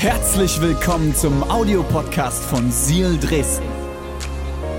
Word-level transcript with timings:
Herzlich 0.00 0.60
willkommen 0.60 1.12
zum 1.12 1.42
Audiopodcast 1.50 2.44
von 2.44 2.70
Seal 2.70 3.18
Dresden. 3.18 3.66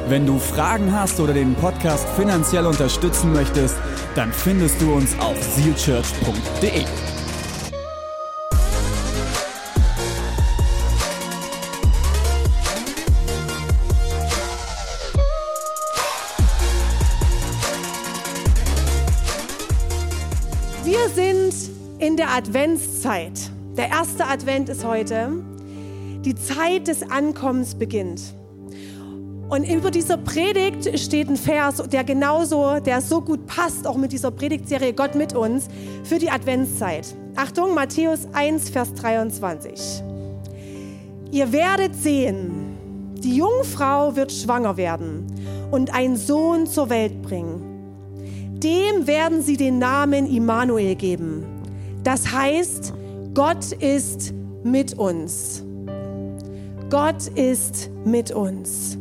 Wenn 0.08 0.26
du 0.26 0.40
Fragen 0.40 0.94
hast 0.94 1.20
oder 1.20 1.34
den 1.34 1.56
Podcast 1.56 2.08
finanziell 2.16 2.66
unterstützen 2.66 3.34
möchtest, 3.34 3.76
dann 4.16 4.32
findest 4.32 4.82
du 4.82 4.94
uns 4.94 5.20
auf 5.20 5.36
sealchurch.de. 5.44 6.86
Wir 20.86 21.10
sind 21.14 21.54
in 22.00 22.16
der 22.16 22.30
Adventszeit. 22.30 23.49
Der 23.80 23.88
erste 23.88 24.28
Advent 24.28 24.68
ist 24.68 24.84
heute. 24.84 25.32
Die 26.26 26.36
Zeit 26.36 26.90
des 26.90 27.02
Ankommens 27.10 27.76
beginnt. 27.76 28.36
Und 29.48 29.64
über 29.64 29.90
dieser 29.90 30.18
Predigt 30.18 31.00
steht 31.00 31.30
ein 31.30 31.38
Vers, 31.38 31.82
der 31.90 32.04
genauso, 32.04 32.82
der 32.82 33.00
so 33.00 33.22
gut 33.22 33.48
passt, 33.48 33.88
auch 33.88 33.96
mit 33.96 34.12
dieser 34.12 34.32
Predigtserie 34.32 34.92
Gott 34.92 35.16
mit 35.16 35.34
uns, 35.34 35.70
für 36.04 36.20
die 36.20 36.30
Adventszeit. 36.30 37.16
Achtung, 37.38 37.74
Matthäus 37.74 38.28
1, 38.34 38.70
Vers 38.70 38.94
23. 38.96 40.04
Ihr 41.32 41.50
werdet 41.54 41.96
sehen, 41.96 42.76
die 43.24 43.38
Jungfrau 43.38 44.14
wird 44.14 44.34
schwanger 44.34 44.76
werden 44.76 45.26
und 45.72 45.96
einen 45.96 46.18
Sohn 46.18 46.68
zur 46.68 46.90
Welt 46.90 47.22
bringen. 47.22 47.62
Dem 48.62 49.08
werden 49.08 49.42
sie 49.42 49.56
den 49.56 49.80
Namen 49.80 50.28
Immanuel 50.30 50.96
geben. 50.96 51.46
Das 52.04 52.30
heißt, 52.30 52.94
Gott 53.34 53.72
ist 53.74 54.34
mit 54.64 54.98
uns. 54.98 55.64
Gott 56.90 57.28
ist 57.36 57.90
mit 58.04 58.32
uns. 58.32 58.98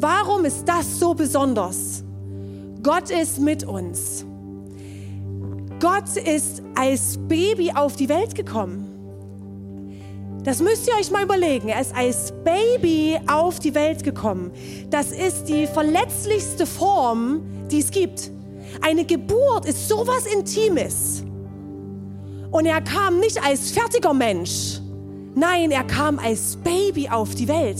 Warum 0.00 0.44
ist 0.44 0.64
das 0.64 1.00
so 1.00 1.12
besonders? 1.12 2.04
Gott 2.82 3.10
ist 3.10 3.40
mit 3.40 3.64
uns. 3.64 4.24
Gott 5.80 6.16
ist 6.16 6.62
als 6.76 7.18
Baby 7.26 7.72
auf 7.72 7.96
die 7.96 8.08
Welt 8.08 8.36
gekommen. 8.36 8.86
Das 10.44 10.60
müsst 10.60 10.86
ihr 10.86 10.94
euch 10.94 11.10
mal 11.10 11.24
überlegen. 11.24 11.68
Er 11.68 11.80
ist 11.80 11.94
als 11.94 12.32
Baby 12.44 13.18
auf 13.26 13.58
die 13.58 13.74
Welt 13.74 14.04
gekommen. 14.04 14.52
Das 14.88 15.10
ist 15.10 15.44
die 15.44 15.66
verletzlichste 15.66 16.64
Form, 16.64 17.42
die 17.70 17.80
es 17.80 17.90
gibt. 17.90 18.30
Eine 18.80 19.04
Geburt 19.04 19.66
ist 19.66 19.88
sowas 19.88 20.26
Intimes. 20.32 21.24
Und 22.50 22.66
er 22.66 22.80
kam 22.80 23.20
nicht 23.20 23.42
als 23.42 23.70
fertiger 23.70 24.14
Mensch. 24.14 24.80
Nein, 25.34 25.70
er 25.70 25.84
kam 25.84 26.18
als 26.18 26.56
Baby 26.56 27.08
auf 27.08 27.34
die 27.34 27.48
Welt. 27.48 27.78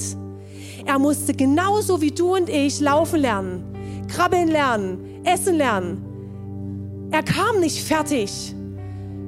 Er 0.84 0.98
musste 0.98 1.34
genauso 1.34 2.00
wie 2.00 2.10
du 2.10 2.34
und 2.34 2.48
ich 2.48 2.80
laufen 2.80 3.20
lernen, 3.20 3.62
krabbeln 4.08 4.48
lernen, 4.48 5.24
essen 5.24 5.56
lernen. 5.56 7.08
Er 7.10 7.22
kam 7.22 7.60
nicht 7.60 7.82
fertig, 7.82 8.54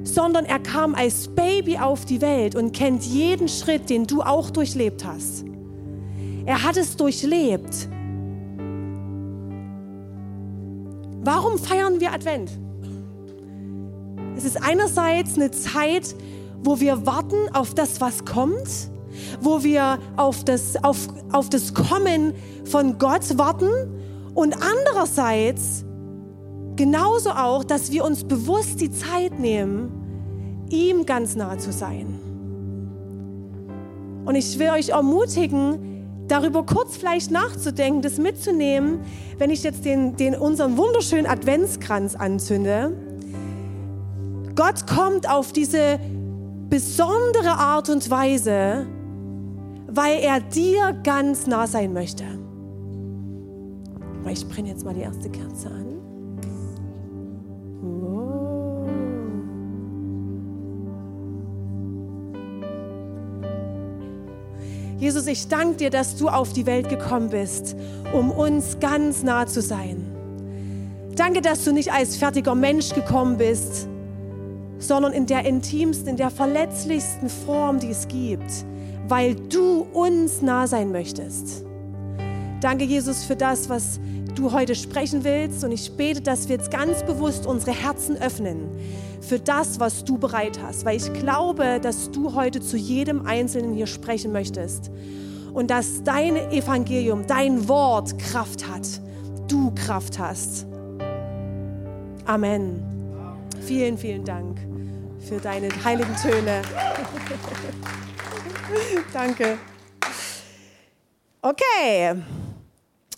sondern 0.03 0.45
er 0.45 0.59
kam 0.59 0.95
als 0.95 1.27
Baby 1.27 1.77
auf 1.77 2.05
die 2.05 2.21
Welt 2.21 2.55
und 2.55 2.71
kennt 2.73 3.03
jeden 3.03 3.47
Schritt, 3.47 3.89
den 3.89 4.05
du 4.05 4.21
auch 4.21 4.49
durchlebt 4.49 5.03
hast. 5.05 5.45
Er 6.45 6.63
hat 6.63 6.77
es 6.77 6.95
durchlebt. 6.95 7.87
Warum 11.23 11.59
feiern 11.59 11.99
wir 11.99 12.13
Advent? 12.13 12.51
Es 14.41 14.55
ist 14.55 14.63
einerseits 14.63 15.35
eine 15.35 15.51
Zeit, 15.51 16.15
wo 16.63 16.79
wir 16.79 17.05
warten 17.05 17.53
auf 17.53 17.75
das, 17.75 18.01
was 18.01 18.25
kommt, 18.25 18.89
wo 19.39 19.63
wir 19.63 19.99
auf 20.17 20.43
das, 20.43 20.83
auf, 20.83 20.97
auf 21.31 21.51
das 21.51 21.75
Kommen 21.75 22.33
von 22.65 22.97
Gott 22.97 23.37
warten 23.37 23.69
und 24.33 24.55
andererseits 24.55 25.85
genauso 26.75 27.29
auch, 27.29 27.63
dass 27.63 27.91
wir 27.91 28.03
uns 28.03 28.23
bewusst 28.23 28.81
die 28.81 28.89
Zeit 28.89 29.39
nehmen, 29.39 29.91
ihm 30.71 31.05
ganz 31.05 31.35
nah 31.35 31.59
zu 31.59 31.71
sein. 31.71 32.19
Und 34.25 34.33
ich 34.33 34.57
will 34.57 34.71
euch 34.71 34.89
ermutigen, 34.89 36.25
darüber 36.27 36.65
kurz 36.65 36.97
vielleicht 36.97 37.29
nachzudenken, 37.29 38.01
das 38.01 38.17
mitzunehmen, 38.17 39.01
wenn 39.37 39.51
ich 39.51 39.61
jetzt 39.61 39.85
den, 39.85 40.15
den 40.15 40.33
unseren 40.33 40.77
wunderschönen 40.77 41.27
Adventskranz 41.27 42.15
anzünde 42.15 43.10
Gott 44.55 44.87
kommt 44.87 45.29
auf 45.29 45.53
diese 45.53 45.99
besondere 46.69 47.51
Art 47.51 47.89
und 47.89 48.09
Weise, 48.09 48.85
weil 49.87 50.19
er 50.19 50.39
dir 50.39 50.93
ganz 51.03 51.47
nah 51.47 51.67
sein 51.67 51.93
möchte. 51.93 52.23
Ich 54.29 54.47
brenne 54.47 54.69
jetzt 54.69 54.85
mal 54.85 54.93
die 54.93 55.01
erste 55.01 55.29
Kerze 55.29 55.69
an. 55.69 55.85
Oh. 57.83 58.87
Jesus, 64.97 65.27
ich 65.27 65.47
danke 65.47 65.77
dir, 65.77 65.89
dass 65.89 66.15
du 66.15 66.29
auf 66.29 66.53
die 66.53 66.65
Welt 66.65 66.87
gekommen 66.87 67.29
bist, 67.29 67.75
um 68.13 68.31
uns 68.31 68.79
ganz 68.79 69.23
nah 69.23 69.47
zu 69.47 69.61
sein. 69.61 70.05
Danke, 71.15 71.41
dass 71.41 71.65
du 71.65 71.73
nicht 71.73 71.91
als 71.91 72.15
fertiger 72.15 72.55
Mensch 72.55 72.93
gekommen 72.93 73.37
bist, 73.37 73.89
sondern 74.81 75.13
in 75.13 75.27
der 75.27 75.45
intimsten, 75.45 76.09
in 76.09 76.17
der 76.17 76.31
verletzlichsten 76.31 77.29
Form, 77.29 77.79
die 77.79 77.91
es 77.91 78.07
gibt, 78.07 78.65
weil 79.07 79.35
du 79.35 79.85
uns 79.93 80.41
nah 80.41 80.67
sein 80.67 80.91
möchtest. 80.91 81.63
Danke, 82.59 82.83
Jesus, 82.83 83.23
für 83.23 83.35
das, 83.35 83.69
was 83.69 83.99
du 84.35 84.51
heute 84.51 84.75
sprechen 84.75 85.23
willst. 85.23 85.63
Und 85.63 85.71
ich 85.71 85.95
bete, 85.95 86.21
dass 86.21 86.49
wir 86.49 86.57
jetzt 86.57 86.71
ganz 86.71 87.03
bewusst 87.03 87.45
unsere 87.45 87.71
Herzen 87.71 88.17
öffnen 88.17 88.69
für 89.19 89.39
das, 89.39 89.79
was 89.79 90.03
du 90.03 90.17
bereit 90.17 90.59
hast. 90.63 90.85
Weil 90.85 90.97
ich 90.97 91.11
glaube, 91.13 91.79
dass 91.81 92.11
du 92.11 92.33
heute 92.33 92.59
zu 92.59 92.77
jedem 92.77 93.25
Einzelnen 93.25 93.73
hier 93.73 93.87
sprechen 93.87 94.31
möchtest. 94.31 94.91
Und 95.53 95.69
dass 95.69 96.03
dein 96.03 96.37
Evangelium, 96.51 97.27
dein 97.27 97.67
Wort 97.67 98.17
Kraft 98.17 98.67
hat. 98.67 98.87
Du 99.47 99.71
Kraft 99.71 100.17
hast. 100.17 100.65
Amen. 102.25 102.83
Vielen, 103.59 103.97
vielen 103.97 104.23
Dank 104.23 104.70
für 105.27 105.39
deine 105.39 105.69
heiligen 105.83 106.15
Töne. 106.15 106.61
Danke. 109.13 109.57
Okay. 111.41 112.15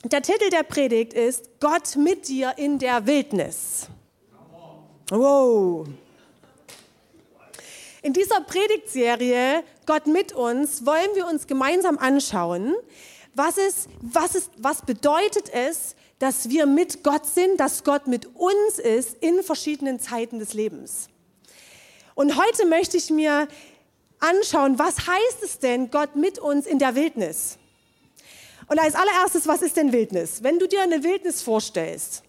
Der 0.03 0.21
Titel 0.21 0.49
der 0.49 0.63
Predigt 0.63 1.13
ist 1.13 1.59
Gott 1.59 1.95
mit 1.95 2.27
dir 2.27 2.53
in 2.57 2.77
der 2.77 3.05
Wildnis. 3.05 3.87
Wow. 5.09 5.87
In 8.01 8.11
dieser 8.11 8.41
Predigtserie 8.41 9.63
Gott 9.85 10.07
mit 10.07 10.33
uns 10.33 10.85
wollen 10.85 11.15
wir 11.15 11.27
uns 11.27 11.47
gemeinsam 11.47 11.97
anschauen, 11.97 12.75
was, 13.33 13.57
ist, 13.57 13.87
was, 14.01 14.35
ist, 14.35 14.51
was 14.57 14.81
bedeutet 14.81 15.49
es, 15.53 15.95
dass 16.19 16.49
wir 16.49 16.65
mit 16.65 17.03
Gott 17.03 17.25
sind, 17.25 17.59
dass 17.59 17.83
Gott 17.83 18.07
mit 18.07 18.27
uns 18.35 18.79
ist 18.79 19.17
in 19.21 19.41
verschiedenen 19.41 19.99
Zeiten 19.99 20.39
des 20.39 20.53
Lebens. 20.53 21.09
Und 22.15 22.37
heute 22.37 22.65
möchte 22.65 22.97
ich 22.97 23.09
mir 23.09 23.47
anschauen, 24.19 24.77
was 24.77 25.07
heißt 25.07 25.43
es 25.43 25.59
denn, 25.59 25.89
Gott 25.89 26.15
mit 26.15 26.39
uns 26.39 26.65
in 26.65 26.79
der 26.79 26.95
Wildnis? 26.95 27.57
Und 28.67 28.79
als 28.79 28.95
allererstes, 28.95 29.47
was 29.47 29.61
ist 29.61 29.77
denn 29.77 29.91
Wildnis? 29.91 30.43
Wenn 30.43 30.59
du 30.59 30.67
dir 30.67 30.81
eine 30.81 31.03
Wildnis 31.03 31.41
vorstellst, 31.41 32.23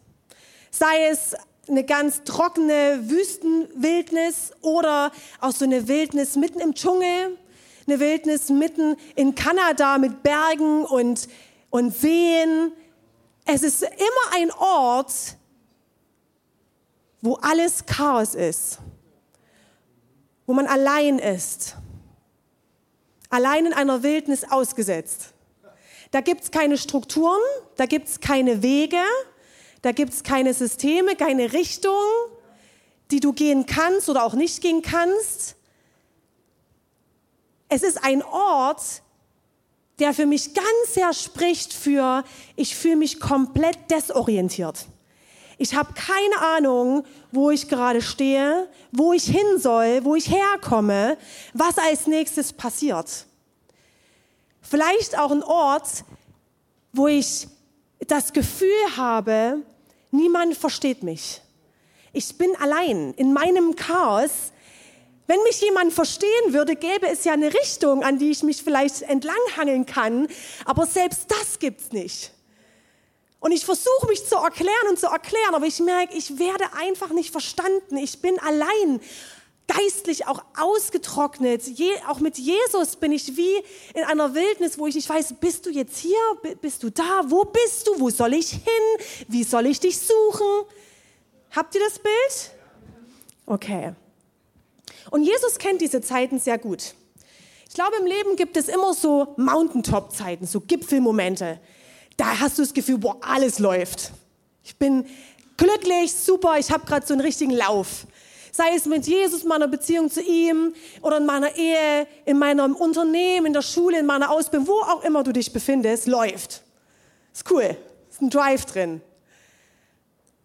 sei 0.71 1.09
es 1.09 1.35
eine 1.69 1.85
ganz 1.85 2.25
trockene 2.25 3.01
Wüstenwildnis 3.05 4.53
oder 4.61 5.13
auch 5.41 5.53
so 5.53 5.65
eine 5.65 5.87
Wildnis 5.87 6.37
mitten 6.37 6.61
im 6.61 6.75
Dschungel, 6.75 7.39
eine 7.87 8.01
Wildnis 8.01 8.49
mitten 8.49 8.97
in 9.15 9.35
Kanada 9.35 9.99
mit 9.99 10.23
Bergen 10.23 10.85
und, 10.85 11.29
und 11.71 11.95
Seen. 11.95 12.73
Es 13.45 13.63
ist 13.63 13.83
immer 13.83 14.35
ein 14.35 14.51
Ort, 14.53 15.13
wo 17.21 17.35
alles 17.37 17.87
Chaos 17.87 18.35
ist 18.35 18.79
wo 20.47 20.53
man 20.53 20.67
allein 20.67 21.19
ist, 21.19 21.77
allein 23.31 23.67
in 23.67 23.73
einer 23.73 24.03
Wildnis 24.03 24.45
ausgesetzt. 24.45 25.33
Da 26.11 26.21
gibt 26.21 26.45
es 26.45 26.51
keine 26.51 26.79
Strukturen, 26.79 27.41
da 27.77 27.87
gibt 27.87 28.09
es 28.09 28.21
keine 28.21 28.63
Wege, 28.63 29.03
da 29.83 29.93
gibt 29.93 30.13
es 30.13 30.23
keine 30.23 30.55
Systeme, 30.55 31.17
keine 31.17 31.53
Richtung, 31.53 31.93
die 33.11 33.21
du 33.21 33.33
gehen 33.33 33.67
kannst 33.67 34.09
oder 34.09 34.25
auch 34.25 34.35
nicht 34.35 34.61
gehen 34.61 34.83
kannst. 34.83 35.57
Es 37.69 37.83
ist 37.83 38.03
ein 38.05 38.23
Ort, 38.23 39.03
der 39.99 40.15
für 40.15 40.27
mich 40.27 40.55
ganz 40.55 40.95
sehr 40.95 41.13
spricht 41.13 41.73
für, 41.73 42.25
ich 42.57 42.77
fühle 42.77 42.97
mich 42.97 43.21
komplett 43.21 43.91
desorientiert. 43.91 44.87
Ich 45.59 45.75
habe 45.75 45.93
keine 45.95 46.39
Ahnung, 46.39 47.05
wo 47.31 47.51
ich 47.51 47.69
gerade 47.69 48.03
stehe, 48.03 48.69
wo 48.91 49.13
ich 49.13 49.25
hin 49.25 49.59
soll, 49.59 50.05
wo 50.05 50.15
ich 50.15 50.31
herkomme, 50.31 51.17
was 51.53 51.79
als 51.79 52.07
nächstes 52.07 52.53
passiert. 52.53 53.27
Vielleicht 54.61 55.19
auch 55.19 55.31
ein 55.31 55.43
Ort, 55.43 56.05
wo 56.93 57.07
ich 57.07 57.47
das 58.07 58.33
Gefühl 58.33 58.97
habe, 58.97 59.63
niemand 60.11 60.57
versteht 60.57 61.03
mich. 61.03 61.41
Ich 62.13 62.37
bin 62.39 62.55
allein 62.57 63.13
in 63.15 63.33
meinem 63.33 63.77
Chaos. 63.77 64.53
Wenn 65.27 65.43
mich 65.43 65.61
jemand 65.61 65.93
verstehen 65.93 66.53
würde, 66.53 66.77
gäbe 66.77 67.09
es 67.09 67.25
ja 67.25 67.33
eine 67.33 67.53
Richtung, 67.53 68.03
an 68.03 68.19
die 68.19 68.31
ich 68.31 68.43
mich 68.43 68.63
vielleicht 68.63 69.03
entlanghangeln 69.03 69.87
kann, 69.87 70.29
aber 70.65 70.87
selbst 70.87 71.31
das 71.31 71.59
gibt's 71.59 71.93
nicht. 71.93 72.33
Und 73.45 73.53
ich 73.53 73.67
versuche 73.67 74.07
mich 74.09 74.27
zu 74.27 74.37
erklären 74.37 74.89
und 74.89 74.99
zu 74.99 75.07
erklären, 75.07 75.55
aber 75.55 75.67
ich 75.67 75.79
merke, 75.79 76.17
ich 76.17 76.39
werde 76.39 76.65
einfach 76.81 77.11
nicht 77.11 77.31
verstanden. 77.31 77.99
Ich 77.99 78.23
bin 78.23 78.39
allein, 78.39 79.03
geistlich 79.69 80.27
auch 80.27 80.43
ausgetrocknet. 80.57 81.67
Je, 81.67 81.91
auch 82.09 82.21
mit 82.21 82.39
Jesus 82.39 82.97
bin 82.97 83.13
ich 83.13 83.37
wie 83.37 83.55
in 83.93 84.03
einer 84.05 84.35
Wildnis, 84.35 84.79
wo 84.79 84.87
ich 84.87 84.95
nicht 84.95 85.11
weiß, 85.11 85.35
bist 85.41 85.67
du 85.67 85.71
jetzt 85.71 85.99
hier? 85.99 86.17
Bist 86.63 86.85
du 86.85 86.89
da? 86.89 87.21
Wo 87.27 87.45
bist 87.45 87.87
du? 87.87 88.01
Wo 88.01 88.09
soll 88.09 88.33
ich 88.33 88.49
hin? 88.49 89.07
Wie 89.29 89.45
soll 89.45 89.67
ich 89.67 89.79
dich 89.79 89.99
suchen? 89.99 90.65
Habt 91.51 91.75
ihr 91.75 91.83
das 91.83 91.99
Bild? 91.99 92.51
Okay. 93.45 93.93
Und 95.11 95.23
Jesus 95.23 95.59
kennt 95.59 95.83
diese 95.83 96.01
Zeiten 96.01 96.39
sehr 96.39 96.57
gut. 96.57 96.95
Ich 97.69 97.75
glaube, 97.75 97.97
im 98.01 98.07
Leben 98.07 98.37
gibt 98.37 98.57
es 98.57 98.69
immer 98.69 98.95
so 98.95 99.35
Mountaintop-Zeiten, 99.37 100.47
so 100.47 100.63
Gipfelmomente 100.63 101.61
da 102.17 102.41
hast 102.41 102.59
du 102.59 102.63
das 102.63 102.75
Gefühl, 102.75 102.99
boah, 102.99 103.17
alles 103.21 103.59
läuft. 103.59 104.13
Ich 104.63 104.77
bin 104.77 105.07
glücklich, 105.57 106.13
super, 106.13 106.59
ich 106.59 106.71
habe 106.71 106.87
gerade 106.87 107.07
so 107.07 107.15
einen 107.15 107.21
richtigen 107.21 107.53
Lauf. 107.53 108.07
Sei 108.53 108.75
es 108.77 108.87
mit 108.87 109.07
Jesus, 109.07 109.43
meiner 109.43 109.67
Beziehung 109.67 110.11
zu 110.11 110.23
ihm 110.23 110.75
oder 111.03 111.17
in 111.17 111.27
meiner 111.27 111.57
Ehe, 111.57 112.07
in 112.25 112.39
meinem 112.39 112.77
Unternehmen, 112.77 113.47
in 113.47 113.53
der 113.53 113.63
Schule, 113.63 113.99
in 113.99 114.07
meiner 114.07 114.31
Ausbildung, 114.31 114.69
wo 114.69 114.81
auch 114.81 115.03
immer 115.03 115.25
du 115.25 115.33
dich 115.33 115.53
befindest, 115.53 116.07
läuft. 116.07 116.63
Ist 117.33 117.51
cool, 117.51 117.77
ist 118.09 118.23
ein 118.23 118.31
Drive 118.31 118.65
drin. 118.65 119.01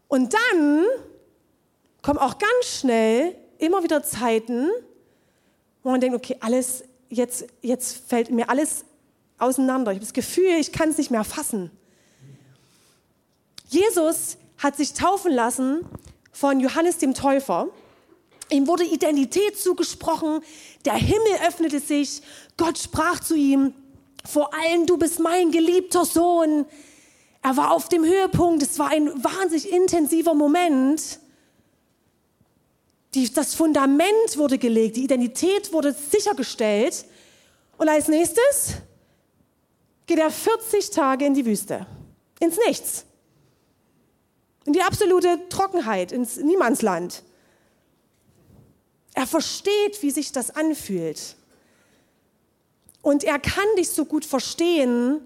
Und 0.08 0.34
dann 0.34 0.86
kommen 2.02 2.18
auch 2.18 2.40
ganz 2.40 2.80
schnell 2.80 3.36
immer 3.60 3.84
wieder 3.84 4.02
Zeiten, 4.02 4.70
wo 5.84 5.92
man 5.92 6.02
denkt, 6.02 6.16
okay, 6.16 6.36
alles, 6.40 6.84
jetzt, 7.10 7.46
jetzt 7.62 8.10
fällt 8.10 8.32
mir 8.32 8.50
alles 8.50 8.86
auseinander. 9.40 9.92
Ich 9.92 9.98
habe 9.98 10.06
das 10.06 10.14
Gefühl, 10.14 10.58
ich 10.60 10.72
kann 10.72 10.90
es 10.90 10.98
nicht 10.98 11.12
mehr 11.12 11.24
fassen. 11.24 11.72
Jesus 13.70 14.38
hat 14.58 14.76
sich 14.76 14.94
taufen 14.94 15.32
lassen 15.32 15.86
von 16.32 16.60
Johannes 16.60 16.98
dem 16.98 17.14
Täufer. 17.14 17.68
Ihm 18.50 18.68
wurde 18.68 18.84
Identität 18.84 19.58
zugesprochen, 19.60 20.42
der 20.86 20.96
Himmel 20.96 21.34
öffnete 21.48 21.80
sich, 21.80 22.22
Gott 22.58 22.78
sprach 22.78 23.20
zu 23.20 23.36
ihm, 23.36 23.74
vor 24.26 24.54
allem 24.54 24.86
du 24.86 24.98
bist 24.98 25.20
mein 25.20 25.52
geliebter 25.52 26.04
Sohn. 26.04 26.66
Er 27.42 27.58
war 27.58 27.72
auf 27.72 27.90
dem 27.90 28.04
Höhepunkt, 28.04 28.64
es 28.64 28.80
war 28.80 28.90
ein 28.90 29.08
wahnsinnig 29.24 29.72
intensiver 29.72 30.34
Moment. 30.34 31.20
Die, 33.14 33.32
das 33.32 33.56
Fundament 33.56 34.36
wurde 34.36 34.58
gelegt, 34.58 34.98
die 34.98 35.04
Identität 35.04 35.72
wurde 35.72 35.94
sichergestellt. 35.94 37.06
Und 37.78 37.88
als 37.88 38.08
nächstes 38.08 38.74
geht 40.10 40.18
er 40.18 40.32
40 40.32 40.90
Tage 40.90 41.24
in 41.24 41.36
die 41.36 41.46
Wüste, 41.46 41.86
ins 42.40 42.58
Nichts, 42.66 43.06
in 44.66 44.74
die 44.74 44.82
absolute 44.82 45.48
Trockenheit, 45.50 46.12
ins 46.12 46.38
Niemandsland. 46.38 47.22
Er 49.14 49.28
versteht, 49.28 50.02
wie 50.02 50.10
sich 50.10 50.32
das 50.32 50.50
anfühlt. 50.50 51.36
Und 53.04 53.24
er 53.24 53.38
kann 53.38 53.68
dich 53.78 53.90
so 53.92 54.04
gut 54.04 54.26
verstehen, 54.26 55.22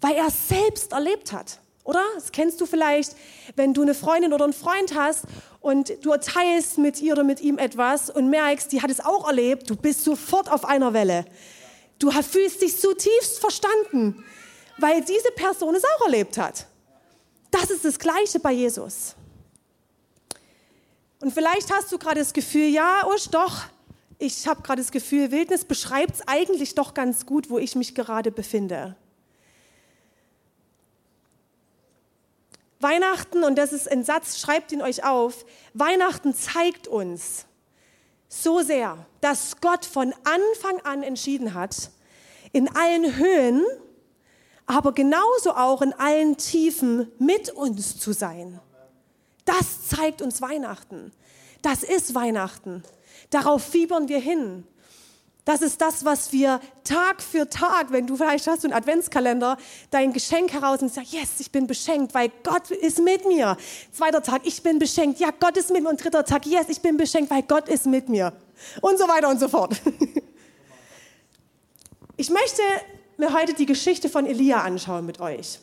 weil 0.00 0.14
er 0.14 0.28
es 0.28 0.48
selbst 0.48 0.92
erlebt 0.92 1.32
hat. 1.32 1.58
Oder? 1.84 2.02
Das 2.14 2.32
kennst 2.32 2.62
du 2.62 2.66
vielleicht, 2.66 3.14
wenn 3.56 3.74
du 3.74 3.82
eine 3.82 3.94
Freundin 3.94 4.32
oder 4.32 4.44
einen 4.44 4.54
Freund 4.54 4.94
hast 4.94 5.24
und 5.60 5.92
du 6.02 6.16
teilst 6.16 6.78
mit 6.78 7.02
ihr 7.02 7.12
oder 7.12 7.24
mit 7.24 7.42
ihm 7.42 7.58
etwas 7.58 8.08
und 8.08 8.30
merkst, 8.30 8.72
die 8.72 8.80
hat 8.80 8.90
es 8.90 9.04
auch 9.04 9.26
erlebt, 9.26 9.68
du 9.68 9.76
bist 9.76 10.02
sofort 10.02 10.50
auf 10.50 10.64
einer 10.64 10.94
Welle. 10.94 11.26
Du 12.02 12.10
fühlst 12.10 12.60
dich 12.60 12.80
zutiefst 12.80 13.38
verstanden, 13.38 14.24
weil 14.76 15.04
diese 15.04 15.30
Person 15.36 15.76
es 15.76 15.84
auch 15.84 16.06
erlebt 16.06 16.36
hat. 16.36 16.66
Das 17.52 17.70
ist 17.70 17.84
das 17.84 17.96
Gleiche 17.96 18.40
bei 18.40 18.50
Jesus. 18.50 19.14
Und 21.20 21.32
vielleicht 21.32 21.72
hast 21.72 21.92
du 21.92 21.98
gerade 21.98 22.18
das 22.18 22.32
Gefühl, 22.32 22.70
ja, 22.70 23.06
Usch, 23.06 23.28
doch, 23.28 23.62
ich 24.18 24.48
habe 24.48 24.62
gerade 24.62 24.82
das 24.82 24.90
Gefühl, 24.90 25.30
Wildnis 25.30 25.64
beschreibt 25.64 26.16
es 26.16 26.26
eigentlich 26.26 26.74
doch 26.74 26.92
ganz 26.92 27.24
gut, 27.24 27.48
wo 27.50 27.60
ich 27.60 27.76
mich 27.76 27.94
gerade 27.94 28.32
befinde. 28.32 28.96
Weihnachten, 32.80 33.44
und 33.44 33.54
das 33.54 33.72
ist 33.72 33.88
ein 33.88 34.02
Satz, 34.02 34.40
schreibt 34.40 34.72
ihn 34.72 34.82
euch 34.82 35.04
auf, 35.04 35.46
Weihnachten 35.72 36.34
zeigt 36.34 36.88
uns, 36.88 37.46
so 38.32 38.62
sehr, 38.62 39.06
dass 39.20 39.60
Gott 39.60 39.84
von 39.84 40.14
Anfang 40.24 40.80
an 40.84 41.02
entschieden 41.02 41.52
hat, 41.52 41.90
in 42.52 42.74
allen 42.74 43.16
Höhen, 43.16 43.62
aber 44.66 44.92
genauso 44.92 45.52
auch 45.54 45.82
in 45.82 45.92
allen 45.92 46.36
Tiefen 46.38 47.10
mit 47.18 47.50
uns 47.50 47.98
zu 47.98 48.12
sein. 48.12 48.58
Das 49.44 49.88
zeigt 49.88 50.22
uns 50.22 50.40
Weihnachten. 50.40 51.12
Das 51.60 51.82
ist 51.82 52.14
Weihnachten. 52.14 52.82
Darauf 53.30 53.62
fiebern 53.62 54.08
wir 54.08 54.18
hin. 54.18 54.66
Das 55.44 55.60
ist 55.60 55.80
das, 55.80 56.04
was 56.04 56.32
wir 56.32 56.60
Tag 56.84 57.20
für 57.20 57.48
Tag, 57.48 57.90
wenn 57.90 58.06
du 58.06 58.16
vielleicht 58.16 58.46
hast 58.46 58.64
einen 58.64 58.72
Adventskalender, 58.72 59.56
dein 59.90 60.12
Geschenk 60.12 60.52
heraus 60.52 60.82
und 60.82 60.92
sagst, 60.92 61.12
yes, 61.12 61.40
ich 61.40 61.50
bin 61.50 61.66
beschenkt, 61.66 62.14
weil 62.14 62.30
Gott 62.44 62.70
ist 62.70 63.00
mit 63.00 63.26
mir. 63.26 63.56
Zweiter 63.90 64.22
Tag, 64.22 64.42
ich 64.44 64.62
bin 64.62 64.78
beschenkt, 64.78 65.18
ja, 65.18 65.30
Gott 65.38 65.56
ist 65.56 65.72
mit 65.72 65.82
mir. 65.82 65.88
Und 65.88 66.02
dritter 66.02 66.24
Tag, 66.24 66.46
yes, 66.46 66.66
ich 66.68 66.80
bin 66.80 66.96
beschenkt, 66.96 67.30
weil 67.30 67.42
Gott 67.42 67.68
ist 67.68 67.86
mit 67.86 68.08
mir. 68.08 68.32
Und 68.80 68.98
so 68.98 69.08
weiter 69.08 69.28
und 69.28 69.40
so 69.40 69.48
fort. 69.48 69.80
Ich 72.18 72.30
möchte 72.30 72.62
mir 73.16 73.32
heute 73.32 73.54
die 73.54 73.66
Geschichte 73.66 74.08
von 74.08 74.26
Elia 74.26 74.60
anschauen 74.60 75.06
mit 75.06 75.18
euch. 75.18 75.58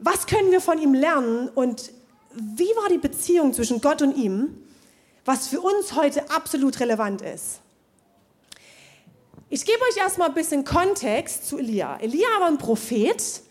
Was 0.00 0.26
können 0.26 0.50
wir 0.50 0.60
von 0.60 0.78
ihm 0.80 0.94
lernen 0.94 1.48
und 1.50 1.92
wie 2.32 2.70
war 2.76 2.88
die 2.88 2.98
Beziehung 2.98 3.52
zwischen 3.52 3.80
Gott 3.80 4.02
und 4.02 4.16
ihm, 4.16 4.56
was 5.24 5.46
für 5.46 5.60
uns 5.60 5.94
heute 5.94 6.30
absolut 6.30 6.80
relevant 6.80 7.22
ist? 7.22 7.60
Ich 9.50 9.64
gebe 9.64 9.78
euch 9.90 9.96
erstmal 9.96 10.28
ein 10.28 10.34
bisschen 10.34 10.62
Kontext 10.62 11.48
zu 11.48 11.56
Elia. 11.56 11.96
Elia 12.00 12.28
war 12.38 12.48
ein 12.48 12.58
Prophet. 12.58 13.42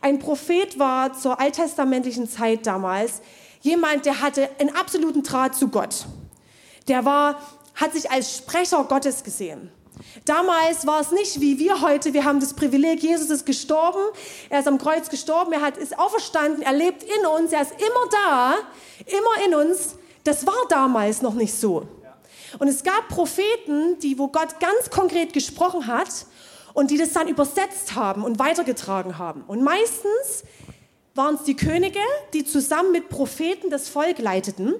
Ein 0.00 0.18
Prophet 0.18 0.80
war 0.80 1.12
zur 1.12 1.38
alttestamentlichen 1.38 2.28
Zeit 2.28 2.66
damals 2.66 3.22
jemand, 3.60 4.04
der 4.04 4.20
hatte 4.20 4.50
einen 4.58 4.74
absoluten 4.74 5.22
Draht 5.22 5.54
zu 5.54 5.68
Gott. 5.68 6.06
Der 6.88 7.04
war, 7.04 7.40
hat 7.76 7.92
sich 7.92 8.10
als 8.10 8.36
Sprecher 8.36 8.82
Gottes 8.82 9.22
gesehen. 9.22 9.70
Damals 10.24 10.88
war 10.88 11.00
es 11.00 11.12
nicht 11.12 11.40
wie 11.40 11.56
wir 11.60 11.80
heute. 11.80 12.12
Wir 12.14 12.24
haben 12.24 12.40
das 12.40 12.54
Privileg, 12.54 13.00
Jesus 13.00 13.30
ist 13.30 13.46
gestorben, 13.46 14.00
er 14.50 14.58
ist 14.58 14.66
am 14.66 14.78
Kreuz 14.78 15.08
gestorben, 15.08 15.52
er 15.52 15.60
hat, 15.60 15.76
ist 15.76 15.96
auferstanden, 15.96 16.62
er 16.62 16.72
lebt 16.72 17.04
in 17.04 17.26
uns, 17.26 17.52
er 17.52 17.62
ist 17.62 17.74
immer 17.74 18.10
da, 18.10 18.54
immer 19.06 19.46
in 19.46 19.70
uns. 19.70 19.94
Das 20.24 20.44
war 20.48 20.66
damals 20.68 21.22
noch 21.22 21.34
nicht 21.34 21.54
so. 21.54 21.86
Und 22.58 22.68
es 22.68 22.82
gab 22.82 23.08
Propheten, 23.08 23.98
die, 24.00 24.18
wo 24.18 24.28
Gott 24.28 24.60
ganz 24.60 24.90
konkret 24.90 25.32
gesprochen 25.32 25.86
hat 25.86 26.26
und 26.72 26.90
die 26.90 26.98
das 26.98 27.12
dann 27.12 27.28
übersetzt 27.28 27.94
haben 27.94 28.24
und 28.24 28.38
weitergetragen 28.38 29.18
haben. 29.18 29.42
Und 29.46 29.62
meistens 29.62 30.44
waren 31.14 31.36
es 31.36 31.44
die 31.44 31.56
Könige, 31.56 32.00
die 32.32 32.44
zusammen 32.44 32.92
mit 32.92 33.08
Propheten 33.08 33.70
das 33.70 33.88
Volk 33.88 34.18
leiteten, 34.18 34.74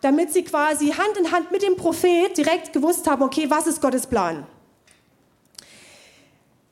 damit 0.00 0.32
sie 0.32 0.42
quasi 0.42 0.92
Hand 0.92 1.16
in 1.18 1.30
Hand 1.32 1.50
mit 1.50 1.62
dem 1.62 1.76
Prophet 1.76 2.36
direkt 2.36 2.72
gewusst 2.72 3.06
haben, 3.06 3.22
okay, 3.22 3.50
was 3.50 3.66
ist 3.66 3.80
Gottes 3.80 4.06
Plan? 4.06 4.46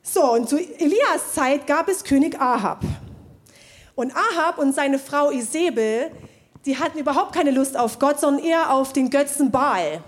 So, 0.03 0.33
und 0.33 0.49
zu 0.49 0.57
Elias 0.57 1.35
Zeit 1.35 1.67
gab 1.67 1.89
es 1.89 2.05
König 2.05 2.41
Ahab. 2.41 2.83
Und 3.97 4.13
Ahab 4.15 4.59
und 4.59 4.75
seine 4.75 4.99
Frau 4.99 5.31
Isabel, 5.31 6.11
die 6.65 6.79
hatten 6.79 6.99
überhaupt 6.99 7.35
keine 7.35 7.51
Lust 7.51 7.77
auf 7.77 7.99
Gott, 7.99 8.21
sondern 8.21 8.45
eher 8.45 8.73
auf 8.73 8.93
den 8.93 9.11
Götzen 9.11 9.51
Baal. 9.51 10.03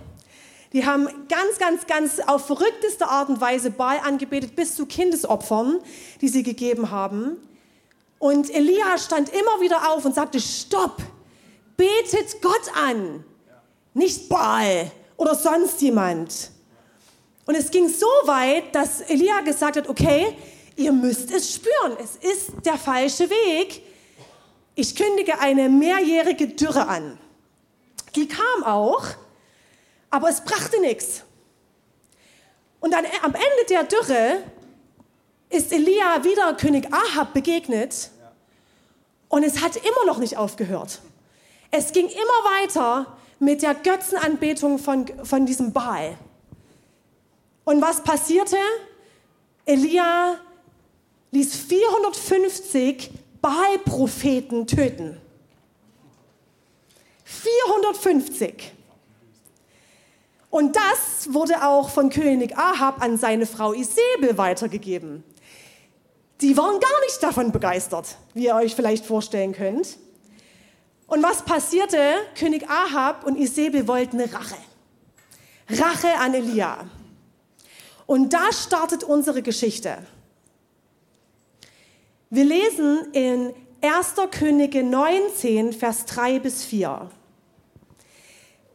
Die 0.73 0.85
haben 0.85 1.09
ganz, 1.29 1.59
ganz, 1.59 1.87
ganz 1.87 2.21
auf 2.21 2.47
verrückteste 2.47 3.09
Art 3.09 3.29
und 3.31 3.41
Weise 3.41 3.71
Baal 3.71 4.01
angebetet, 4.05 4.55
bis 4.55 4.77
zu 4.77 4.87
Kindesopfern, 4.87 5.81
die 6.21 6.29
sie 6.29 6.43
gegeben 6.43 6.91
haben. 6.91 7.39
Und 8.19 8.55
Elia 8.55 8.99
stand 8.99 9.31
immer 9.31 9.61
wieder 9.61 9.91
auf 9.93 10.05
und 10.05 10.15
sagte, 10.15 10.41
stopp, 10.41 11.01
betet 11.77 12.43
Gott 12.43 12.71
an, 12.75 13.25
nicht 13.95 14.29
Baal 14.29 14.91
oder 15.17 15.35
sonst 15.35 15.81
jemand. 15.81 16.51
Und 17.47 17.55
es 17.55 17.71
ging 17.71 17.89
so 17.89 18.07
weit, 18.27 18.75
dass 18.75 19.01
Elia 19.03 19.41
gesagt 19.41 19.77
hat, 19.77 19.89
okay, 19.89 20.37
ihr 20.77 20.93
müsst 20.93 21.31
es 21.31 21.55
spüren, 21.55 21.97
es 22.03 22.17
ist 22.17 22.51
der 22.65 22.77
falsche 22.77 23.31
Weg. 23.31 23.83
ich 24.75 24.95
kündige 24.95 25.41
eine 25.41 25.69
mehrjährige 25.69 26.47
Dürre 26.49 26.87
an. 26.87 27.19
Die 28.15 28.29
kam 28.29 28.63
auch, 28.65 29.05
aber 30.11 30.29
es 30.29 30.43
brachte 30.43 30.81
nichts. 30.81 31.23
Und 32.81 32.93
dann 32.93 33.05
am 33.23 33.35
Ende 33.35 33.65
der 33.69 33.85
Dürre 33.85 34.43
ist 35.51 35.73
Elia 35.73 36.23
wieder 36.25 36.55
König 36.55 36.93
Ahab 36.93 37.35
begegnet 37.35 38.11
und 39.29 39.43
es 39.43 39.63
hat 39.63 39.77
immer 39.77 40.07
noch 40.07 40.19
nicht 40.19 40.37
aufgehört. 40.37 41.01
Es 41.71 41.93
ging 41.93 42.07
immer 42.07 42.17
weiter 42.63 43.19
mit 43.39 43.63
der 43.63 43.75
Götzenanbetung 43.75 44.79
von, 44.79 45.07
von 45.25 45.47
diesem 45.47 45.73
Baal. 45.73 46.17
Und 47.65 47.83
was 47.83 48.03
passierte? 48.03 48.57
Elia 49.67 50.39
ließ 51.31 51.55
450 51.57 53.11
Baal-Propheten 53.43 54.67
töten. 54.67 55.21
450. 57.25 58.73
Und 60.51 60.77
das 60.77 61.33
wurde 61.35 61.67
auch 61.67 61.91
von 61.91 62.11
König 62.11 62.57
Ahab 62.57 63.03
an 63.03 63.19
seine 63.19 63.47
Frau 63.47 63.73
Isabel 63.73 64.39
weitergegeben. 64.39 65.25
Die 66.41 66.57
waren 66.57 66.81
gar 66.81 67.01
nicht 67.05 67.23
davon 67.23 67.53
begeistert, 67.53 68.17
wie 68.33 68.47
ihr 68.47 68.55
euch 68.55 68.75
vielleicht 68.75 69.05
vorstellen 69.05 69.53
könnt. 69.53 69.99
Und 71.07 71.23
was 71.23 71.43
passierte? 71.43 71.99
König 72.39 72.69
Ahab 72.69 73.25
und 73.25 73.37
Isabel 73.37 73.89
wollten 73.89 74.21
Rache. 74.21 74.57
Rache 75.69 76.15
an 76.19 76.35
Elia. 76.35 76.79
Und 78.07 78.33
da 78.33 78.53
startet 78.53 79.05
unsere 79.05 79.43
Geschichte. 79.43 79.99
Wir 82.31 82.45
lesen 82.45 83.09
in 83.13 83.53
1. 83.81 84.15
Könige 84.31 84.83
19, 84.83 85.73
Vers 85.73 86.05
3 86.07 86.39
bis 86.41 86.65
4. 86.65 87.11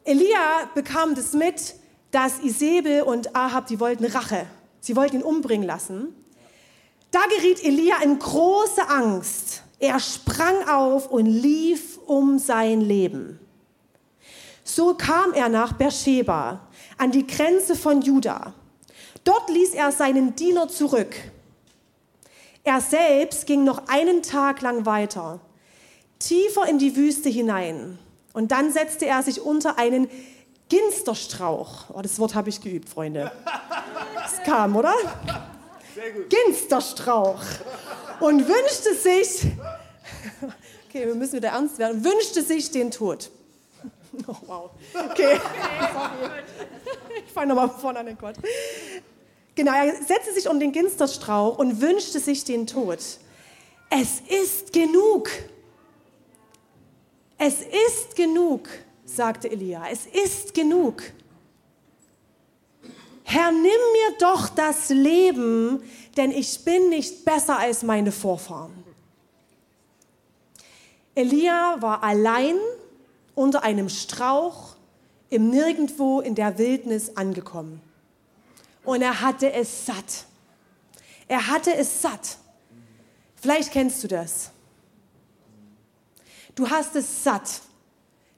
Elia 0.06 0.70
bekam 0.74 1.16
das 1.16 1.34
mit, 1.34 1.76
dass 2.12 2.40
Isabel 2.40 3.04
und 3.04 3.36
Ahab, 3.36 3.68
die 3.68 3.80
wollten 3.80 4.06
Rache. 4.06 4.46
Sie 4.80 4.96
wollten 4.96 5.18
ihn 5.18 5.24
umbringen 5.24 5.66
lassen. 5.66 6.14
Da 7.12 7.22
geriet 7.38 7.64
Elia 7.64 8.02
in 8.04 8.20
große 8.20 8.90
Angst. 8.90 9.64
Er 9.80 10.00
sprang 10.00 10.68
auf 10.68 11.10
und 11.10 11.26
lief 11.26 12.00
um 12.06 12.38
sein 12.38 12.82
Leben. 12.82 13.40
So 14.64 14.94
kam 14.94 15.34
er 15.34 15.50
nach 15.50 15.74
Beersheba, 15.74 16.68
an 16.98 17.12
die 17.12 17.28
Grenze 17.28 17.76
von 17.76 18.02
Juda. 18.02 18.54
Dort 19.24 19.50
ließ 19.50 19.74
er 19.74 19.92
seinen 19.92 20.36
Diener 20.36 20.70
zurück. 20.70 21.16
Er 22.64 22.80
selbst 22.80 23.46
ging 23.46 23.64
noch 23.64 23.88
einen 23.88 24.22
Tag 24.22 24.62
lang 24.62 24.86
weiter, 24.86 25.42
tiefer 26.20 26.68
in 26.68 26.78
die 26.78 26.96
Wüste 26.96 27.30
hinein. 27.30 28.00
Und 28.34 28.52
dann 28.52 28.72
setzte 28.72 29.06
er 29.06 29.24
sich 29.24 29.42
unter 29.42 29.78
einen 29.78 30.10
Ginsterstrauch. 30.70 31.92
Oh, 31.94 32.02
das 32.02 32.18
Wort 32.20 32.36
habe 32.36 32.50
ich 32.50 32.62
geübt, 32.62 32.90
Freunde. 32.90 33.32
Es 34.26 34.44
kam, 34.44 34.76
oder? 34.76 34.94
Ginsterstrauch. 36.30 37.44
Und 38.20 38.48
wünschte 38.48 38.96
sich, 38.96 39.52
okay, 40.90 41.06
wir 41.06 41.16
müssen 41.16 41.34
wieder 41.34 41.50
ernst 41.50 41.78
werden, 41.78 42.04
wünschte 42.04 42.42
sich 42.42 42.72
den 42.72 42.90
Tod. 42.92 43.30
Oh, 44.28 44.36
wow. 44.46 44.70
Okay. 44.94 45.40
Sorry. 45.94 46.44
Ich 47.26 47.32
fange 47.32 47.48
nochmal 47.48 47.70
vorne 47.70 48.00
an 48.00 48.06
den 48.06 48.18
Gott. 48.18 48.36
Genau, 49.56 49.72
er 49.74 49.92
setzte 49.96 50.34
sich 50.34 50.48
um 50.48 50.60
den 50.60 50.72
Ginsterstrauch 50.72 51.58
und 51.58 51.82
wünschte 51.82 52.20
sich 52.20 52.44
den 52.44 52.68
Tod. 52.68 53.00
Es 53.90 54.22
ist 54.28 54.74
genug. 54.74 55.30
Es 57.46 57.56
ist 57.60 58.16
genug, 58.16 58.70
sagte 59.04 59.52
Elia. 59.52 59.90
Es 59.92 60.06
ist 60.06 60.54
genug. 60.54 61.04
Herr, 63.26 63.52
nimm 63.52 63.62
mir 63.64 64.18
doch 64.18 64.48
das 64.48 64.88
Leben, 64.88 65.84
denn 66.16 66.32
ich 66.32 66.64
bin 66.64 66.88
nicht 66.88 67.26
besser 67.26 67.60
als 67.60 67.84
meine 67.84 68.14
Vorfahren. 68.14 68.72
Elia 71.16 71.76
war 71.82 72.02
allein 72.02 72.56
unter 73.36 73.62
einem 73.64 73.90
Strauch 73.90 74.78
im 75.30 75.50
Nirgendwo 75.50 76.22
in 76.22 76.36
der 76.36 76.58
Wildnis 76.58 77.18
angekommen 77.18 77.82
und 78.86 79.02
er 79.02 79.20
hatte 79.20 79.52
es 79.52 79.86
satt. 79.86 80.28
Er 81.28 81.46
hatte 81.48 81.76
es 81.76 82.02
satt. 82.02 82.38
Vielleicht 83.36 83.74
kennst 83.74 84.02
du 84.02 84.08
das. 84.08 84.53
Du 86.56 86.70
hast 86.70 86.96
es 86.96 87.24
satt, 87.24 87.62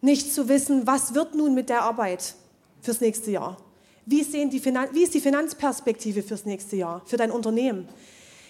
nicht 0.01 0.34
zu 0.34 0.48
wissen, 0.48 0.88
was 0.88 1.13
wird 1.13 1.36
nun 1.36 1.53
mit 1.53 1.69
der 1.69 1.81
Arbeit 1.81 2.36
fürs 2.81 3.01
nächste 3.01 3.31
Jahr. 3.31 3.57
Wie, 4.05 4.24
sehen 4.24 4.50
die 4.50 4.60
Finan 4.60 4.89
wie 4.93 5.03
ist 5.03 5.13
die 5.13 5.22
Finanzperspektive 5.22 6.22
fürs 6.22 6.45
nächste 6.45 6.75
Jahr, 6.75 7.01
für 7.05 7.17
dein 7.17 7.31
Unternehmen? 7.31 7.88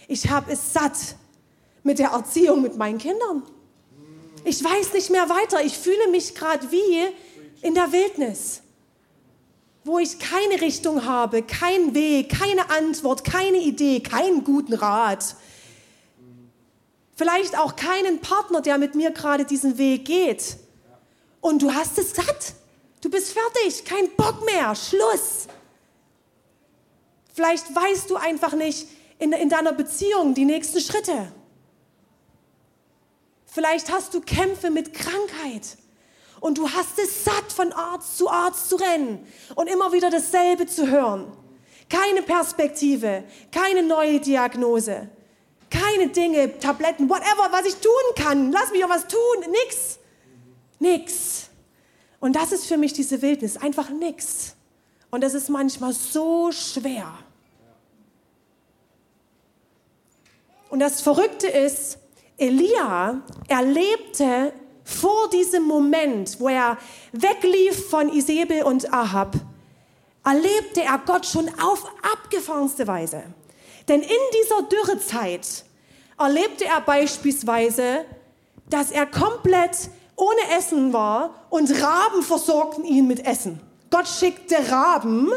Ich 0.08 0.30
habe 0.30 0.52
es 0.52 0.74
satt 0.74 1.16
mit 1.84 2.00
der 2.00 2.10
Erziehung 2.10 2.62
mit 2.62 2.78
meinen 2.78 2.98
Kindern. 2.98 3.44
Ich 4.44 4.64
weiß 4.64 4.94
nicht 4.94 5.10
mehr 5.10 5.30
weiter. 5.30 5.64
Ich 5.64 5.78
fühle 5.78 6.10
mich 6.12 6.36
gerade 6.36 6.72
wie 6.72 7.08
in 7.62 7.74
der 7.74 7.92
Wildnis 7.92 8.62
wo 9.86 10.00
ich 10.00 10.18
keine 10.18 10.60
Richtung 10.62 11.06
habe, 11.06 11.44
keinen 11.44 11.94
Weg, 11.94 12.30
keine 12.30 12.72
Antwort, 12.72 13.24
keine 13.24 13.60
Idee, 13.60 14.00
keinen 14.00 14.44
guten 14.44 14.74
Rat. 14.74 15.36
Vielleicht 17.16 17.58
auch 17.58 17.76
keinen 17.76 18.20
Partner, 18.20 18.62
der 18.62 18.78
mit 18.78 18.94
mir 18.94 19.12
gerade 19.12 19.46
diesen 19.46 19.78
Weg 19.78 20.06
geht. 20.06 20.58
Und 21.40 21.62
du 21.62 21.74
hast 21.74 21.98
es 21.98 22.14
satt. 22.14 22.54
Du 23.02 23.10
bist 23.10 23.32
fertig, 23.32 23.86
kein 23.86 24.10
Bock 24.18 24.46
mehr, 24.46 24.76
Schluss. 24.76 25.48
Vielleicht 27.34 27.74
weißt 27.74 28.10
du 28.10 28.16
einfach 28.16 28.54
nicht 28.54 28.88
in, 29.20 29.32
in 29.32 29.50
deiner 29.50 29.74
Beziehung 29.74 30.34
die 30.34 30.46
nächsten 30.46 30.82
Schritte. 30.82 31.32
Vielleicht 33.46 33.92
hast 33.92 34.14
du 34.14 34.20
Kämpfe 34.20 34.70
mit 34.70 34.94
Krankheit. 34.94 35.78
Und 36.42 36.58
du 36.58 36.70
hast 36.70 37.00
es 37.00 37.24
satt, 37.24 37.54
von 37.54 37.72
Arzt 37.72 38.18
zu 38.18 38.30
Arzt 38.30 38.70
zu 38.70 38.76
rennen 38.76 39.26
und 39.56 39.68
immer 39.68 39.94
wieder 39.94 40.10
dasselbe 40.10 40.68
zu 40.68 40.88
hören. 40.88 41.32
Keine 41.90 42.22
Perspektive, 42.22 43.24
keine 43.52 43.84
neue 43.84 44.20
Diagnose, 44.20 45.10
keine 45.76 46.10
Dinge, 46.10 46.60
Tabletten, 46.60 47.10
whatever, 47.10 47.52
was 47.52 47.66
ich 47.66 47.76
tun 47.76 47.92
kann. 48.16 48.52
Lass 48.52 48.72
mich 48.72 48.84
auch 48.84 48.90
was 48.90 49.08
tun. 49.08 49.52
Nix. 49.52 50.00
Nix. 50.80 51.50
Und 52.20 52.36
das 52.36 52.52
ist 52.52 52.66
für 52.66 52.78
mich 52.78 52.94
diese 52.94 53.22
Wildnis, 53.22 53.58
einfach 53.58 53.90
nix. 53.90 54.56
Und 55.12 55.22
das 55.22 55.34
ist 55.34 55.50
manchmal 55.50 55.94
so 55.94 56.52
schwer. 56.52 57.14
Und 60.70 60.80
das 60.80 61.02
Verrückte 61.02 61.48
ist, 61.48 62.00
Elia 62.38 63.22
erlebte 63.48 64.52
vor 64.84 65.30
diesem 65.30 65.64
Moment, 65.64 66.40
wo 66.40 66.50
er 66.50 66.78
weglief 67.12 67.90
von 67.90 68.10
Isabel 68.10 68.64
und 68.64 68.92
Ahab, 68.94 69.36
erlebte 70.26 70.84
er 70.84 71.00
Gott 71.06 71.26
schon 71.26 71.48
auf 71.60 71.86
abgefahrenste 72.02 72.88
Weise. 72.88 73.24
Denn 73.88 74.02
in 74.02 74.10
dieser 74.42 74.64
Dürrezeit 74.64 75.64
erlebte 76.18 76.66
er 76.66 76.82
beispielsweise, 76.82 78.06
dass 78.70 78.92
er 78.92 79.06
komplett 79.06 79.90
ohne 80.16 80.58
Essen 80.58 80.94
war 80.94 81.46
und 81.50 81.70
Raben 81.82 82.24
versorgten 82.24 82.86
ihn 82.86 83.08
mit 83.08 83.26
Essen. 83.26 83.60
Gott 83.92 84.08
schickte 84.08 84.56
Raben, 84.72 85.32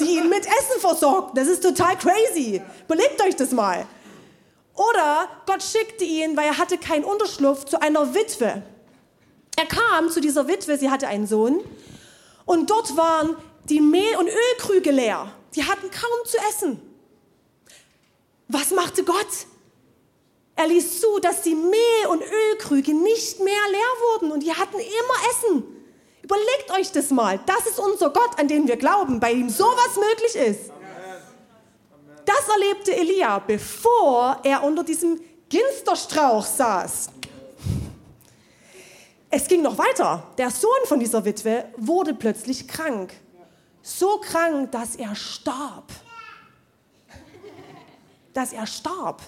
die 0.00 0.16
ihn 0.16 0.28
mit 0.28 0.46
Essen 0.46 0.80
versorgten. 0.80 1.36
Das 1.36 1.48
ist 1.48 1.62
total 1.62 1.96
crazy. 1.96 2.60
Überlegt 2.84 3.22
euch 3.22 3.36
das 3.36 3.52
mal. 3.52 3.86
Oder 4.74 5.28
Gott 5.46 5.62
schickte 5.62 6.04
ihn, 6.04 6.36
weil 6.36 6.46
er 6.46 6.58
hatte 6.58 6.78
keinen 6.78 7.04
Unterschlupf, 7.04 7.64
zu 7.64 7.80
einer 7.80 8.14
Witwe. 8.14 8.62
Er 9.56 9.66
kam 9.66 10.10
zu 10.10 10.20
dieser 10.20 10.48
Witwe, 10.48 10.76
sie 10.76 10.90
hatte 10.90 11.06
einen 11.06 11.28
Sohn, 11.28 11.60
und 12.44 12.70
dort 12.70 12.96
waren 12.96 13.36
die 13.68 13.80
Mehl- 13.80 14.16
und 14.18 14.28
Ölkrüge 14.28 14.90
leer. 14.90 15.32
Die 15.54 15.64
hatten 15.64 15.90
kaum 15.90 16.26
zu 16.26 16.36
essen. 16.50 16.80
Was 18.48 18.70
machte 18.70 19.04
Gott? 19.04 19.46
Er 20.56 20.68
ließ 20.68 21.00
zu, 21.00 21.18
dass 21.20 21.42
die 21.42 21.54
Mehl- 21.54 22.06
und 22.10 22.22
Ölkrüge 22.22 22.94
nicht 22.94 23.40
mehr 23.40 23.68
leer 23.70 24.12
wurden 24.12 24.32
und 24.32 24.42
die 24.42 24.52
hatten 24.52 24.78
immer 24.78 25.30
Essen. 25.30 25.64
Überlegt 26.22 26.70
euch 26.78 26.92
das 26.92 27.10
mal. 27.10 27.40
Das 27.44 27.66
ist 27.66 27.78
unser 27.78 28.10
Gott, 28.10 28.38
an 28.38 28.48
den 28.48 28.66
wir 28.68 28.76
glauben, 28.76 29.20
bei 29.20 29.32
ihm 29.32 29.50
sowas 29.50 29.96
möglich 29.96 30.36
ist. 30.36 30.70
Das 32.24 32.48
erlebte 32.48 32.96
Elia, 32.96 33.38
bevor 33.40 34.38
er 34.44 34.62
unter 34.62 34.84
diesem 34.84 35.20
Ginsterstrauch 35.48 36.46
saß. 36.46 37.08
Es 39.28 39.48
ging 39.48 39.62
noch 39.62 39.76
weiter. 39.76 40.22
Der 40.38 40.50
Sohn 40.50 40.70
von 40.84 41.00
dieser 41.00 41.24
Witwe 41.24 41.66
wurde 41.76 42.14
plötzlich 42.14 42.68
krank. 42.68 43.12
So 43.82 44.18
krank, 44.18 44.72
dass 44.72 44.96
er 44.96 45.14
starb. 45.14 45.92
Dass 48.34 48.52
er 48.52 48.66
starb. 48.66 49.22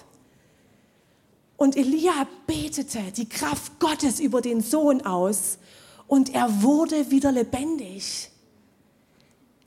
Und 1.57 1.75
Elia 1.75 2.27
betete 2.45 2.99
die 3.15 3.27
Kraft 3.27 3.79
Gottes 3.79 4.19
über 4.19 4.41
den 4.41 4.61
Sohn 4.61 5.03
aus 5.05 5.57
und 6.05 6.33
er 6.33 6.61
wurde 6.61 7.09
wieder 7.09 7.31
lebendig. 7.31 8.29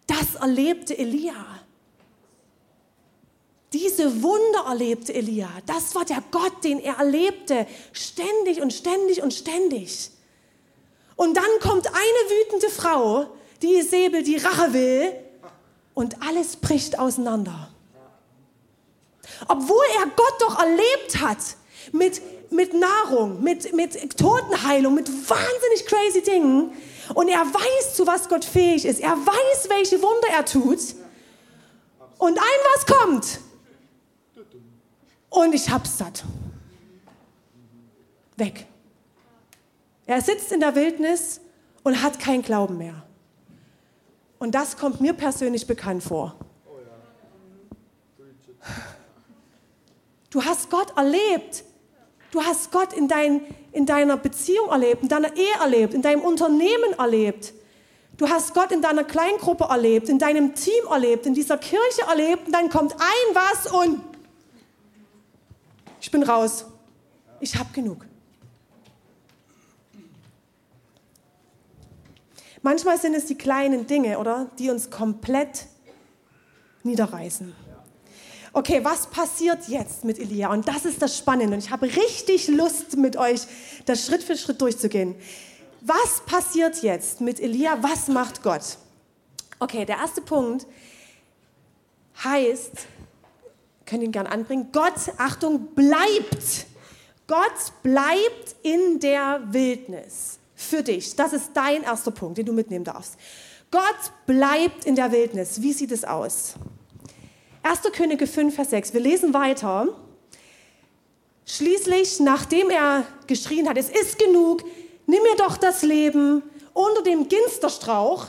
Das 0.06 0.36
erlebte 0.36 0.96
Elia. 0.96 1.34
Diese 3.72 4.22
Wunder 4.22 4.64
erlebte 4.68 5.14
Elia. 5.14 5.48
Das 5.66 5.94
war 5.94 6.04
der 6.04 6.22
Gott, 6.30 6.64
den 6.64 6.80
er 6.80 6.96
erlebte. 6.98 7.66
Ständig 7.92 8.60
und 8.60 8.72
ständig 8.72 9.22
und 9.22 9.32
ständig. 9.32 10.10
Und 11.14 11.36
dann 11.36 11.44
kommt 11.60 11.86
eine 11.86 11.94
wütende 11.94 12.70
Frau, 12.70 13.26
die 13.62 13.82
Säbel, 13.82 14.22
die 14.22 14.38
Rache 14.38 14.72
will, 14.72 15.12
und 15.94 16.22
alles 16.22 16.56
bricht 16.56 16.98
auseinander. 16.98 17.69
Obwohl 19.48 19.84
er 19.98 20.06
Gott 20.06 20.34
doch 20.40 20.58
erlebt 20.58 21.20
hat 21.20 21.38
mit, 21.92 22.20
mit 22.50 22.74
Nahrung, 22.74 23.42
mit, 23.42 23.74
mit 23.74 24.18
Totenheilung, 24.18 24.94
mit 24.94 25.08
wahnsinnig 25.08 25.86
crazy 25.86 26.22
Dingen. 26.22 26.72
Und 27.14 27.28
er 27.28 27.40
weiß, 27.40 27.94
zu 27.94 28.06
was 28.06 28.28
Gott 28.28 28.44
fähig 28.44 28.84
ist. 28.84 29.00
Er 29.00 29.16
weiß, 29.16 29.68
welche 29.68 30.00
Wunder 30.02 30.28
er 30.36 30.44
tut. 30.44 30.78
Und 32.18 32.38
ein 32.38 32.60
was 32.74 32.86
kommt. 32.86 33.40
Und 35.30 35.54
ich 35.54 35.70
hab's 35.70 35.98
satt. 35.98 36.24
Weg. 38.36 38.66
Er 40.06 40.20
sitzt 40.20 40.50
in 40.50 40.60
der 40.60 40.74
Wildnis 40.74 41.40
und 41.82 42.02
hat 42.02 42.18
keinen 42.18 42.42
Glauben 42.42 42.78
mehr. 42.78 43.02
Und 44.38 44.54
das 44.54 44.76
kommt 44.76 45.00
mir 45.00 45.12
persönlich 45.12 45.66
bekannt 45.66 46.02
vor. 46.02 46.34
Du 50.30 50.44
hast 50.44 50.70
Gott 50.70 50.96
erlebt. 50.96 51.64
Du 52.30 52.40
hast 52.40 52.70
Gott 52.70 52.92
in, 52.92 53.08
dein, 53.08 53.42
in 53.72 53.86
deiner 53.86 54.16
Beziehung 54.16 54.68
erlebt, 54.70 55.02
in 55.02 55.08
deiner 55.08 55.36
Ehe 55.36 55.54
erlebt, 55.60 55.94
in 55.94 56.02
deinem 56.02 56.22
Unternehmen 56.22 56.92
erlebt. 56.96 57.52
Du 58.16 58.28
hast 58.28 58.54
Gott 58.54 58.70
in 58.70 58.82
deiner 58.82 59.02
Kleingruppe 59.02 59.64
erlebt, 59.64 60.08
in 60.08 60.18
deinem 60.18 60.54
Team 60.54 60.86
erlebt, 60.88 61.26
in 61.26 61.34
dieser 61.34 61.58
Kirche 61.58 62.02
erlebt 62.08 62.46
und 62.46 62.52
dann 62.52 62.68
kommt 62.68 62.94
ein 62.94 63.34
was 63.34 63.72
und 63.72 64.00
ich 66.00 66.10
bin 66.10 66.22
raus. 66.22 66.66
Ich 67.40 67.56
habe 67.56 67.70
genug. 67.72 68.06
Manchmal 72.62 72.98
sind 72.98 73.14
es 73.14 73.26
die 73.26 73.36
kleinen 73.36 73.86
Dinge, 73.86 74.18
oder, 74.18 74.50
die 74.58 74.70
uns 74.70 74.90
komplett 74.90 75.66
niederreißen. 76.82 77.54
Okay, 78.52 78.80
was 78.82 79.06
passiert 79.06 79.68
jetzt 79.68 80.04
mit 80.04 80.18
Elia? 80.18 80.50
Und 80.50 80.66
das 80.66 80.84
ist 80.84 81.00
das 81.00 81.16
Spannende. 81.16 81.54
Und 81.54 81.64
ich 81.64 81.70
habe 81.70 81.86
richtig 81.86 82.48
Lust, 82.48 82.96
mit 82.96 83.16
euch 83.16 83.42
das 83.84 84.04
Schritt 84.04 84.22
für 84.22 84.36
Schritt 84.36 84.60
durchzugehen. 84.60 85.14
Was 85.80 86.22
passiert 86.26 86.82
jetzt 86.82 87.20
mit 87.20 87.38
Elia? 87.38 87.78
Was 87.80 88.08
macht 88.08 88.42
Gott? 88.42 88.78
Okay, 89.60 89.84
der 89.84 89.98
erste 89.98 90.20
Punkt 90.20 90.66
heißt, 92.24 92.72
könnt 93.86 94.02
ihn 94.02 94.12
gern 94.12 94.26
anbringen. 94.26 94.68
Gott, 94.72 94.94
Achtung, 95.16 95.74
bleibt. 95.74 96.66
Gott 97.26 97.72
bleibt 97.82 98.56
in 98.62 98.98
der 98.98 99.40
Wildnis 99.46 100.38
für 100.56 100.82
dich. 100.82 101.14
Das 101.14 101.32
ist 101.32 101.50
dein 101.54 101.84
erster 101.84 102.10
Punkt, 102.10 102.38
den 102.38 102.46
du 102.46 102.52
mitnehmen 102.52 102.84
darfst. 102.84 103.16
Gott 103.70 104.12
bleibt 104.26 104.84
in 104.84 104.96
der 104.96 105.12
Wildnis. 105.12 105.62
Wie 105.62 105.72
sieht 105.72 105.92
es 105.92 106.04
aus? 106.04 106.54
1. 107.62 107.80
Könige 107.92 108.26
5, 108.26 108.54
Vers 108.54 108.70
6. 108.70 108.94
Wir 108.94 109.00
lesen 109.00 109.34
weiter. 109.34 109.88
Schließlich, 111.44 112.20
nachdem 112.20 112.70
er 112.70 113.04
geschrien 113.26 113.68
hat, 113.68 113.76
es 113.76 113.90
ist 113.90 114.18
genug, 114.18 114.62
nimm 115.06 115.22
mir 115.22 115.36
doch 115.36 115.56
das 115.56 115.82
Leben 115.82 116.42
unter 116.72 117.02
dem 117.02 117.28
Ginsterstrauch, 117.28 118.28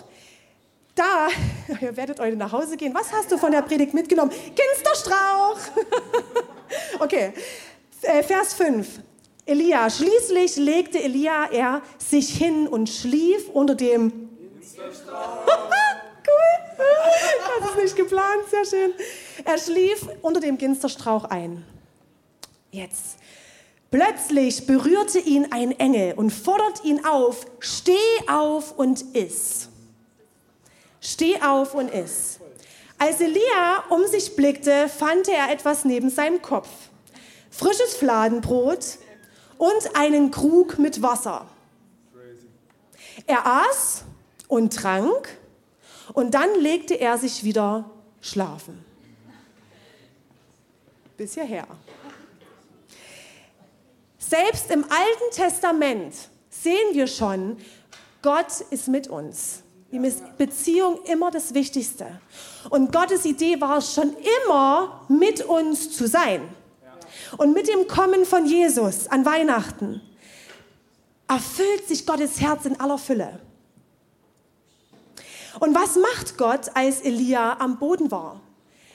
da, 0.96 1.30
ihr 1.82 1.96
werdet 1.96 2.20
heute 2.20 2.36
nach 2.36 2.52
Hause 2.52 2.76
gehen. 2.76 2.94
Was 2.94 3.14
hast 3.14 3.32
du 3.32 3.38
von 3.38 3.52
der 3.52 3.62
Predigt 3.62 3.94
mitgenommen? 3.94 4.32
Ginsterstrauch. 4.32 5.58
okay, 7.00 7.34
äh, 8.02 8.24
Vers 8.24 8.54
5. 8.56 9.00
Elia, 9.46 9.90
schließlich 9.90 10.58
legte 10.58 11.02
Elia 11.02 11.46
er 11.52 11.82
sich 11.98 12.36
hin 12.36 12.68
und 12.68 12.90
schlief 12.90 13.50
unter 13.50 13.76
dem 13.76 14.30
Ginsterstrauch. 14.60 15.71
Das 17.60 17.70
ist 17.70 17.78
nicht 17.78 17.96
geplant, 17.96 18.44
sehr 18.50 18.66
schön. 18.66 18.94
Er 19.46 19.58
schlief 19.58 20.08
unter 20.22 20.40
dem 20.40 20.58
Ginsterstrauch 20.58 21.26
ein. 21.26 21.66
Jetzt. 22.72 23.18
Plötzlich 23.92 24.66
berührte 24.66 25.20
ihn 25.20 25.52
ein 25.52 25.78
Engel 25.78 26.14
und 26.14 26.32
fordert 26.32 26.84
ihn 26.86 27.04
auf, 27.06 27.46
steh 27.60 27.92
auf 28.28 28.78
und 28.78 29.02
iss. 29.16 29.68
Steh 31.02 31.42
auf 31.42 31.74
und 31.74 31.94
iss. 31.94 32.40
Als 32.98 33.20
Elia 33.20 33.84
um 33.90 34.06
sich 34.08 34.36
blickte, 34.36 34.88
fand 34.88 35.28
er 35.28 35.52
etwas 35.52 35.84
neben 35.84 36.10
seinem 36.10 36.42
Kopf. 36.42 36.70
Frisches 37.50 37.96
Fladenbrot 37.96 38.98
und 39.58 39.96
einen 39.96 40.32
Krug 40.32 40.80
mit 40.80 41.02
Wasser. 41.02 41.48
Er 43.28 43.46
aß 43.46 44.04
und 44.48 44.74
trank 44.74 45.38
und 46.14 46.32
dann 46.32 46.60
legte 46.60 46.96
er 46.96 47.18
sich 47.18 47.44
wieder 47.44 47.90
schlafen. 48.22 48.84
Bis 51.18 51.34
hierher. 51.34 51.68
Selbst 54.18 54.72
im 54.72 54.84
Alten 54.84 55.36
Testament 55.36 56.14
sehen 56.50 56.94
wir 56.94 57.08
schon, 57.08 57.58
Gott 58.22 58.62
ist 58.70 58.88
mit 58.88 59.08
uns. 59.08 59.64
Ihm 59.92 60.06
ist 60.06 60.38
Beziehung 60.38 61.00
immer 61.04 61.32
das 61.32 61.54
Wichtigste. 61.54 62.22
Und 62.70 62.94
Gottes 62.94 63.26
Idee 63.26 63.60
war 63.60 63.80
es 63.80 63.94
schon 63.94 64.16
immer, 64.46 65.06
mit 65.10 65.44
uns 65.44 65.92
zu 65.92 66.08
sein. 66.08 66.42
Und 67.38 67.54
mit 67.54 67.68
dem 67.68 67.88
Kommen 67.88 68.26
von 68.26 68.46
Jesus 68.46 69.08
an 69.08 69.26
Weihnachten 69.26 70.02
erfüllt 71.28 71.88
sich 71.88 72.06
Gottes 72.06 72.40
Herz 72.40 72.66
in 72.66 72.80
aller 72.80 72.98
Fülle. 72.98 73.40
Und 75.60 75.76
was 75.76 75.96
macht 75.96 76.38
Gott, 76.38 76.72
als 76.74 77.02
Elia 77.02 77.58
am 77.60 77.78
Boden 77.78 78.10
war? 78.12 78.40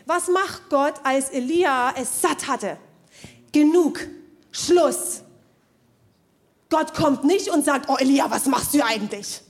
Was 0.07 0.29
macht 0.29 0.71
Gott, 0.71 0.95
als 1.05 1.31
Elia 1.31 1.95
es 1.97 2.23
satt 2.23 2.47
hatte? 2.47 2.79
Genug, 3.53 4.01
Schluss. 4.51 5.23
Gott 6.69 6.95
kommt 6.95 7.25
nicht 7.25 7.49
und 7.49 7.65
sagt, 7.65 7.89
oh 7.89 7.97
Elia, 7.97 8.31
was 8.31 8.47
machst 8.47 8.75
du 8.75 8.85
eigentlich? 8.85 9.43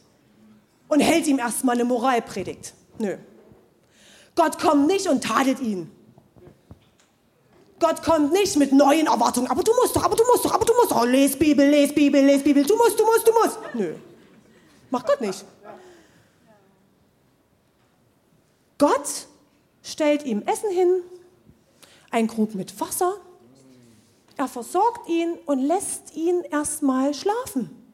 und 0.88 1.00
hält 1.00 1.26
ihm 1.26 1.38
erstmal 1.38 1.74
eine 1.74 1.84
Moralpredigt. 1.84 2.74
Nö. 2.98 3.16
Gott 4.34 4.58
kommt 4.58 4.86
nicht 4.86 5.06
und 5.08 5.24
tadelt 5.24 5.60
ihn. 5.60 5.90
Gott 7.78 8.02
kommt 8.02 8.32
nicht 8.32 8.56
mit 8.56 8.72
neuen 8.72 9.06
Erwartungen. 9.06 9.50
Aber 9.50 9.62
du 9.62 9.72
musst 9.74 9.96
doch, 9.96 10.04
aber 10.04 10.16
du 10.16 10.24
musst 10.24 10.44
doch, 10.44 10.52
aber 10.52 10.64
du 10.64 10.72
musst 10.74 10.90
doch. 10.90 11.02
Oh, 11.02 11.04
les 11.04 11.36
Bibel, 11.36 11.68
les 11.68 11.94
Bibel, 11.94 12.24
les 12.24 12.42
Bibel. 12.42 12.64
Du 12.64 12.76
musst, 12.76 12.98
du 12.98 13.04
musst, 13.04 13.26
du 13.26 13.32
musst. 13.32 13.58
Nö. 13.74 13.94
Macht 14.90 15.06
Gott 15.06 15.20
nicht. 15.20 15.44
Gott 18.78 19.26
stellt 19.82 20.24
ihm 20.24 20.42
Essen 20.42 20.70
hin, 20.70 21.02
ein 22.10 22.26
Krug 22.26 22.54
mit 22.54 22.78
Wasser. 22.80 23.16
Er 24.36 24.48
versorgt 24.48 25.08
ihn 25.08 25.38
und 25.46 25.60
lässt 25.60 26.14
ihn 26.14 26.42
erstmal 26.42 27.14
schlafen. 27.14 27.86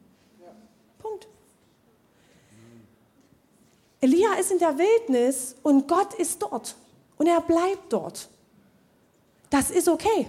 Elia 4.03 4.33
ist 4.33 4.51
in 4.51 4.59
der 4.59 4.77
Wildnis 4.77 5.55
und 5.63 5.87
Gott 5.87 6.13
ist 6.15 6.41
dort 6.41 6.75
und 7.15 7.25
er 7.25 7.39
bleibt 7.39 7.93
dort. 7.93 8.27
Das 9.49 9.71
ist 9.71 9.87
okay. 9.87 10.27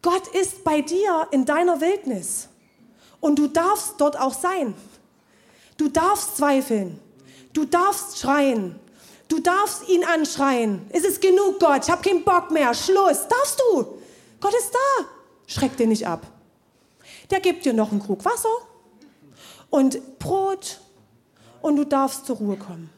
Gott 0.00 0.28
ist 0.28 0.62
bei 0.62 0.80
dir 0.80 1.26
in 1.32 1.44
deiner 1.44 1.80
Wildnis 1.80 2.48
und 3.20 3.36
du 3.36 3.48
darfst 3.48 3.94
dort 3.98 4.16
auch 4.16 4.32
sein. 4.32 4.74
Du 5.76 5.88
darfst 5.88 6.36
zweifeln. 6.36 7.00
Du 7.52 7.64
darfst 7.64 8.20
schreien. 8.20 8.78
Du 9.28 9.40
darfst 9.40 9.88
ihn 9.88 10.04
anschreien. 10.04 10.86
Es 10.90 11.04
ist 11.04 11.20
genug, 11.20 11.58
Gott. 11.58 11.84
Ich 11.84 11.90
habe 11.90 12.02
keinen 12.02 12.24
Bock 12.24 12.50
mehr. 12.50 12.74
Schluss. 12.74 13.26
Darfst 13.28 13.60
du. 13.60 13.98
Gott 14.40 14.54
ist 14.54 14.72
da. 14.72 15.04
Schreck 15.46 15.76
dir 15.76 15.86
nicht 15.86 16.06
ab. 16.06 16.26
Der 17.30 17.40
gibt 17.40 17.64
dir 17.64 17.72
noch 17.72 17.90
einen 17.90 18.02
Krug 18.02 18.24
Wasser 18.24 18.48
und 19.70 20.18
Brot 20.18 20.80
und 21.62 21.76
du 21.76 21.84
darfst 21.84 22.26
zur 22.26 22.36
Ruhe 22.36 22.56
kommen. 22.56 22.90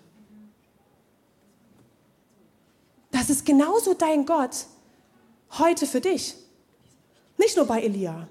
Das 3.13 3.31
ist 3.31 3.47
genauso 3.47 3.95
dein 3.95 4.27
Gott 4.27 4.67
heute 5.59 5.87
für 5.87 6.01
dich. 6.01 6.35
Nicht 7.39 7.57
nur 7.57 7.67
bei 7.67 7.83
Elia. 7.83 8.29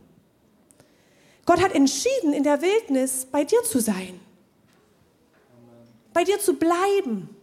Gott 1.46 1.62
hat 1.62 1.74
entschieden, 1.74 2.34
in 2.34 2.44
der 2.44 2.62
Wildnis 2.62 3.26
bei 3.26 3.44
dir 3.44 3.64
zu 3.64 3.80
sein. 3.80 4.20
Bei 6.14 6.24
dir 6.24 6.40
zu 6.40 6.56
bleiben. 6.56 7.35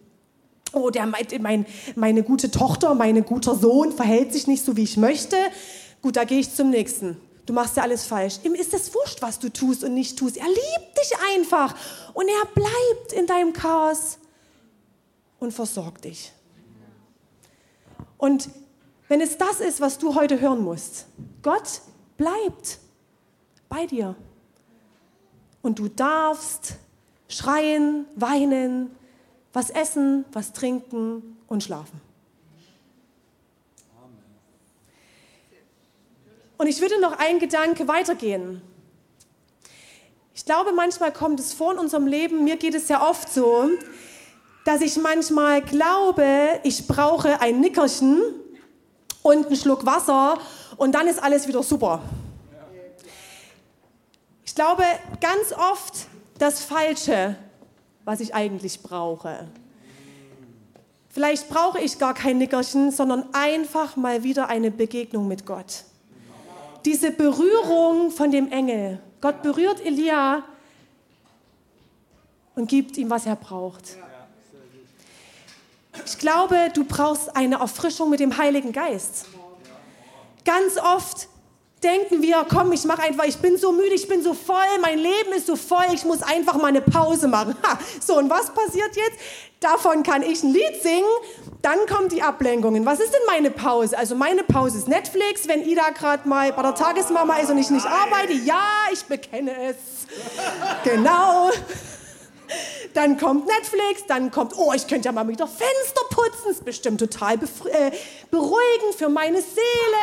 Oh, 0.73 0.91
der, 0.91 1.07
mein, 1.07 1.67
meine 1.97 2.23
gute 2.23 2.51
Tochter, 2.51 2.95
mein 2.95 3.25
guter 3.25 3.55
Sohn 3.55 3.93
verhält 3.93 4.33
sich 4.33 4.47
nicht 4.47 4.65
so, 4.65 4.77
wie 4.77 4.85
ich 4.85 4.97
möchte. 4.97 5.37
Gut, 6.01 6.17
da 6.17 6.25
gehe 6.25 6.41
ich 6.41 6.55
zum 6.55 6.71
nächsten. 6.71 7.17
Du 7.45 7.53
machst 7.53 7.77
ja 7.77 7.83
alles 7.83 8.05
falsch. 8.05 8.39
Ihm 8.45 8.55
ist 8.55 8.73
es 8.73 8.95
wurscht, 8.95 9.21
was 9.21 9.39
du 9.39 9.49
tust 9.49 9.85
und 9.85 9.95
nicht 9.95 10.19
tust. 10.19 10.37
Er 10.37 10.47
liebt 10.47 10.99
dich 10.99 11.13
einfach 11.35 11.75
und 12.15 12.29
er 12.29 12.47
bleibt 12.55 13.13
in 13.13 13.27
deinem 13.27 13.53
Chaos 13.53 14.19
und 15.41 15.53
versorgt 15.53 16.05
dich. 16.05 16.33
Und 18.17 18.49
wenn 19.09 19.21
es 19.21 19.37
das 19.37 19.61
ist, 19.61 19.81
was 19.81 19.99
du 19.99 20.15
heute 20.15 20.41
hören 20.41 20.63
musst, 20.63 21.07
Gott 21.43 21.83
bleibt 22.17 22.79
bei 23.69 23.87
dir. 23.87 24.15
Und 25.61 25.79
du 25.79 25.89
darfst 25.89 26.77
schreien, 27.29 28.07
weinen, 28.15 28.91
was 29.53 29.71
essen, 29.71 30.25
was 30.33 30.53
trinken 30.53 31.37
und 31.47 31.63
schlafen. 31.63 32.01
Und 36.59 36.69
ich 36.69 36.81
würde 36.81 37.01
noch 37.01 37.19
einen 37.19 37.41
Gedanke 37.41 37.89
weitergehen. 37.89 38.63
Ich 40.35 40.45
glaube, 40.45 40.73
manchmal 40.73 41.13
kommt 41.13 41.41
es 41.41 41.53
vor 41.53 41.73
in 41.73 41.79
unserem 41.79 42.07
Leben, 42.07 42.45
mir 42.45 42.57
geht 42.57 42.75
es 42.75 42.89
ja 42.89 43.07
oft 43.07 43.33
so, 43.33 43.69
dass 44.65 44.81
ich 44.81 44.97
manchmal 44.97 45.61
glaube, 45.61 46.61
ich 46.63 46.87
brauche 46.87 47.41
ein 47.41 47.61
Nickerchen 47.61 48.23
und 49.23 49.47
einen 49.47 49.57
Schluck 49.57 49.85
Wasser 49.85 50.39
und 50.77 50.93
dann 50.93 51.07
ist 51.09 51.23
alles 51.23 51.49
wieder 51.49 51.63
super. 51.63 52.01
Ich 54.45 54.55
glaube 54.55 54.85
ganz 55.21 55.53
oft 55.53 56.07
das 56.39 56.63
Falsche, 56.63 57.37
was 58.05 58.21
ich 58.21 58.35
eigentlich 58.35 58.83
brauche. 58.83 59.49
Vielleicht 61.09 61.49
brauche 61.49 61.79
ich 61.79 61.99
gar 61.99 62.15
kein 62.15 62.39
Nickerchen, 62.39 62.91
sondern 62.91 63.27
einfach 63.33 63.97
mal 63.97 64.23
wieder 64.23 64.49
eine 64.49 64.71
Begegnung 64.71 65.29
mit 65.29 65.45
Gott. 65.45 65.85
Diese 66.85 67.11
Berührung 67.11 68.11
von 68.11 68.31
dem 68.31 68.51
Engel. 68.51 68.99
Gott 69.21 69.43
berührt 69.43 69.85
Elia 69.85 70.43
und 72.55 72.69
gibt 72.69 72.97
ihm, 72.97 73.11
was 73.11 73.27
er 73.27 73.37
braucht. 73.37 73.97
Ich 76.07 76.19
glaube, 76.19 76.71
du 76.75 76.85
brauchst 76.85 77.37
eine 77.37 77.57
Erfrischung 77.57 78.11
mit 78.11 78.21
dem 78.21 78.37
Heiligen 78.37 78.73
Geist. 78.73 79.27
Ganz 80.45 80.79
oft 80.79 81.29
denken 81.83 82.23
wir, 82.23 82.47
komm, 82.49 82.73
ich 82.73 82.85
mache 82.85 83.03
einfach, 83.03 83.25
ich 83.25 83.39
bin 83.39 83.57
so 83.57 83.73
müde, 83.73 83.95
ich 83.95 84.07
bin 84.07 84.23
so 84.23 84.35
voll, 84.35 84.57
mein 84.81 84.99
Leben 84.99 85.33
ist 85.37 85.47
so 85.47 85.57
voll, 85.57 85.87
ich 85.93 86.05
muss 86.05 86.23
einfach 86.23 86.57
mal 86.57 86.69
eine 86.69 86.81
Pause 86.81 87.29
machen. 87.29 87.57
Ha, 87.63 87.79
so, 88.01 88.19
und 88.19 88.31
was 88.31 88.51
passiert 88.51 88.95
jetzt? 88.95 89.19
Davon 89.61 90.03
kann 90.03 90.23
ich 90.23 90.43
ein 90.43 90.53
Lied 90.53 90.83
singen, 90.83 91.05
dann 91.61 91.79
kommen 91.87 92.09
die 92.09 92.23
Ablenkungen. 92.23 92.85
Was 92.85 92.99
ist 93.01 93.13
denn 93.13 93.21
meine 93.27 93.51
Pause? 93.51 93.97
Also 93.97 94.17
meine 94.17 94.43
Pause 94.43 94.79
ist 94.79 94.89
Netflix, 94.89 95.47
wenn 95.47 95.63
Ida 95.63 95.91
gerade 95.91 96.29
mal 96.29 96.53
bei 96.53 96.63
der 96.63 96.75
Tagesmama 96.75 97.37
ist 97.37 97.51
und 97.51 97.59
ich 97.59 97.71
nicht 97.71 97.87
arbeite. 97.87 98.33
Ja, 98.33 98.65
ich 98.93 99.05
bekenne 99.05 99.53
es. 99.69 99.77
Genau. 100.83 101.51
Dann 102.95 103.17
kommt 103.19 103.47
Netflix, 103.47 104.05
dann 104.07 104.31
kommt, 104.31 104.53
oh, 104.57 104.73
ich 104.75 104.87
könnte 104.87 105.07
ja 105.07 105.13
mal 105.13 105.27
wieder 105.29 105.47
Fenster 105.47 106.03
putzen, 106.11 106.51
ist 106.51 106.65
bestimmt 106.65 107.01
total 107.01 107.37
äh, 107.37 107.91
beruhigend 108.31 108.95
für 108.99 109.09
meine 109.09 109.41
Seele 109.41 110.03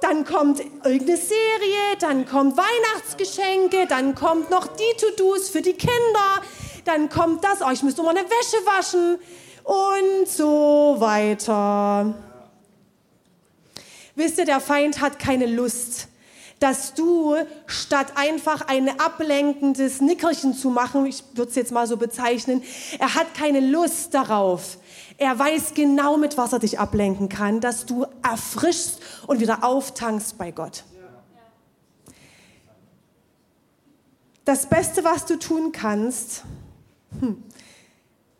dann 0.00 0.24
kommt 0.24 0.60
irgendeine 0.60 1.16
Serie, 1.16 1.96
dann 2.00 2.26
kommt 2.26 2.56
Weihnachtsgeschenke, 2.56 3.86
dann 3.88 4.14
kommt 4.14 4.50
noch 4.50 4.66
die 4.66 4.96
To-Dos 5.00 5.48
für 5.48 5.62
die 5.62 5.72
Kinder, 5.72 6.42
dann 6.84 7.08
kommt 7.08 7.44
das, 7.44 7.62
oh, 7.62 7.70
ich 7.72 7.82
müsste 7.82 8.02
mal 8.02 8.16
eine 8.16 8.28
Wäsche 8.28 8.66
waschen 8.66 9.18
und 9.64 10.28
so 10.28 10.96
weiter. 10.98 12.14
Wisst 14.14 14.38
ihr, 14.38 14.44
der 14.44 14.60
Feind 14.60 15.00
hat 15.00 15.18
keine 15.18 15.46
Lust, 15.46 16.08
dass 16.58 16.94
du 16.94 17.36
statt 17.66 18.12
einfach 18.14 18.66
ein 18.66 18.98
ablenkendes 18.98 20.00
Nickerchen 20.00 20.54
zu 20.54 20.70
machen, 20.70 21.06
ich 21.06 21.22
würde 21.34 21.50
es 21.50 21.56
jetzt 21.56 21.72
mal 21.72 21.86
so 21.86 21.96
bezeichnen, 21.96 22.62
er 22.98 23.14
hat 23.14 23.34
keine 23.34 23.60
Lust 23.60 24.14
darauf, 24.14 24.78
er 25.18 25.38
weiß 25.38 25.72
genau, 25.74 26.16
mit 26.16 26.36
was 26.36 26.52
er 26.52 26.58
dich 26.58 26.78
ablenken 26.78 27.28
kann, 27.28 27.60
dass 27.60 27.86
du 27.86 28.06
erfrischst 28.22 29.00
und 29.26 29.40
wieder 29.40 29.64
auftankst 29.64 30.36
bei 30.36 30.50
Gott. 30.50 30.84
Das 34.44 34.66
Beste, 34.66 35.04
was 35.04 35.24
du 35.24 35.38
tun 35.38 35.72
kannst, 35.72 36.44
hm, 37.18 37.42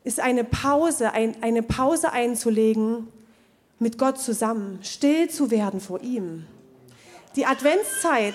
ist 0.05 0.21
eine 0.21 0.45
Pause, 0.45 1.13
ein, 1.13 1.43
eine 1.43 1.63
Pause 1.63 2.13
einzulegen 2.13 3.09
mit 3.79 3.99
Gott 3.99 4.19
zusammen, 4.19 4.79
still 4.83 5.29
zu 5.29 5.51
werden 5.51 5.81
vor 5.81 6.01
ihm. 6.03 6.47
Die 7.35 7.45
Adventszeit, 7.45 8.35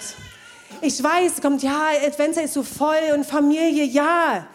ich 0.81 1.01
weiß, 1.01 1.41
kommt, 1.41 1.63
ja, 1.63 1.89
Adventszeit 2.05 2.45
ist 2.45 2.55
so 2.55 2.63
voll 2.63 3.13
und 3.13 3.25
Familie, 3.25 3.85
ja. 3.85 4.47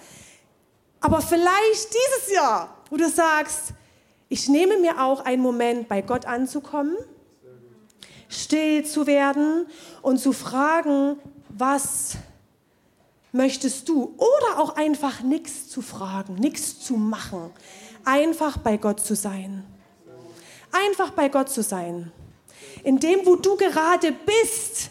Aber 1.00 1.22
vielleicht 1.22 1.88
dieses 1.88 2.34
Jahr 2.34 2.75
wo 2.90 2.96
du 2.96 3.08
sagst, 3.08 3.72
ich 4.28 4.48
nehme 4.48 4.78
mir 4.78 5.02
auch 5.02 5.24
einen 5.24 5.42
Moment, 5.42 5.88
bei 5.88 6.02
Gott 6.02 6.26
anzukommen, 6.26 6.96
still 8.28 8.84
zu 8.84 9.06
werden 9.06 9.66
und 10.02 10.18
zu 10.18 10.32
fragen, 10.32 11.18
was 11.48 12.16
möchtest 13.32 13.88
du? 13.88 14.14
Oder 14.16 14.58
auch 14.58 14.76
einfach 14.76 15.20
nichts 15.20 15.68
zu 15.68 15.82
fragen, 15.82 16.34
nichts 16.34 16.80
zu 16.80 16.94
machen. 16.94 17.50
Einfach 18.04 18.58
bei 18.58 18.76
Gott 18.76 19.00
zu 19.00 19.14
sein. 19.14 19.64
Einfach 20.72 21.10
bei 21.10 21.28
Gott 21.28 21.48
zu 21.48 21.62
sein. 21.62 22.12
In 22.82 22.98
dem, 22.98 23.24
wo 23.24 23.36
du 23.36 23.56
gerade 23.56 24.12
bist, 24.12 24.90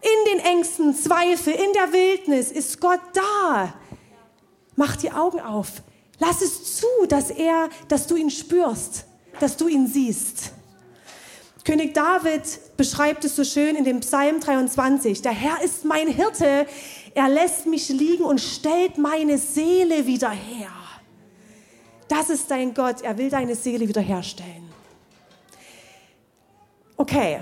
in 0.00 0.32
den 0.32 0.44
Ängsten, 0.44 0.94
Zweifel, 0.94 1.54
in 1.54 1.72
der 1.72 1.92
Wildnis, 1.92 2.52
ist 2.52 2.80
Gott 2.80 3.00
da. 3.12 3.74
Mach 4.76 4.96
die 4.96 5.10
Augen 5.10 5.40
auf. 5.40 5.82
Lass 6.18 6.40
es 6.40 6.76
zu, 6.76 6.86
dass 7.08 7.30
er, 7.30 7.68
dass 7.88 8.06
du 8.06 8.16
ihn 8.16 8.30
spürst, 8.30 9.04
dass 9.40 9.56
du 9.56 9.68
ihn 9.68 9.86
siehst. 9.86 10.52
König 11.64 11.94
David 11.94 12.42
beschreibt 12.76 13.24
es 13.24 13.34
so 13.34 13.42
schön 13.44 13.76
in 13.76 13.84
dem 13.84 14.00
Psalm 14.00 14.40
23. 14.40 15.20
Der 15.20 15.32
Herr 15.32 15.62
ist 15.62 15.84
mein 15.84 16.06
Hirte, 16.08 16.66
er 17.14 17.28
lässt 17.28 17.66
mich 17.66 17.88
liegen 17.88 18.24
und 18.24 18.40
stellt 18.40 18.98
meine 18.98 19.36
Seele 19.36 20.06
wieder 20.06 20.30
her. 20.30 20.70
Das 22.08 22.30
ist 22.30 22.50
dein 22.50 22.72
Gott, 22.72 23.02
er 23.02 23.18
will 23.18 23.30
deine 23.30 23.56
Seele 23.56 23.88
wiederherstellen. 23.88 24.70
Okay, 26.96 27.40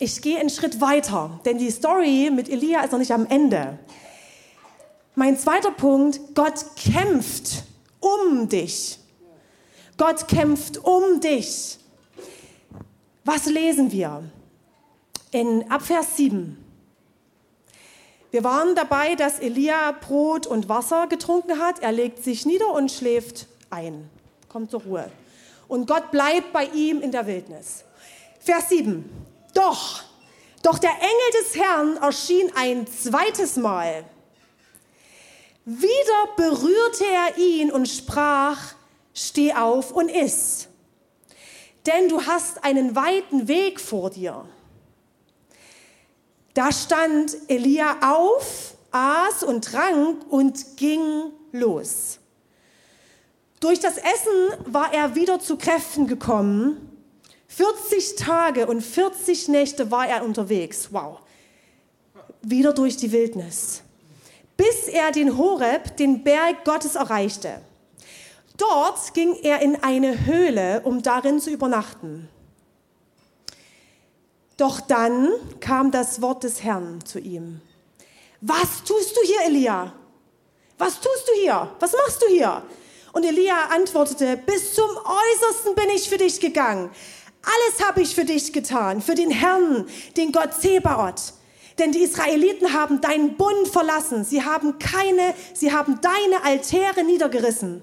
ich 0.00 0.20
gehe 0.20 0.38
einen 0.38 0.50
Schritt 0.50 0.80
weiter, 0.80 1.40
denn 1.44 1.58
die 1.58 1.70
Story 1.70 2.30
mit 2.34 2.48
Elia 2.48 2.82
ist 2.82 2.92
noch 2.92 2.98
nicht 2.98 3.12
am 3.12 3.26
Ende. 3.26 3.78
Mein 5.18 5.36
zweiter 5.36 5.72
Punkt, 5.72 6.20
Gott 6.36 6.64
kämpft 6.76 7.64
um 7.98 8.48
dich. 8.48 9.00
Gott 9.96 10.28
kämpft 10.28 10.78
um 10.78 11.20
dich. 11.20 11.76
Was 13.24 13.46
lesen 13.46 13.90
wir? 13.90 14.22
In 15.32 15.68
Abvers 15.72 16.16
7. 16.16 16.56
Wir 18.30 18.44
waren 18.44 18.76
dabei, 18.76 19.16
dass 19.16 19.40
Elia 19.40 19.90
Brot 19.90 20.46
und 20.46 20.68
Wasser 20.68 21.08
getrunken 21.08 21.58
hat. 21.58 21.80
Er 21.80 21.90
legt 21.90 22.22
sich 22.22 22.46
nieder 22.46 22.72
und 22.72 22.92
schläft 22.92 23.48
ein, 23.70 24.08
kommt 24.48 24.70
zur 24.70 24.82
Ruhe. 24.82 25.10
Und 25.66 25.88
Gott 25.88 26.12
bleibt 26.12 26.52
bei 26.52 26.66
ihm 26.66 27.00
in 27.00 27.10
der 27.10 27.26
Wildnis. 27.26 27.82
Vers 28.38 28.68
7. 28.68 29.04
Doch, 29.52 30.04
doch 30.62 30.78
der 30.78 30.92
Engel 30.92 31.42
des 31.42 31.56
Herrn 31.56 31.96
erschien 31.96 32.52
ein 32.54 32.86
zweites 32.86 33.56
Mal 33.56 34.04
wieder 35.68 36.28
berührte 36.36 37.04
er 37.04 37.36
ihn 37.36 37.70
und 37.70 37.86
sprach, 37.88 38.72
steh 39.12 39.52
auf 39.52 39.92
und 39.92 40.08
iss, 40.08 40.68
denn 41.86 42.08
du 42.08 42.24
hast 42.24 42.64
einen 42.64 42.96
weiten 42.96 43.48
Weg 43.48 43.78
vor 43.78 44.08
dir. 44.08 44.46
Da 46.54 46.72
stand 46.72 47.36
Elia 47.48 47.98
auf, 48.00 48.76
aß 48.92 49.42
und 49.42 49.62
trank 49.62 50.24
und 50.30 50.78
ging 50.78 51.32
los. 51.52 52.18
Durch 53.60 53.78
das 53.78 53.98
Essen 53.98 54.72
war 54.72 54.94
er 54.94 55.14
wieder 55.14 55.38
zu 55.38 55.58
Kräften 55.58 56.06
gekommen. 56.06 56.98
40 57.48 58.16
Tage 58.16 58.66
und 58.66 58.80
40 58.80 59.48
Nächte 59.48 59.90
war 59.90 60.08
er 60.08 60.24
unterwegs. 60.24 60.88
Wow. 60.92 61.20
Wieder 62.40 62.72
durch 62.72 62.96
die 62.96 63.12
Wildnis 63.12 63.82
bis 64.58 64.88
er 64.88 65.12
den 65.12 65.38
Horeb, 65.38 65.96
den 65.96 66.22
Berg 66.24 66.64
Gottes, 66.66 66.96
erreichte. 66.96 67.62
Dort 68.58 69.14
ging 69.14 69.34
er 69.42 69.62
in 69.62 69.82
eine 69.82 70.26
Höhle, 70.26 70.82
um 70.82 71.00
darin 71.00 71.40
zu 71.40 71.48
übernachten. 71.48 72.28
Doch 74.56 74.80
dann 74.80 75.30
kam 75.60 75.92
das 75.92 76.20
Wort 76.20 76.42
des 76.42 76.64
Herrn 76.64 77.04
zu 77.04 77.20
ihm. 77.20 77.60
Was 78.40 78.82
tust 78.84 79.16
du 79.16 79.20
hier, 79.24 79.46
Elia? 79.46 79.92
Was 80.76 81.00
tust 81.00 81.28
du 81.28 81.40
hier? 81.40 81.70
Was 81.78 81.92
machst 81.92 82.20
du 82.20 82.26
hier? 82.26 82.62
Und 83.12 83.24
Elia 83.24 83.68
antwortete, 83.70 84.36
bis 84.36 84.74
zum 84.74 84.90
Äußersten 84.90 85.76
bin 85.76 85.88
ich 85.94 86.08
für 86.08 86.18
dich 86.18 86.40
gegangen. 86.40 86.90
Alles 87.42 87.86
habe 87.86 88.02
ich 88.02 88.14
für 88.14 88.24
dich 88.24 88.52
getan, 88.52 89.00
für 89.00 89.14
den 89.14 89.30
Herrn, 89.30 89.86
den 90.16 90.32
Gott 90.32 90.52
Zebaoth. 90.60 91.34
Denn 91.78 91.92
die 91.92 92.02
Israeliten 92.02 92.72
haben 92.72 93.00
deinen 93.00 93.36
Bund 93.36 93.68
verlassen. 93.68 94.24
Sie 94.24 94.42
haben 94.42 94.78
keine, 94.78 95.34
sie 95.54 95.72
haben 95.72 96.00
deine 96.00 96.44
Altäre 96.44 97.04
niedergerissen 97.04 97.82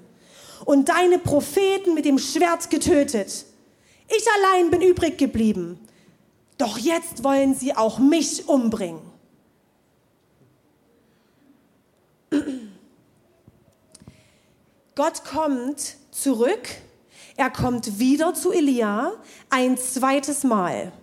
und 0.65 0.89
deine 0.89 1.19
Propheten 1.19 1.93
mit 1.93 2.05
dem 2.05 2.19
Schwert 2.19 2.69
getötet. 2.69 3.45
Ich 4.07 4.25
allein 4.37 4.69
bin 4.69 4.81
übrig 4.81 5.17
geblieben. 5.17 5.79
Doch 6.57 6.77
jetzt 6.77 7.23
wollen 7.23 7.55
sie 7.55 7.75
auch 7.75 7.99
mich 7.99 8.47
umbringen. 8.47 9.01
Gott 14.95 15.23
kommt 15.25 15.97
zurück. 16.11 16.69
Er 17.37 17.49
kommt 17.49 17.99
wieder 17.99 18.33
zu 18.33 18.51
Elia 18.51 19.11
ein 19.49 19.77
zweites 19.77 20.43
Mal. 20.43 20.93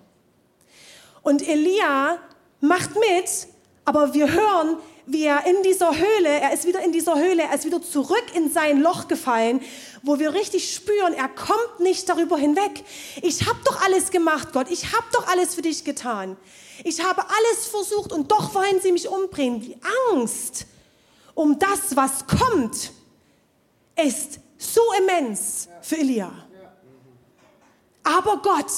Und 1.23 1.47
Elia 1.47 2.19
macht 2.63 2.95
mit, 2.95 3.49
aber 3.85 4.15
wir 4.15 4.33
hören, 4.33 4.79
wie 5.05 5.25
er 5.25 5.45
in 5.47 5.63
dieser 5.65 5.97
Höhle, 5.97 6.29
er 6.29 6.53
ist 6.53 6.65
wieder 6.65 6.81
in 6.81 6.93
dieser 6.93 7.19
Höhle, 7.19 7.43
er 7.43 7.55
ist 7.55 7.65
wieder 7.65 7.83
zurück 7.83 8.25
in 8.35 8.51
sein 8.51 8.81
Loch 8.81 9.09
gefallen, 9.09 9.61
wo 10.03 10.21
wir 10.21 10.33
richtig 10.33 10.73
spüren, 10.73 11.13
er 11.13 11.29
kommt 11.29 11.81
nicht 11.81 12.09
darüber 12.09 12.39
hinweg. 12.39 12.85
Ich 13.21 13.47
habe 13.47 13.59
doch 13.65 13.83
alles 13.83 14.11
gemacht, 14.11 14.53
Gott, 14.53 14.71
ich 14.71 14.93
habe 14.93 15.05
doch 15.13 15.27
alles 15.27 15.57
für 15.57 15.63
dich 15.63 15.85
getan. 15.85 16.37
Ich 16.85 17.05
habe 17.05 17.23
alles 17.23 17.67
versucht 17.67 18.13
und 18.13 18.31
doch 18.31 18.55
wollen 18.55 18.81
sie 18.81 18.93
mich 18.93 19.09
umbringen. 19.09 19.61
Die 19.61 19.77
Angst 20.13 20.67
um 21.35 21.59
das, 21.59 21.97
was 21.97 22.27
kommt, 22.27 22.93
ist 23.97 24.39
so 24.57 24.83
immens 25.01 25.69
für 25.81 25.97
Elia. 25.97 26.31
Aber 28.05 28.41
Gott 28.43 28.71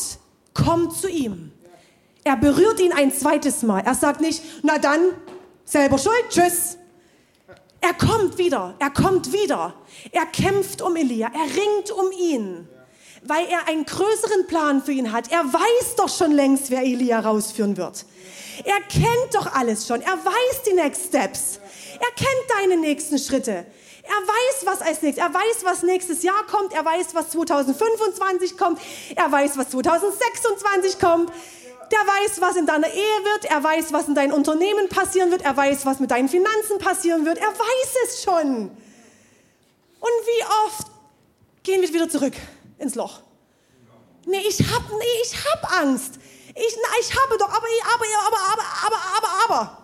kommt 0.55 0.97
zu 0.97 1.09
ihm. 1.09 1.54
Er 2.25 2.37
berührt 2.37 2.81
ihn 2.81 2.93
ein 2.93 3.13
zweites 3.13 3.63
Mal. 3.63 3.83
Er 3.85 3.95
sagt 3.95 4.21
nicht, 4.21 4.43
na 4.63 4.79
dann, 4.79 5.13
selber 5.65 5.99
schuld, 5.99 6.25
tschüss. 6.31 6.79
Er 7.83 7.93
kommt 7.93 8.39
wieder, 8.39 8.75
er 8.79 8.89
kommt 8.89 9.31
wieder. 9.33 9.75
Er 10.11 10.25
kämpft 10.25 10.81
um 10.81 10.97
Elia, 10.97 11.31
er 11.35 11.55
ringt 11.55 11.91
um 11.91 12.11
ihn, 12.13 12.67
weil 13.25 13.47
er 13.47 13.69
einen 13.69 13.85
größeren 13.85 14.47
Plan 14.47 14.83
für 14.83 14.93
ihn 14.93 15.13
hat. 15.13 15.31
Er 15.31 15.45
weiß 15.45 15.97
doch 15.97 16.09
schon 16.09 16.33
längst, 16.33 16.71
wer 16.71 16.81
Elia 16.81 17.21
rausführen 17.21 17.77
wird. 17.77 18.07
Er 18.65 18.81
kennt 18.89 19.35
doch 19.35 19.53
alles 19.55 19.87
schon, 19.87 20.01
er 20.01 20.17
weiß 20.17 20.63
die 20.67 20.73
Next 20.73 21.09
Steps. 21.09 21.61
Er 22.01 22.11
kennt 22.17 22.51
deine 22.59 22.81
nächsten 22.81 23.19
Schritte. 23.19 23.67
Er 24.07 24.11
weiß, 24.11 24.67
was 24.67 24.81
als 24.81 25.03
nächstes, 25.03 25.23
er 25.23 25.35
weiß, 25.35 25.65
was 25.65 25.83
nächstes 25.83 26.23
Jahr 26.23 26.47
kommt, 26.47 26.73
er 26.73 26.85
weiß, 26.85 27.15
was 27.15 27.31
2025 27.31 28.57
kommt, 28.57 28.81
er 29.15 29.31
weiß, 29.31 29.59
was 29.59 29.71
2026 29.71 30.99
kommt. 30.99 31.31
Der 31.95 32.01
weiß, 32.01 32.41
was 32.41 32.57
in 32.57 32.67
deiner 32.67 32.89
Ehe 32.89 33.25
wird, 33.25 33.45
er 33.45 33.63
weiß, 33.63 33.93
was 33.93 34.09
in 34.09 34.17
deinem 34.17 34.33
Unternehmen 34.33 34.89
passieren 34.89 35.31
wird, 35.31 35.43
er 35.43 35.57
weiß, 35.57 35.87
was 35.87 36.01
mit 36.01 36.11
deinen 36.11 36.29
Finanzen 36.29 36.79
passieren 36.79 37.25
wird, 37.25 37.39
er 37.39 37.53
weiß 37.53 37.95
es 38.05 38.25
schon. 38.25 38.69
Und 40.01 40.21
wie 40.27 40.45
oft 40.67 40.89
gehen 41.63 41.83
wir 41.83 41.95
wieder 41.95 42.09
zurück 42.09 42.33
ins 42.79 42.97
Loch? 42.97 43.21
Nee, 44.27 44.43
ich 44.49 44.59
hab, 44.59 44.83
nee, 44.91 45.23
ich 45.23 45.37
hab 45.45 45.81
Angst. 45.83 46.15
Ich, 46.57 46.77
na, 46.83 46.89
ich 47.01 47.15
habe 47.15 47.39
doch, 47.39 47.49
aber, 47.49 47.67
aber, 47.95 48.05
aber, 48.27 48.39
aber, 48.53 48.65
aber, 48.87 48.99
aber, 49.17 49.45
aber. 49.45 49.79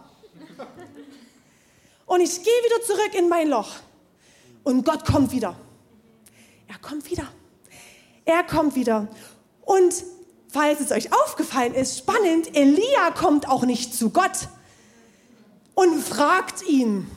Und 2.07 2.23
ich 2.23 2.42
gehe 2.42 2.64
wieder 2.64 2.83
zurück 2.83 3.14
in 3.14 3.29
mein 3.29 3.49
Loch. 3.49 3.70
Und 4.64 4.85
Gott 4.85 5.05
kommt 5.05 5.31
wieder. 5.31 5.55
Er 6.66 6.79
kommt 6.81 7.09
wieder. 7.09 7.29
Er 8.25 8.42
kommt 8.42 8.75
wieder. 8.75 9.07
Und 9.62 9.94
falls 10.53 10.81
es 10.81 10.93
euch 10.93 11.13
aufgefallen 11.13 11.75
ist, 11.75 11.99
spannend, 11.99 12.57
Elia 12.57 13.11
kommt 13.17 13.49
auch 13.49 13.65
nicht 13.65 13.95
zu 13.95 14.11
Gott 14.11 14.49
und 15.75 16.03
fragt 16.03 16.63
ihn. 16.69 17.11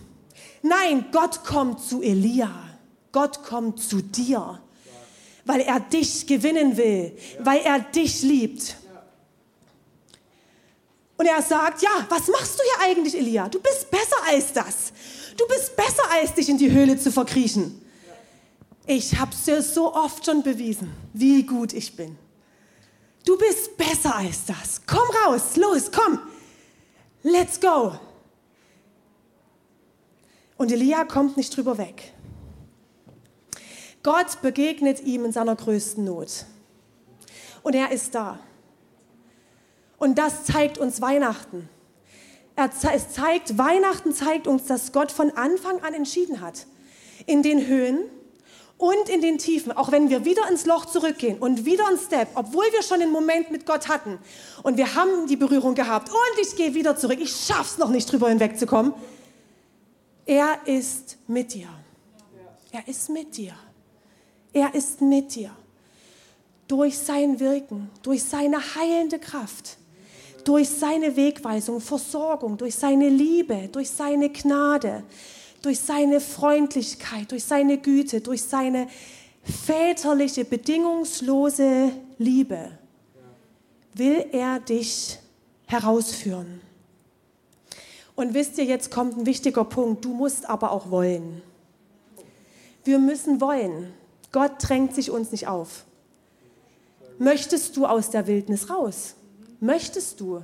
Nein, 0.61 1.05
Gott 1.11 1.43
kommt 1.43 1.81
zu 1.81 2.01
Elia. 2.01 2.51
Gott 3.11 3.43
kommt 3.43 3.79
zu 3.79 4.01
dir, 4.01 4.59
weil 5.45 5.61
er 5.61 5.79
dich 5.79 6.25
gewinnen 6.25 6.77
will, 6.77 7.15
weil 7.39 7.61
er 7.61 7.79
dich 7.79 8.23
liebt. 8.23 8.77
Und 11.17 11.27
er 11.27 11.41
sagt, 11.41 11.81
ja, 11.83 12.05
was 12.09 12.27
machst 12.27 12.59
du 12.59 12.63
hier 12.63 12.89
eigentlich, 12.89 13.15
Elia? 13.15 13.47
Du 13.47 13.59
bist 13.59 13.89
besser 13.91 14.17
als 14.27 14.51
das. 14.51 14.91
Du 15.37 15.47
bist 15.47 15.75
besser 15.75 16.03
als 16.11 16.33
dich 16.33 16.49
in 16.49 16.57
die 16.57 16.71
Höhle 16.71 16.97
zu 16.97 17.11
verkriechen. 17.11 17.79
Ich 18.85 19.17
habe 19.17 19.31
es 19.31 19.45
dir 19.45 19.61
so 19.61 19.93
oft 19.93 20.25
schon 20.25 20.43
bewiesen, 20.43 20.91
wie 21.13 21.43
gut 21.43 21.71
ich 21.73 21.95
bin. 21.95 22.17
Du 23.25 23.37
bist 23.37 23.77
besser 23.77 24.15
als 24.15 24.45
das. 24.45 24.81
Komm 24.85 25.07
raus, 25.25 25.55
los, 25.55 25.91
komm. 25.91 26.19
Let's 27.23 27.59
go. 27.59 27.97
Und 30.57 30.71
Elia 30.71 31.05
kommt 31.05 31.37
nicht 31.37 31.55
drüber 31.55 31.77
weg. 31.77 32.13
Gott 34.03 34.41
begegnet 34.41 35.01
ihm 35.01 35.25
in 35.25 35.31
seiner 35.31 35.55
größten 35.55 36.03
Not. 36.03 36.45
Und 37.63 37.75
er 37.75 37.91
ist 37.91 38.13
da. 38.13 38.39
Und 39.97 40.17
das 40.17 40.43
zeigt 40.43 40.77
uns 40.77 40.99
Weihnachten. 40.99 41.69
es 42.57 43.09
zeigt, 43.13 43.57
Weihnachten 43.57 44.13
zeigt 44.13 44.47
uns, 44.47 44.65
dass 44.65 44.91
Gott 44.91 45.13
von 45.13 45.31
Anfang 45.37 45.81
an 45.81 45.93
entschieden 45.93 46.41
hat. 46.41 46.67
In 47.25 47.41
den 47.41 47.67
Höhen 47.67 48.09
und 48.83 49.07
in 49.07 49.21
den 49.21 49.37
Tiefen, 49.37 49.71
auch 49.71 49.93
wenn 49.93 50.09
wir 50.09 50.25
wieder 50.25 50.49
ins 50.49 50.65
Loch 50.65 50.85
zurückgehen 50.85 51.37
und 51.37 51.63
wieder 51.63 51.87
ein 51.87 51.97
Step, 51.97 52.27
obwohl 52.35 52.65
wir 52.73 52.83
schon 52.83 52.99
den 52.99 53.11
Moment 53.11 53.49
mit 53.49 53.65
Gott 53.65 53.87
hatten 53.87 54.19
und 54.61 54.75
wir 54.75 54.93
haben 54.93 55.25
die 55.25 55.37
Berührung 55.37 55.73
gehabt 55.73 56.09
und 56.09 56.41
ich 56.41 56.53
gehe 56.57 56.73
wieder 56.73 56.97
zurück, 56.97 57.17
ich 57.21 57.33
schaff's 57.33 57.77
noch 57.77 57.87
nicht 57.87 58.11
drüber 58.11 58.27
hinwegzukommen. 58.27 58.93
Er 60.25 60.57
ist 60.65 61.15
mit 61.27 61.53
dir. 61.53 61.69
Er 62.73 62.85
ist 62.85 63.07
mit 63.07 63.37
dir. 63.37 63.53
Er 64.51 64.75
ist 64.75 64.99
mit 64.99 65.33
dir. 65.33 65.51
Durch 66.67 66.97
sein 66.97 67.39
Wirken, 67.39 67.89
durch 68.01 68.21
seine 68.21 68.57
heilende 68.75 69.17
Kraft 69.17 69.77
durch 70.43 70.67
seine 70.67 71.15
Wegweisung, 71.15 71.79
Versorgung, 71.79 72.57
durch 72.57 72.75
seine 72.75 73.07
Liebe, 73.07 73.69
durch 73.71 73.89
seine 73.89 74.29
Gnade, 74.29 75.03
durch 75.63 75.79
seine 75.79 76.19
Freundlichkeit, 76.19 77.31
durch 77.31 77.45
seine 77.45 77.79
Güte, 77.79 78.21
durch 78.21 78.43
seine 78.43 78.87
väterliche, 79.43 80.45
bedingungslose 80.45 81.91
Liebe 82.19 82.77
will 83.95 84.25
er 84.31 84.59
dich 84.59 85.19
herausführen. 85.65 86.61
Und 88.15 88.33
wisst 88.33 88.57
ihr, 88.57 88.65
jetzt 88.65 88.91
kommt 88.91 89.17
ein 89.17 89.25
wichtiger 89.25 89.63
Punkt, 89.63 90.05
du 90.05 90.13
musst 90.13 90.47
aber 90.49 90.71
auch 90.71 90.91
wollen. 90.91 91.41
Wir 92.83 92.99
müssen 92.99 93.41
wollen. 93.41 93.93
Gott 94.31 94.51
drängt 94.59 94.93
sich 94.93 95.09
uns 95.09 95.31
nicht 95.31 95.47
auf. 95.47 95.85
Möchtest 97.17 97.77
du 97.77 97.85
aus 97.85 98.09
der 98.09 98.27
Wildnis 98.27 98.69
raus? 98.69 99.15
Möchtest 99.59 100.19
du 100.19 100.43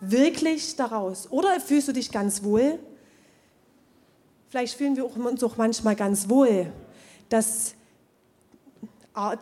wirklich 0.00 0.76
daraus? 0.76 1.30
Oder 1.30 1.60
fühlst 1.60 1.88
du 1.88 1.92
dich 1.92 2.10
ganz 2.10 2.42
wohl? 2.42 2.78
Vielleicht 4.54 4.78
fühlen 4.78 4.94
wir 4.94 5.04
uns 5.04 5.42
auch 5.42 5.56
manchmal 5.56 5.96
ganz 5.96 6.28
wohl, 6.28 6.72
dass 7.28 7.74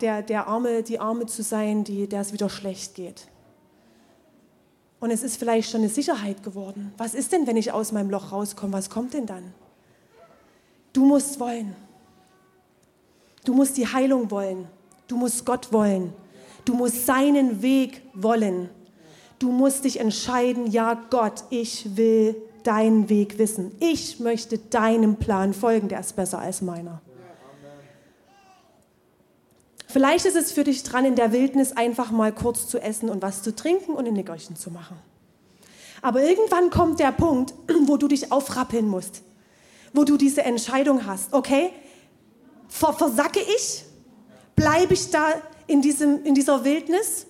der, 0.01 0.23
der 0.23 0.47
Arme, 0.47 0.81
die 0.81 0.99
Arme 0.99 1.27
zu 1.27 1.43
sein, 1.43 1.83
die, 1.83 2.07
der 2.07 2.21
es 2.21 2.33
wieder 2.33 2.49
schlecht 2.49 2.95
geht. 2.95 3.27
Und 4.99 5.11
es 5.11 5.21
ist 5.21 5.37
vielleicht 5.37 5.69
schon 5.69 5.81
eine 5.81 5.89
Sicherheit 5.91 6.41
geworden. 6.41 6.95
Was 6.97 7.13
ist 7.13 7.31
denn, 7.31 7.45
wenn 7.45 7.57
ich 7.57 7.71
aus 7.71 7.91
meinem 7.91 8.09
Loch 8.09 8.31
rauskomme? 8.31 8.73
Was 8.73 8.89
kommt 8.89 9.13
denn 9.13 9.27
dann? 9.27 9.53
Du 10.93 11.05
musst 11.05 11.39
wollen. 11.39 11.75
Du 13.45 13.53
musst 13.53 13.77
die 13.77 13.85
Heilung 13.85 14.31
wollen. 14.31 14.67
Du 15.07 15.15
musst 15.15 15.45
Gott 15.45 15.71
wollen. 15.71 16.11
Du 16.65 16.73
musst 16.73 17.05
seinen 17.05 17.61
Weg 17.61 18.01
wollen. 18.15 18.67
Du 19.37 19.51
musst 19.51 19.83
dich 19.83 19.99
entscheiden, 19.99 20.71
ja 20.71 20.99
Gott, 21.11 21.43
ich 21.51 21.95
will 21.95 22.35
deinen 22.67 23.09
Weg 23.09 23.37
wissen. 23.37 23.75
Ich 23.79 24.19
möchte 24.19 24.57
deinem 24.57 25.17
Plan 25.17 25.53
folgen, 25.53 25.87
der 25.89 25.99
ist 25.99 26.15
besser 26.15 26.39
als 26.39 26.61
meiner. 26.61 27.01
Vielleicht 29.87 30.25
ist 30.25 30.35
es 30.35 30.51
für 30.51 30.63
dich 30.63 30.81
dran, 30.83 31.05
in 31.05 31.15
der 31.15 31.31
Wildnis 31.31 31.71
einfach 31.71 32.09
mal 32.09 32.31
kurz 32.31 32.67
zu 32.67 32.79
essen 32.79 33.09
und 33.09 33.21
was 33.21 33.43
zu 33.43 33.55
trinken 33.55 33.93
und 33.93 34.07
ein 34.07 34.13
Nickerchen 34.13 34.55
zu 34.55 34.71
machen. 34.71 34.97
Aber 36.01 36.23
irgendwann 36.23 36.71
kommt 36.71 36.99
der 36.99 37.11
Punkt, 37.11 37.53
wo 37.85 37.97
du 37.97 38.07
dich 38.07 38.31
aufrappeln 38.31 38.87
musst, 38.87 39.21
wo 39.93 40.03
du 40.03 40.17
diese 40.17 40.43
Entscheidung 40.43 41.05
hast. 41.05 41.31
Okay, 41.33 41.71
versacke 42.67 43.39
ich? 43.55 43.83
Bleibe 44.55 44.95
ich 44.95 45.11
da 45.11 45.33
in, 45.67 45.81
diesem, 45.81 46.23
in 46.25 46.33
dieser 46.33 46.63
Wildnis? 46.65 47.27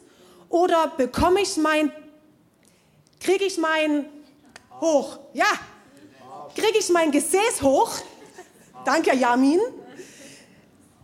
Oder 0.50 0.94
bekomme 0.96 1.42
ich 1.42 1.58
mein 1.58 1.92
kriege 3.24 3.46
ich 3.46 3.58
mein 3.58 4.06
hoch, 4.82 5.20
ja, 5.34 5.46
kriege 6.56 6.78
ich 6.78 6.90
mein 6.90 7.12
Gesäß 7.12 7.62
hoch, 7.62 7.92
danke 8.86 9.16
Jamin, 9.16 9.60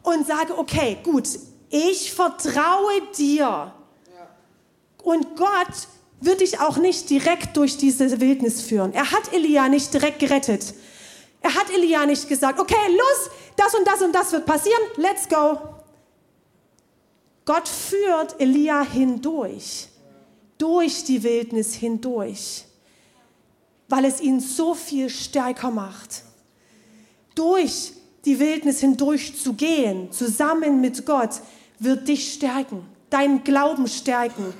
und 0.03 0.27
sage, 0.27 0.57
okay, 0.57 0.97
gut, 1.03 1.27
ich 1.69 2.13
vertraue 2.13 3.01
dir. 3.17 3.73
Und 5.03 5.35
Gott 5.35 5.87
wird 6.21 6.41
dich 6.41 6.59
auch 6.59 6.77
nicht 6.77 7.09
direkt 7.09 7.55
durch 7.55 7.77
diese 7.77 8.19
Wildnis 8.19 8.61
führen. 8.61 8.93
Er 8.93 9.11
hat 9.11 9.33
Elia 9.33 9.69
nicht 9.69 9.93
direkt 9.93 10.19
gerettet. 10.19 10.73
Er 11.41 11.53
hat 11.55 11.69
Elia 11.71 12.05
nicht 12.05 12.27
gesagt, 12.27 12.59
okay, 12.59 12.75
los, 12.89 13.31
das 13.55 13.73
und 13.75 13.87
das 13.87 14.01
und 14.01 14.13
das 14.13 14.31
wird 14.31 14.45
passieren, 14.45 14.81
let's 14.97 15.27
go. 15.29 15.57
Gott 17.45 17.67
führt 17.67 18.39
Elia 18.39 18.81
hindurch, 18.81 19.87
durch 20.57 21.03
die 21.05 21.23
Wildnis 21.23 21.73
hindurch, 21.73 22.65
weil 23.89 24.05
es 24.05 24.21
ihn 24.21 24.39
so 24.39 24.75
viel 24.75 25.09
stärker 25.09 25.71
macht. 25.71 26.23
Durch 27.35 27.93
die 28.25 28.39
Wildnis 28.39 28.79
hindurch 28.79 29.41
zu 29.41 29.53
gehen, 29.53 30.11
zusammen 30.11 30.79
mit 30.79 31.05
Gott, 31.05 31.41
wird 31.79 32.07
dich 32.07 32.33
stärken, 32.33 32.85
deinen 33.09 33.43
Glauben 33.43 33.87
stärken, 33.87 34.53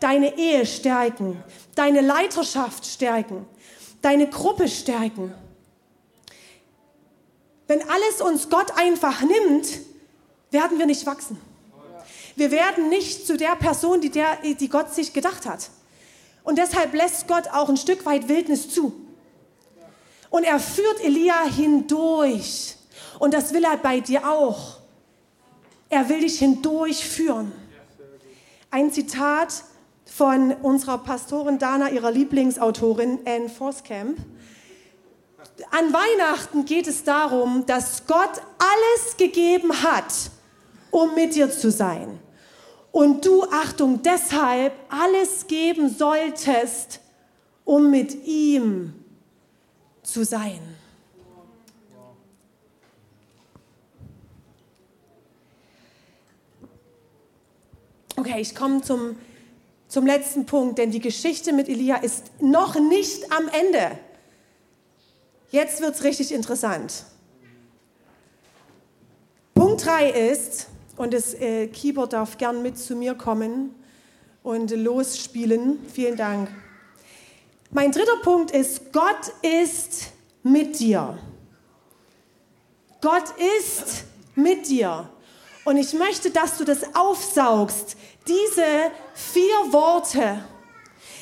deine 0.00 0.36
Ehe 0.36 0.66
stärken, 0.66 1.42
deine 1.74 2.00
Leiterschaft 2.00 2.84
stärken, 2.84 3.46
deine 4.02 4.28
Gruppe 4.28 4.68
stärken. 4.68 5.32
Wenn 7.68 7.82
alles 7.88 8.20
uns 8.20 8.48
Gott 8.48 8.76
einfach 8.76 9.22
nimmt, 9.22 9.66
werden 10.50 10.78
wir 10.78 10.86
nicht 10.86 11.06
wachsen. 11.06 11.40
Wir 12.36 12.50
werden 12.50 12.90
nicht 12.90 13.26
zu 13.26 13.36
der 13.36 13.56
Person, 13.56 14.00
die, 14.00 14.10
der, 14.10 14.36
die 14.42 14.68
Gott 14.68 14.94
sich 14.94 15.12
gedacht 15.12 15.46
hat. 15.46 15.70
Und 16.46 16.58
deshalb 16.58 16.94
lässt 16.94 17.26
Gott 17.26 17.48
auch 17.48 17.68
ein 17.68 17.76
Stück 17.76 18.06
weit 18.06 18.28
Wildnis 18.28 18.70
zu. 18.70 18.92
Und 20.30 20.44
er 20.44 20.60
führt 20.60 21.02
Elia 21.02 21.42
hindurch. 21.42 22.76
Und 23.18 23.34
das 23.34 23.52
will 23.52 23.64
er 23.64 23.76
bei 23.76 23.98
dir 23.98 24.28
auch. 24.30 24.76
Er 25.88 26.08
will 26.08 26.20
dich 26.20 26.38
hindurchführen. 26.38 27.50
Ein 28.70 28.92
Zitat 28.92 29.64
von 30.04 30.52
unserer 30.62 30.98
Pastorin 30.98 31.58
Dana, 31.58 31.90
ihrer 31.90 32.12
Lieblingsautorin 32.12 33.18
Anne 33.24 33.48
Forskamp. 33.48 34.16
An 35.72 35.92
Weihnachten 35.92 36.64
geht 36.64 36.86
es 36.86 37.02
darum, 37.02 37.66
dass 37.66 38.06
Gott 38.06 38.40
alles 38.58 39.16
gegeben 39.16 39.82
hat, 39.82 40.14
um 40.92 41.12
mit 41.16 41.34
dir 41.34 41.50
zu 41.50 41.72
sein 41.72 42.20
und 42.96 43.26
du, 43.26 43.42
Achtung, 43.50 44.00
deshalb 44.02 44.72
alles 44.88 45.46
geben 45.46 45.90
solltest, 45.90 47.00
um 47.62 47.90
mit 47.90 48.24
ihm 48.24 48.94
zu 50.02 50.24
sein. 50.24 50.60
Okay, 58.16 58.40
ich 58.40 58.54
komme 58.54 58.80
zum, 58.80 59.16
zum 59.88 60.06
letzten 60.06 60.46
Punkt, 60.46 60.78
denn 60.78 60.90
die 60.90 61.00
Geschichte 61.00 61.52
mit 61.52 61.68
Elia 61.68 61.96
ist 61.96 62.30
noch 62.40 62.80
nicht 62.80 63.30
am 63.30 63.48
Ende. 63.48 63.98
Jetzt 65.50 65.82
wird 65.82 65.96
es 65.96 66.02
richtig 66.02 66.32
interessant. 66.32 67.04
Punkt 69.52 69.84
3 69.84 70.30
ist, 70.30 70.68
und 70.96 71.12
das 71.12 71.34
äh, 71.34 71.68
Keyboard 71.68 72.12
darf 72.12 72.38
gern 72.38 72.62
mit 72.62 72.78
zu 72.78 72.96
mir 72.96 73.14
kommen 73.14 73.74
und 74.42 74.70
losspielen. 74.70 75.78
Vielen 75.92 76.16
Dank. 76.16 76.48
Mein 77.70 77.92
dritter 77.92 78.16
Punkt 78.22 78.50
ist, 78.52 78.92
Gott 78.92 79.32
ist 79.42 80.12
mit 80.42 80.78
dir. 80.78 81.18
Gott 83.00 83.24
ist 83.58 84.04
mit 84.34 84.68
dir. 84.68 85.08
Und 85.64 85.76
ich 85.76 85.92
möchte, 85.94 86.30
dass 86.30 86.58
du 86.58 86.64
das 86.64 86.94
aufsaugst, 86.94 87.96
diese 88.28 88.90
vier 89.14 89.72
Worte. 89.72 90.44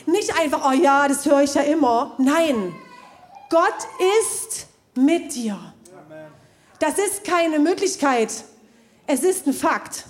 Nicht 0.07 0.39
einfach, 0.39 0.71
oh 0.71 0.73
ja, 0.73 1.09
das 1.09 1.25
höre 1.25 1.43
ich 1.43 1.55
ja 1.55 1.63
immer. 1.63 2.15
Nein, 2.19 2.75
Gott 3.49 3.77
ist 4.21 4.67
mit 4.95 5.35
dir. 5.35 5.59
Das 6.79 6.99
ist 6.99 7.25
keine 7.25 7.59
Möglichkeit. 7.59 8.45
Es 9.07 9.23
ist 9.23 9.47
ein 9.47 9.53
Fakt. 9.53 10.05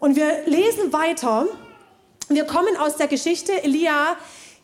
Und 0.00 0.16
wir 0.16 0.46
lesen 0.46 0.92
weiter. 0.92 1.46
Wir 2.28 2.44
kommen 2.44 2.76
aus 2.76 2.96
der 2.96 3.06
Geschichte. 3.06 3.62
Elia 3.62 4.16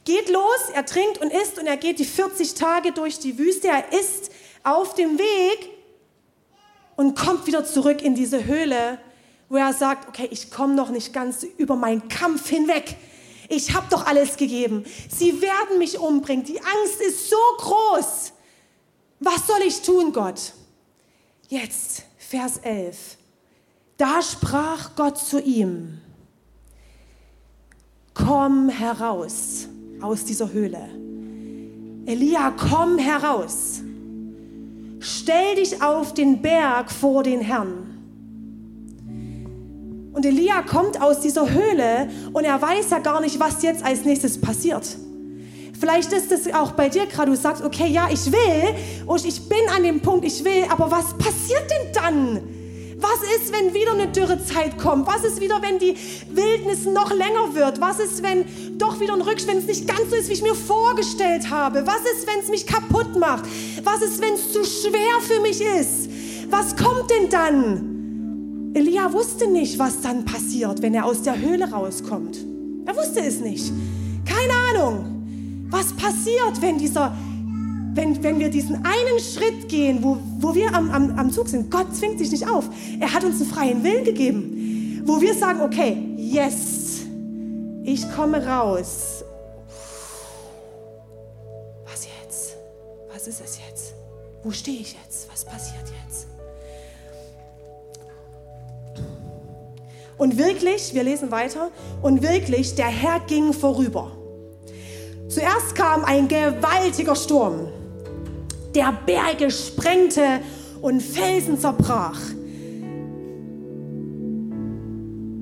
geht 0.05 0.29
los, 0.29 0.71
er 0.75 0.85
trinkt 0.85 1.19
und 1.19 1.33
isst 1.33 1.59
und 1.59 1.67
er 1.67 1.77
geht 1.77 1.99
die 1.99 2.05
40 2.05 2.55
Tage 2.55 2.93
durch 2.93 3.19
die 3.19 3.39
Wüste. 3.39 3.69
Er 3.69 3.93
ist 3.93 4.31
auf 4.65 4.95
dem 4.95 5.19
Weg 5.19 5.71
und 6.97 7.17
kommt 7.17 7.47
wieder 7.47 7.65
zurück 7.65 8.03
in 8.03 8.15
diese 8.15 8.45
Höhle, 8.45 8.99
wo 9.49 9.57
er 9.57 9.73
sagt, 9.73 10.09
okay, 10.09 10.29
ich 10.31 10.51
komme 10.51 10.75
noch 10.75 10.91
nicht 10.91 11.13
ganz 11.13 11.45
über 11.59 11.77
meinen 11.77 12.09
Kampf 12.09 12.49
hinweg. 12.49 12.97
Ich 13.49 13.73
habe 13.73 13.87
doch 13.91 14.07
alles 14.07 14.37
gegeben. 14.37 14.85
Sie 15.09 15.41
werden 15.41 15.79
mich 15.79 15.99
umbringen. 15.99 16.45
Die 16.45 16.59
Angst 16.59 17.01
ist 17.01 17.31
so 17.31 17.37
groß. 17.59 18.33
Was 19.21 19.47
soll 19.47 19.63
ich 19.67 19.81
tun, 19.83 20.13
Gott? 20.13 20.53
Jetzt 21.49 22.05
Vers 22.29 22.59
11. 22.63 23.19
Da 23.97 24.23
sprach 24.23 24.97
Gott 24.97 25.19
zu 25.19 25.41
ihm, 25.41 25.99
komm 28.15 28.69
heraus 28.71 29.69
aus 30.01 30.25
dieser 30.25 30.53
Höhle. 30.53 30.89
Elia, 32.07 32.53
komm 32.57 32.99
heraus. 32.99 33.83
Stell 35.01 35.57
dich 35.57 35.83
auf 35.83 36.15
den 36.15 36.41
Berg 36.41 36.91
vor 36.91 37.23
den 37.23 37.41
Herrn. 37.41 37.91
Und 40.13 40.25
Elia 40.25 40.63
kommt 40.63 41.01
aus 41.01 41.21
dieser 41.21 41.51
Höhle 41.51 42.09
und 42.33 42.45
er 42.45 42.61
weiß 42.61 42.91
ja 42.91 43.01
gar 43.01 43.21
nicht, 43.21 43.39
was 43.39 43.63
jetzt 43.63 43.85
als 43.85 44.05
nächstes 44.05 44.41
passiert. 44.41 44.97
Vielleicht 45.79 46.13
ist 46.13 46.31
es 46.33 46.53
auch 46.53 46.73
bei 46.73 46.89
dir 46.89 47.07
gerade, 47.07 47.31
du 47.31 47.37
sagst, 47.37 47.63
okay, 47.63 47.89
ja, 47.89 48.09
ich 48.11 48.31
will 48.31 48.75
und 49.07 49.25
ich 49.25 49.49
bin 49.49 49.69
an 49.75 49.83
dem 49.83 50.01
Punkt, 50.01 50.25
ich 50.25 50.45
will, 50.45 50.65
aber 50.69 50.91
was 50.91 51.15
passiert 51.19 51.71
denn 51.71 51.93
dann? 51.93 52.41
Was 52.97 53.21
ist, 53.37 53.53
wenn 53.53 53.75
wieder 53.75 53.93
eine 53.93 54.09
Dürrezeit 54.09 54.79
kommt? 54.79 55.07
Was 55.07 55.25
ist 55.25 55.41
wieder, 55.41 55.61
wenn 55.61 55.79
die 55.79 55.95
Wildnis 56.31 56.87
noch 56.87 57.13
länger 57.13 57.55
wird? 57.55 57.81
Was 57.81 57.99
ist, 57.99 58.23
wenn 58.23 58.47
doch 58.79 58.99
wieder 58.99 59.13
ein 59.13 59.21
Rückschritt, 59.21 59.49
wenn 59.49 59.59
es 59.59 59.67
nicht 59.67 59.87
ganz 59.87 60.09
so 60.09 60.17
ist, 60.17 60.29
wie 60.31 60.33
ich 60.33 60.43
mir 60.43 60.55
vorgestellt 60.55 61.51
habe? 61.51 61.87
Was 61.87 62.01
ist, 62.17 62.27
wenn 62.27 62.41
es 62.41 62.49
mich 62.49 62.67
kaputt 62.67 63.19
macht? 63.19 63.45
Was 63.83 64.01
ist, 64.01 64.23
wenn 64.23 64.35
es 64.35 64.53
zu 64.53 64.65
schwer 64.65 65.21
für 65.21 65.41
mich 65.41 65.61
ist? 65.61 66.09
Was 66.51 66.77
kommt 66.77 67.11
denn 67.11 67.29
dann? 67.29 68.71
Elia 68.75 69.13
wusste 69.13 69.49
nicht, 69.49 69.79
was 69.79 70.01
dann 70.01 70.25
passiert, 70.25 70.81
wenn 70.81 70.95
er 70.95 71.05
aus 71.05 71.23
der 71.23 71.39
Höhle 71.39 71.71
rauskommt. 71.71 72.39
Er 72.87 72.97
wusste 72.97 73.21
es 73.21 73.41
nicht. 73.41 73.73
Keine 74.25 74.53
Ahnung. 74.71 75.14
Was 75.75 75.93
passiert, 75.93 76.63
wenn, 76.63 76.79
dieser, 76.79 77.13
wenn, 77.95 78.23
wenn 78.23 78.39
wir 78.39 78.49
diesen 78.49 78.77
einen 78.77 79.19
Schritt 79.19 79.69
gehen, 79.69 80.05
wo, 80.05 80.19
wo 80.39 80.55
wir 80.55 80.73
am, 80.73 80.89
am, 80.93 81.19
am 81.19 81.33
Zug 81.33 81.49
sind? 81.49 81.69
Gott 81.69 81.93
zwingt 81.97 82.21
sich 82.21 82.31
nicht 82.31 82.49
auf. 82.49 82.67
Er 83.01 83.13
hat 83.13 83.25
uns 83.25 83.41
einen 83.41 83.51
freien 83.51 83.83
Willen 83.83 84.05
gegeben, 84.05 85.03
wo 85.05 85.21
wir 85.21 85.35
sagen, 85.35 85.61
okay, 85.63 85.97
yes, 86.17 87.01
ich 87.83 88.09
komme 88.15 88.47
raus. 88.47 89.25
Was 91.91 92.07
jetzt? 92.23 92.57
Was 93.13 93.27
ist 93.27 93.41
es 93.41 93.59
jetzt? 93.69 93.95
Wo 94.45 94.53
stehe 94.53 94.79
ich 94.79 94.95
jetzt? 94.95 95.29
Was 95.33 95.45
passiert 95.45 95.91
jetzt? 96.05 96.29
Und 100.19 100.39
wirklich, 100.39 100.95
wir 100.95 101.03
lesen 101.03 101.33
weiter, 101.33 101.73
und 102.01 102.23
wirklich, 102.23 102.77
der 102.77 102.87
Herr 102.87 103.19
ging 103.27 103.53
vorüber. 103.53 104.13
Zuerst 105.35 105.75
kam 105.75 106.05
ein 106.05 106.29
gewaltiger 106.29 107.17
Sturm, 107.17 107.67
der 108.73 108.97
Berge 109.05 109.51
sprengte 109.51 110.23
und 110.81 111.03
Felsen 111.03 111.59
zerbrach. 111.59 112.21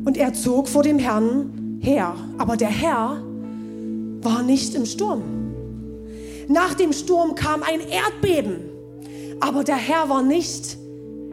Und 0.07 0.17
er 0.17 0.33
zog 0.33 0.71
vor 0.71 0.83
dem 0.83 0.99
Herrn 0.99 1.79
her. 1.83 2.15
Aber 2.39 2.57
der 2.57 2.71
Herr 2.71 3.23
war 4.23 4.43
nicht 4.43 4.75
im 4.75 4.87
Sturm. 4.87 5.21
Nach 6.49 6.73
dem 6.73 6.95
Sturm 6.95 7.35
kam 7.35 7.63
ein 7.63 7.81
Erdbeben. 7.81 8.61
Aber 9.41 9.63
der 9.63 9.77
Herr 9.77 10.09
war 10.09 10.23
nicht 10.23 10.79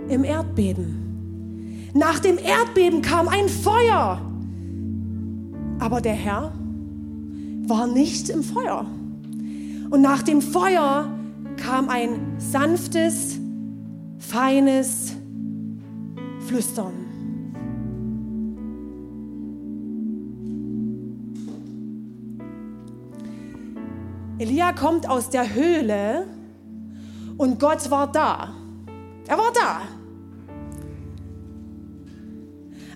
im 0.10 0.26
Erdbeben. 0.26 1.92
Nach 1.94 2.20
dem 2.20 2.38
Erdbeben 2.38 3.02
kam 3.02 3.30
ein 3.30 3.48
Feuer. 3.48 4.20
Aber 5.80 6.02
der 6.02 6.14
Herr 6.14 6.52
war 7.70 7.88
nicht 7.88 8.30
im 8.30 8.44
Feuer. 8.44 8.86
Und 9.90 10.02
nach 10.02 10.24
dem 10.24 10.42
Feuer 10.42 11.08
kam 11.58 11.90
ein 11.90 12.36
sanftes, 12.38 13.40
feines 14.18 15.14
Flüstern. 16.48 16.94
Elia 24.40 24.72
kommt 24.72 25.08
aus 25.08 25.30
der 25.30 25.54
Höhle 25.54 26.26
und 27.38 27.60
Gott 27.60 27.92
war 27.92 28.12
da. 28.12 28.54
Er 29.28 29.38
war 29.38 29.52
da. 29.54 29.82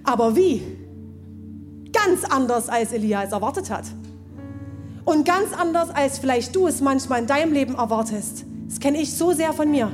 Aber 0.06 0.36
wie? 0.36 0.62
Ganz 1.92 2.24
anders, 2.24 2.70
als 2.70 2.94
Elia 2.94 3.24
es 3.24 3.32
erwartet 3.32 3.70
hat. 3.70 3.86
Und 5.06 5.26
ganz 5.26 5.54
anders, 5.54 5.90
als 5.90 6.20
vielleicht 6.20 6.56
du 6.56 6.68
es 6.68 6.80
manchmal 6.82 7.20
in 7.20 7.28
deinem 7.28 7.54
Leben 7.54 7.76
erwartest. 7.76 8.46
Das 8.68 8.80
kenne 8.80 9.02
ich 9.02 9.14
so 9.14 9.34
sehr 9.34 9.54
von 9.54 9.70
mir. 9.70 9.92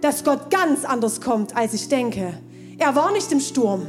Dass 0.00 0.24
Gott 0.24 0.50
ganz 0.50 0.84
anders 0.84 1.20
kommt, 1.20 1.56
als 1.56 1.74
ich 1.74 1.88
denke. 1.88 2.34
Er 2.78 2.94
war 2.94 3.12
nicht 3.12 3.30
im 3.32 3.40
Sturm. 3.40 3.86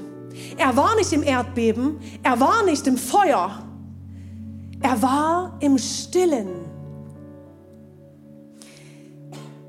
Er 0.58 0.76
war 0.76 0.96
nicht 0.96 1.12
im 1.14 1.24
Erdbeben. 1.24 2.00
Er 2.24 2.40
war 2.40 2.64
nicht 2.64 2.86
im 2.88 2.98
Feuer. 2.98 3.64
Er 4.82 5.02
war 5.02 5.58
im 5.60 5.78
Stillen. 5.78 6.48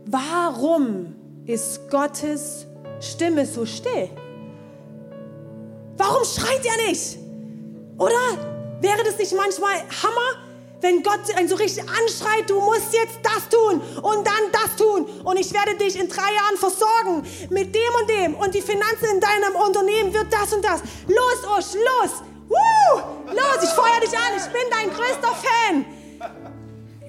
Warum 0.06 1.14
ist 1.46 1.90
Gottes 1.90 2.66
Stimme 3.00 3.46
so 3.46 3.64
still? 3.64 4.08
Warum 5.96 6.24
schreit 6.24 6.64
er 6.64 6.88
nicht? 6.88 7.18
Oder 7.98 8.16
wäre 8.80 9.04
das 9.04 9.18
nicht 9.18 9.34
manchmal 9.36 9.74
Hammer, 10.02 10.49
wenn 10.80 11.02
Gott 11.02 11.20
einen 11.36 11.48
so 11.48 11.56
richtig 11.56 11.84
anschreit, 11.84 12.48
du 12.48 12.60
musst 12.60 12.92
jetzt 12.92 13.18
das 13.22 13.48
tun 13.48 13.80
und 14.02 14.26
dann 14.26 14.52
das 14.52 14.76
tun 14.76 15.04
und 15.24 15.38
ich 15.38 15.52
werde 15.52 15.76
dich 15.76 15.98
in 15.98 16.08
drei 16.08 16.32
Jahren 16.32 16.56
versorgen 16.56 17.26
mit 17.50 17.74
dem 17.74 17.94
und 18.00 18.10
dem 18.10 18.34
und 18.34 18.54
die 18.54 18.62
Finanzen 18.62 19.06
in 19.14 19.20
deinem 19.20 19.54
Unternehmen 19.66 20.12
wird 20.12 20.32
das 20.32 20.52
und 20.52 20.64
das. 20.64 20.80
Los, 21.06 21.58
Usch, 21.58 21.74
los! 21.74 22.22
Woo! 22.48 23.00
Los, 23.28 23.62
ich 23.62 23.70
feuer 23.70 24.00
dich 24.00 24.16
an, 24.16 24.36
ich 24.36 24.44
bin 24.44 24.62
dein 24.70 24.90
größter 24.90 25.34
Fan. 25.34 25.84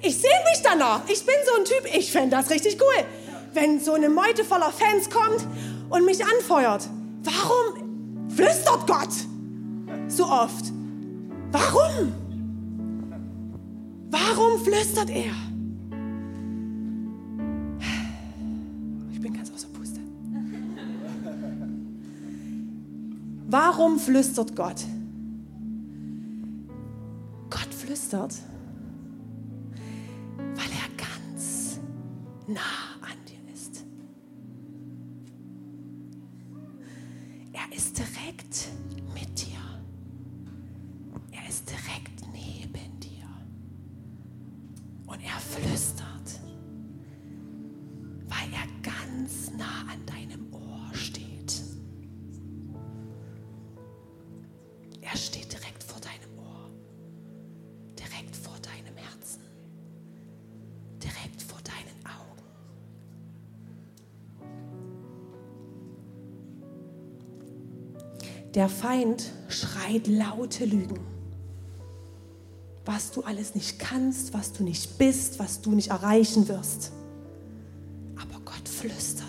Ich 0.02 0.18
sehe 0.18 0.30
mich 0.50 0.62
danach. 0.62 1.00
Ich 1.08 1.24
bin 1.24 1.34
so 1.46 1.54
ein 1.58 1.64
Typ, 1.64 1.94
ich 1.96 2.10
fände 2.12 2.36
das 2.36 2.50
richtig 2.50 2.78
cool. 2.80 3.04
Wenn 3.54 3.80
so 3.80 3.94
eine 3.94 4.08
Meute 4.08 4.44
voller 4.44 4.72
Fans 4.72 5.08
kommt 5.10 5.46
und 5.90 6.04
mich 6.04 6.24
anfeuert. 6.24 6.88
Warum 7.22 8.28
flüstert 8.34 8.86
Gott 8.86 9.12
so 10.08 10.24
oft? 10.24 10.66
Warum? 11.52 12.21
Warum 14.12 14.60
flüstert 14.62 15.08
er? 15.08 15.32
Ich 19.10 19.20
bin 19.22 19.32
ganz 19.32 19.50
außer 19.50 19.68
Puste. 19.68 20.00
Warum 23.48 23.98
flüstert 23.98 24.54
Gott? 24.54 24.84
Gott 27.48 27.72
flüstert, 27.72 28.34
weil 30.36 30.70
er 30.72 30.88
ganz 30.96 31.78
nah 32.46 32.98
an 33.00 33.16
dir 33.26 33.54
ist. 33.54 33.82
Er 37.54 37.74
ist 37.74 37.96
direkt 37.96 38.68
Der 68.62 68.68
Feind 68.68 69.24
schreit 69.48 70.06
laute 70.06 70.64
Lügen. 70.64 71.00
Was 72.84 73.10
du 73.10 73.22
alles 73.22 73.56
nicht 73.56 73.80
kannst, 73.80 74.34
was 74.34 74.52
du 74.52 74.62
nicht 74.62 74.98
bist, 74.98 75.40
was 75.40 75.62
du 75.62 75.72
nicht 75.72 75.90
erreichen 75.90 76.46
wirst. 76.46 76.92
Aber 78.14 78.40
Gott 78.44 78.68
flüstert 78.68 79.21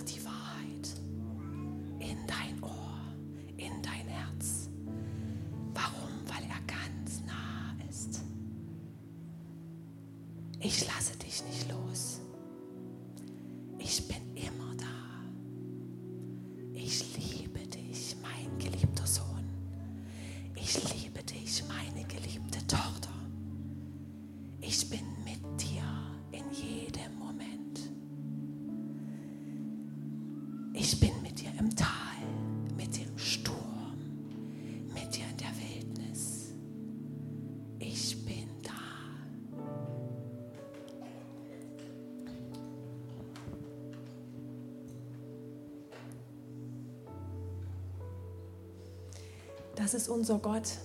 unser 50.24 50.40
Gott, 50.40 50.78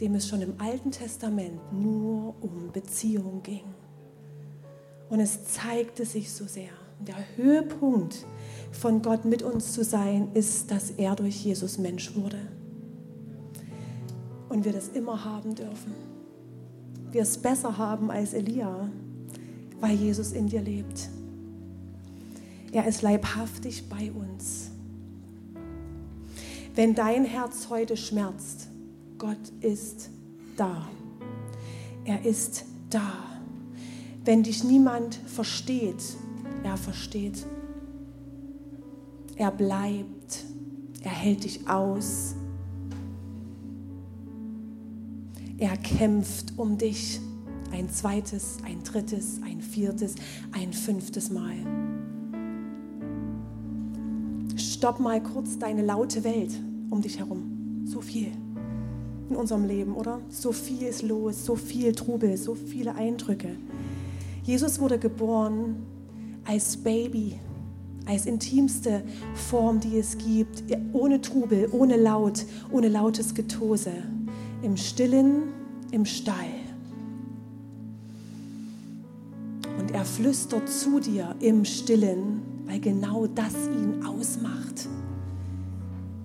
dem 0.00 0.14
es 0.14 0.26
schon 0.26 0.40
im 0.40 0.54
Alten 0.56 0.90
Testament 0.90 1.60
nur 1.70 2.34
um 2.40 2.72
Beziehung 2.72 3.42
ging. 3.42 3.66
Und 5.10 5.20
es 5.20 5.44
zeigte 5.44 6.06
sich 6.06 6.32
so 6.32 6.46
sehr. 6.46 6.70
Der 7.06 7.16
Höhepunkt 7.36 8.24
von 8.72 9.02
Gott 9.02 9.26
mit 9.26 9.42
uns 9.42 9.74
zu 9.74 9.84
sein, 9.84 10.28
ist, 10.32 10.70
dass 10.70 10.92
er 10.92 11.14
durch 11.14 11.44
Jesus 11.44 11.76
Mensch 11.76 12.16
wurde. 12.16 12.38
Und 14.48 14.64
wir 14.64 14.72
das 14.72 14.88
immer 14.88 15.26
haben 15.26 15.54
dürfen. 15.54 15.92
Wir 17.12 17.20
es 17.20 17.36
besser 17.36 17.76
haben 17.76 18.10
als 18.10 18.32
Elia, 18.32 18.88
weil 19.78 19.94
Jesus 19.94 20.32
in 20.32 20.46
dir 20.46 20.62
lebt. 20.62 21.10
Er 22.72 22.86
ist 22.86 23.02
leibhaftig 23.02 23.90
bei 23.90 24.10
uns. 24.10 24.70
Wenn 26.74 26.94
dein 26.94 27.26
Herz 27.26 27.68
heute 27.68 27.98
schmerzt, 27.98 28.68
Gott 29.18 29.50
ist 29.60 30.10
da. 30.56 30.88
Er 32.04 32.24
ist 32.24 32.64
da. 32.90 33.12
Wenn 34.24 34.42
dich 34.42 34.62
niemand 34.62 35.14
versteht, 35.14 36.02
er 36.62 36.76
versteht. 36.76 37.46
Er 39.36 39.50
bleibt. 39.50 40.44
Er 41.02 41.10
hält 41.10 41.44
dich 41.44 41.68
aus. 41.68 42.34
Er 45.58 45.76
kämpft 45.78 46.58
um 46.58 46.76
dich 46.76 47.20
ein 47.72 47.88
zweites, 47.88 48.58
ein 48.64 48.82
drittes, 48.82 49.40
ein 49.42 49.62
viertes, 49.62 50.14
ein 50.52 50.72
fünftes 50.72 51.30
Mal. 51.30 51.56
Stopp 54.56 55.00
mal 55.00 55.22
kurz 55.22 55.58
deine 55.58 55.82
laute 55.82 56.22
Welt 56.24 56.52
um 56.90 57.00
dich 57.00 57.18
herum. 57.18 57.84
So 57.86 58.00
viel 58.00 58.32
in 59.28 59.36
unserem 59.36 59.64
Leben, 59.64 59.94
oder? 59.94 60.20
So 60.28 60.52
viel 60.52 60.82
ist 60.82 61.02
los, 61.02 61.44
so 61.44 61.56
viel 61.56 61.92
Trubel, 61.92 62.36
so 62.36 62.54
viele 62.54 62.94
Eindrücke. 62.94 63.56
Jesus 64.42 64.78
wurde 64.80 64.98
geboren 64.98 65.76
als 66.44 66.76
Baby, 66.76 67.38
als 68.06 68.26
intimste 68.26 69.02
Form, 69.34 69.80
die 69.80 69.98
es 69.98 70.16
gibt, 70.16 70.62
ohne 70.92 71.20
Trubel, 71.20 71.68
ohne 71.72 71.96
Laut, 71.96 72.44
ohne 72.70 72.88
lautes 72.88 73.34
Getose, 73.34 73.92
im 74.62 74.76
Stillen, 74.76 75.42
im 75.90 76.04
Stall. 76.04 76.34
Und 79.78 79.90
er 79.90 80.04
flüstert 80.04 80.68
zu 80.68 81.00
dir 81.00 81.34
im 81.40 81.64
Stillen, 81.64 82.42
weil 82.66 82.80
genau 82.80 83.26
das 83.26 83.54
ihn 83.54 84.04
ausmacht. 84.06 84.88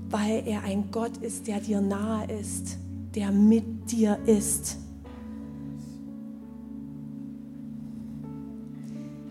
Weil 0.10 0.44
er 0.46 0.64
ein 0.64 0.92
Gott 0.92 1.18
ist, 1.18 1.48
der 1.48 1.60
dir 1.60 1.82
nahe 1.82 2.28
ist, 2.40 2.78
der 3.16 3.32
mit 3.32 3.92
dir 3.92 4.18
ist. 4.26 4.78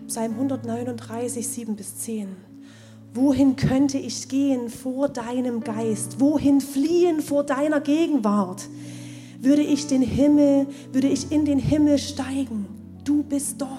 Psalm 0.07 0.33
139, 0.33 1.47
7 1.47 1.75
bis 1.75 1.97
10. 1.97 2.27
Wohin 3.13 3.55
könnte 3.55 3.97
ich 3.97 4.27
gehen 4.27 4.69
vor 4.69 5.09
deinem 5.09 5.61
Geist? 5.61 6.19
Wohin 6.19 6.61
fliehen 6.61 7.21
vor 7.21 7.43
deiner 7.43 7.79
Gegenwart? 7.79 8.67
Würde 9.39 9.61
ich 9.61 9.87
den 9.87 10.01
Himmel, 10.01 10.67
würde 10.91 11.07
ich 11.07 11.31
in 11.31 11.45
den 11.45 11.59
Himmel 11.59 11.97
steigen? 11.97 12.67
Du 13.03 13.23
bist 13.23 13.61
dort. 13.61 13.69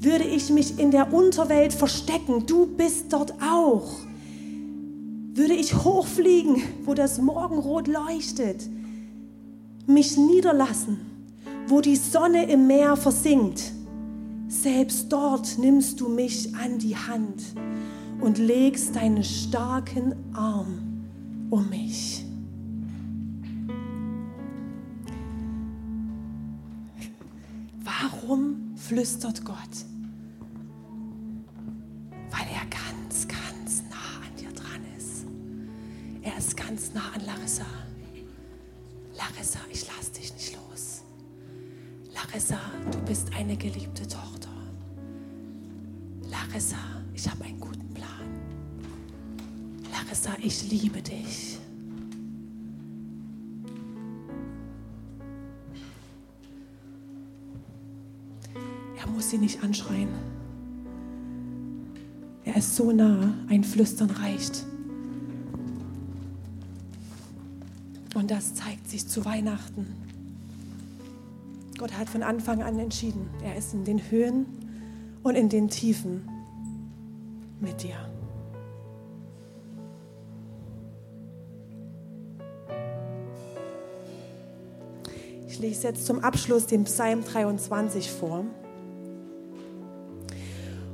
Würde 0.00 0.24
ich 0.24 0.50
mich 0.50 0.78
in 0.78 0.90
der 0.90 1.12
Unterwelt 1.12 1.72
verstecken? 1.72 2.46
Du 2.46 2.66
bist 2.66 3.12
dort 3.12 3.34
auch 3.42 3.92
würde 5.34 5.54
ich 5.54 5.74
hochfliegen, 5.74 6.62
wo 6.84 6.92
das 6.92 7.18
Morgenrot 7.18 7.88
leuchtet, 7.88 8.68
mich 9.86 10.16
niederlassen, 10.16 11.00
wo 11.66 11.80
die 11.80 11.96
Sonne 11.96 12.50
im 12.50 12.66
Meer 12.66 12.96
versinkt. 12.96 13.72
Selbst 14.48 15.10
dort 15.12 15.58
nimmst 15.58 16.00
du 16.00 16.08
mich 16.08 16.54
an 16.54 16.78
die 16.78 16.96
Hand 16.96 17.42
und 18.20 18.38
legst 18.38 18.94
deinen 18.94 19.24
starken 19.24 20.14
Arm 20.34 20.78
um 21.50 21.68
mich. 21.68 22.24
Warum 27.82 28.74
flüstert 28.76 29.44
Gott? 29.44 29.56
Weil 32.30 32.46
er 32.54 32.66
ganz, 32.70 33.26
ganz 33.26 33.82
nah 33.90 34.26
an 34.26 34.36
dir 34.38 34.52
dran 34.52 34.82
ist. 34.96 35.26
Er 36.22 36.36
ist 36.38 36.56
ganz 36.56 36.94
nah 36.94 37.10
an 37.14 37.22
Larissa. 37.26 37.66
Larissa, 39.34 39.60
ich 39.70 39.86
lass 39.86 40.12
dich 40.12 40.32
nicht 40.34 40.54
los. 40.54 41.02
Larissa, 42.14 42.58
du 42.90 42.98
bist 43.00 43.28
eine 43.34 43.56
geliebte 43.56 44.06
Tochter. 44.06 44.50
Larissa, 46.30 46.76
ich 47.14 47.28
habe 47.28 47.44
einen 47.44 47.58
guten 47.58 47.88
Plan. 47.94 48.08
Larissa, 49.90 50.30
ich 50.40 50.70
liebe 50.70 51.00
dich. 51.00 51.58
Er 58.98 59.06
muss 59.08 59.30
sie 59.30 59.38
nicht 59.38 59.62
anschreien. 59.62 60.10
Er 62.44 62.56
ist 62.56 62.76
so 62.76 62.92
nah, 62.92 63.32
ein 63.48 63.64
Flüstern 63.64 64.10
reicht. 64.10 64.66
Das 68.32 68.54
zeigt 68.54 68.88
sich 68.88 69.06
zu 69.06 69.26
Weihnachten. 69.26 69.86
Gott 71.76 71.92
hat 71.92 72.08
von 72.08 72.22
Anfang 72.22 72.62
an 72.62 72.78
entschieden, 72.78 73.28
er 73.44 73.56
ist 73.56 73.74
in 73.74 73.84
den 73.84 74.10
Höhen 74.10 74.46
und 75.22 75.34
in 75.34 75.50
den 75.50 75.68
Tiefen 75.68 76.26
mit 77.60 77.82
dir. 77.82 78.08
Ich 85.46 85.58
lese 85.58 85.88
jetzt 85.88 86.06
zum 86.06 86.20
Abschluss 86.20 86.66
den 86.66 86.84
Psalm 86.84 87.24
23 87.24 88.10
vor. 88.10 88.46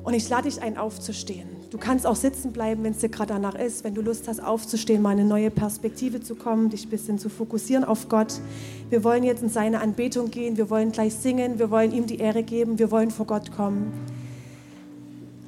Und 0.03 0.15
ich 0.15 0.29
lade 0.29 0.49
dich 0.49 0.61
ein, 0.61 0.77
aufzustehen. 0.77 1.58
Du 1.71 1.77
kannst 1.77 2.07
auch 2.07 2.17
sitzen 2.17 2.53
bleiben, 2.53 2.83
wenn 2.83 2.93
es 2.93 2.99
dir 2.99 3.11
gerade 3.11 3.35
danach 3.35 3.55
ist, 3.55 3.85
wenn 3.85 3.95
du 3.95 4.01
Lust 4.01 4.27
hast, 4.27 4.43
aufzustehen, 4.43 5.03
mal 5.03 5.11
eine 5.11 5.25
neue 5.25 5.51
Perspektive 5.51 6.23
zu 6.23 6.35
kommen, 6.35 6.71
dich 6.71 6.87
ein 6.87 6.89
bisschen 6.89 7.19
zu 7.19 7.29
fokussieren 7.29 7.85
auf 7.85 8.09
Gott. 8.09 8.41
Wir 8.89 9.05
wollen 9.05 9.23
jetzt 9.23 9.43
in 9.43 9.51
seine 9.51 9.81
Anbetung 9.81 10.31
gehen, 10.31 10.57
wir 10.57 10.71
wollen 10.71 10.93
gleich 10.93 11.15
singen, 11.15 11.59
wir 11.59 11.71
wollen 11.71 11.93
ihm 11.93 12.07
die 12.07 12.19
Ehre 12.19 12.43
geben, 12.43 12.79
wir 12.79 12.91
wollen 12.91 13.11
vor 13.11 13.27
Gott 13.27 13.53
kommen. 13.53 13.93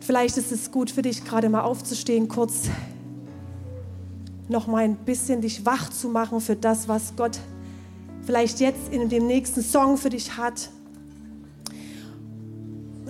Vielleicht 0.00 0.36
ist 0.36 0.52
es 0.52 0.70
gut 0.70 0.90
für 0.90 1.00
dich, 1.00 1.24
gerade 1.24 1.48
mal 1.48 1.62
aufzustehen, 1.62 2.28
kurz 2.28 2.68
noch 4.48 4.66
mal 4.66 4.84
ein 4.84 4.96
bisschen 4.96 5.40
dich 5.40 5.64
wach 5.64 5.88
zu 5.88 6.08
machen 6.08 6.40
für 6.42 6.56
das, 6.56 6.86
was 6.86 7.14
Gott 7.16 7.38
vielleicht 8.26 8.60
jetzt 8.60 8.92
in 8.92 9.08
dem 9.08 9.26
nächsten 9.26 9.62
Song 9.62 9.96
für 9.96 10.10
dich 10.10 10.36
hat. 10.36 10.68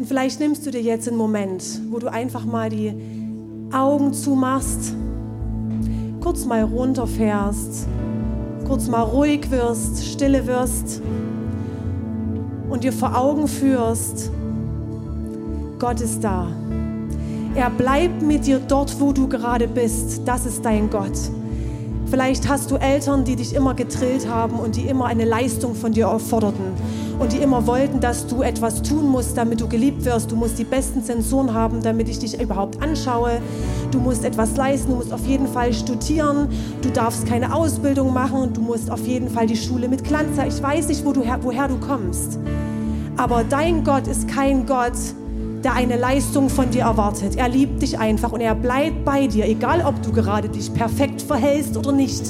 Und 0.00 0.06
vielleicht 0.06 0.40
nimmst 0.40 0.64
du 0.64 0.70
dir 0.70 0.80
jetzt 0.80 1.08
einen 1.08 1.18
Moment, 1.18 1.62
wo 1.90 1.98
du 1.98 2.10
einfach 2.10 2.46
mal 2.46 2.70
die 2.70 2.94
Augen 3.70 4.14
zumachst, 4.14 4.94
kurz 6.22 6.46
mal 6.46 6.62
runterfährst, 6.62 7.86
kurz 8.66 8.88
mal 8.88 9.02
ruhig 9.02 9.50
wirst, 9.50 10.02
stille 10.02 10.46
wirst 10.46 11.02
und 12.70 12.82
dir 12.82 12.94
vor 12.94 13.14
Augen 13.14 13.46
führst, 13.46 14.30
Gott 15.78 16.00
ist 16.00 16.24
da. 16.24 16.48
Er 17.54 17.68
bleibt 17.68 18.22
mit 18.22 18.46
dir 18.46 18.58
dort, 18.58 18.98
wo 19.00 19.12
du 19.12 19.28
gerade 19.28 19.68
bist. 19.68 20.22
Das 20.24 20.46
ist 20.46 20.64
dein 20.64 20.88
Gott. 20.88 21.18
Vielleicht 22.06 22.48
hast 22.48 22.70
du 22.70 22.76
Eltern, 22.76 23.26
die 23.26 23.36
dich 23.36 23.54
immer 23.54 23.74
getrillt 23.74 24.26
haben 24.26 24.60
und 24.60 24.76
die 24.76 24.86
immer 24.86 25.04
eine 25.04 25.26
Leistung 25.26 25.74
von 25.74 25.92
dir 25.92 26.08
forderten 26.18 26.72
und 27.20 27.32
die 27.32 27.36
immer 27.36 27.66
wollten, 27.66 28.00
dass 28.00 28.26
du 28.26 28.40
etwas 28.40 28.80
tun 28.82 29.06
musst, 29.06 29.36
damit 29.36 29.60
du 29.60 29.68
geliebt 29.68 30.06
wirst. 30.06 30.32
Du 30.32 30.36
musst 30.36 30.58
die 30.58 30.64
besten 30.64 31.02
Sensoren 31.02 31.52
haben, 31.52 31.82
damit 31.82 32.08
ich 32.08 32.18
dich 32.18 32.40
überhaupt 32.40 32.82
anschaue. 32.82 33.42
Du 33.90 34.00
musst 34.00 34.24
etwas 34.24 34.56
leisten, 34.56 34.92
du 34.92 34.96
musst 34.96 35.12
auf 35.12 35.26
jeden 35.26 35.46
Fall 35.46 35.72
studieren, 35.74 36.48
du 36.80 36.88
darfst 36.88 37.26
keine 37.26 37.54
Ausbildung 37.54 38.14
machen, 38.14 38.54
du 38.54 38.62
musst 38.62 38.90
auf 38.90 39.06
jeden 39.06 39.28
Fall 39.28 39.46
die 39.46 39.56
Schule 39.56 39.86
mit 39.86 40.02
Glanz. 40.02 40.38
Ich 40.48 40.62
weiß 40.62 40.88
nicht, 40.88 41.04
wo 41.04 41.12
du 41.12 41.22
her, 41.22 41.38
woher 41.42 41.68
du 41.68 41.76
kommst. 41.76 42.38
Aber 43.18 43.44
dein 43.44 43.84
Gott 43.84 44.06
ist 44.06 44.26
kein 44.26 44.64
Gott, 44.64 44.96
der 45.62 45.74
eine 45.74 45.98
Leistung 45.98 46.48
von 46.48 46.70
dir 46.70 46.84
erwartet. 46.84 47.36
Er 47.36 47.50
liebt 47.50 47.82
dich 47.82 47.98
einfach 47.98 48.32
und 48.32 48.40
er 48.40 48.54
bleibt 48.54 49.04
bei 49.04 49.26
dir, 49.26 49.46
egal 49.46 49.84
ob 49.84 50.02
du 50.02 50.10
gerade 50.10 50.48
dich 50.48 50.72
perfekt 50.72 51.20
verhältst 51.20 51.76
oder 51.76 51.92
nicht. 51.92 52.22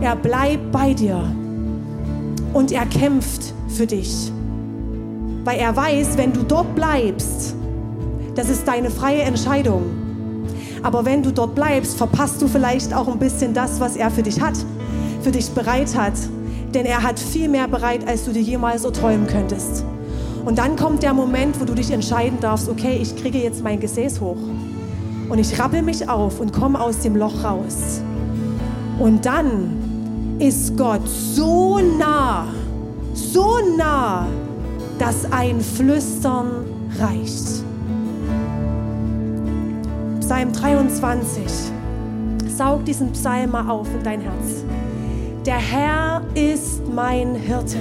Er 0.00 0.16
bleibt 0.16 0.72
bei 0.72 0.94
dir 0.94 1.22
und 2.54 2.72
er 2.72 2.86
kämpft 2.86 3.52
für 3.74 3.86
dich. 3.86 4.32
Weil 5.44 5.58
er 5.58 5.76
weiß, 5.76 6.16
wenn 6.16 6.32
du 6.32 6.42
dort 6.42 6.74
bleibst, 6.74 7.54
das 8.34 8.48
ist 8.48 8.66
deine 8.66 8.90
freie 8.90 9.22
Entscheidung. 9.22 9.82
Aber 10.82 11.04
wenn 11.04 11.22
du 11.22 11.32
dort 11.32 11.54
bleibst, 11.54 11.96
verpasst 11.96 12.40
du 12.42 12.48
vielleicht 12.48 12.94
auch 12.94 13.08
ein 13.08 13.18
bisschen 13.18 13.54
das, 13.54 13.80
was 13.80 13.96
er 13.96 14.10
für 14.10 14.22
dich 14.22 14.40
hat, 14.40 14.56
für 15.22 15.30
dich 15.30 15.50
bereit 15.50 15.96
hat. 15.96 16.14
Denn 16.74 16.86
er 16.86 17.02
hat 17.02 17.18
viel 17.18 17.48
mehr 17.48 17.68
bereit, 17.68 18.06
als 18.06 18.24
du 18.24 18.32
dir 18.32 18.42
jemals 18.42 18.84
erträumen 18.84 19.26
könntest. 19.26 19.84
Und 20.44 20.58
dann 20.58 20.76
kommt 20.76 21.02
der 21.02 21.14
Moment, 21.14 21.58
wo 21.60 21.64
du 21.64 21.74
dich 21.74 21.90
entscheiden 21.90 22.38
darfst, 22.40 22.68
okay, 22.68 22.98
ich 23.00 23.16
kriege 23.16 23.38
jetzt 23.38 23.62
mein 23.62 23.80
Gesäß 23.80 24.20
hoch. 24.20 24.36
Und 25.28 25.38
ich 25.38 25.58
rappel 25.58 25.82
mich 25.82 26.08
auf 26.08 26.38
und 26.40 26.52
komme 26.52 26.80
aus 26.80 27.00
dem 27.00 27.16
Loch 27.16 27.44
raus. 27.44 28.02
Und 28.98 29.24
dann 29.24 30.36
ist 30.38 30.76
Gott 30.76 31.08
so 31.08 31.78
nah, 31.78 32.46
so 33.14 33.58
nah, 33.76 34.26
dass 34.98 35.30
ein 35.30 35.60
Flüstern 35.60 36.64
reicht. 36.98 37.64
Psalm 40.20 40.52
23. 40.52 41.42
Saug 42.56 42.84
diesen 42.84 43.12
Psalm 43.12 43.50
mal 43.50 43.68
auf 43.68 43.88
in 43.94 44.02
dein 44.02 44.20
Herz. 44.20 44.64
Der 45.46 45.56
Herr 45.56 46.22
ist 46.34 46.82
mein 46.88 47.34
Hirte. 47.34 47.78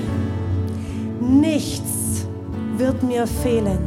Nichts 1.21 2.25
wird 2.77 3.01
mir 3.03 3.25
fehlen. 3.27 3.79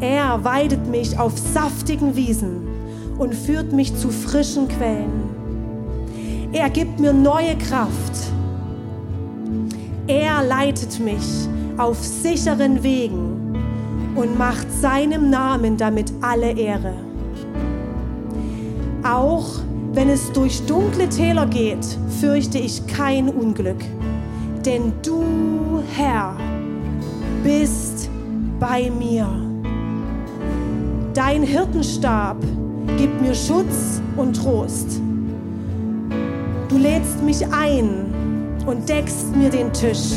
Er 0.00 0.42
weidet 0.44 0.86
mich 0.88 1.18
auf 1.18 1.32
saftigen 1.38 2.16
Wiesen 2.16 2.66
und 3.18 3.34
führt 3.34 3.72
mich 3.72 3.94
zu 3.96 4.10
frischen 4.10 4.68
Quellen. 4.68 5.36
Er 6.52 6.70
gibt 6.70 7.00
mir 7.00 7.12
neue 7.12 7.56
Kraft. 7.56 8.25
Er 10.08 10.44
leitet 10.44 11.00
mich 11.00 11.48
auf 11.78 11.98
sicheren 11.98 12.82
Wegen 12.84 13.56
und 14.14 14.38
macht 14.38 14.70
seinem 14.72 15.30
Namen 15.30 15.76
damit 15.76 16.12
alle 16.20 16.52
Ehre. 16.52 16.94
Auch 19.02 19.60
wenn 19.92 20.08
es 20.08 20.30
durch 20.32 20.64
dunkle 20.66 21.08
Täler 21.08 21.46
geht, 21.46 21.84
fürchte 22.20 22.58
ich 22.58 22.86
kein 22.86 23.28
Unglück, 23.28 23.84
denn 24.64 24.92
du, 25.02 25.82
Herr, 25.96 26.36
bist 27.42 28.08
bei 28.60 28.90
mir. 28.90 29.28
Dein 31.14 31.42
Hirtenstab 31.42 32.36
gibt 32.96 33.20
mir 33.20 33.34
Schutz 33.34 34.00
und 34.16 34.36
Trost. 34.36 35.00
Du 36.68 36.78
lädst 36.78 37.22
mich 37.22 37.44
ein 37.46 38.05
und 38.66 38.88
deckst 38.88 39.34
mir 39.34 39.48
den 39.48 39.72
Tisch 39.72 40.12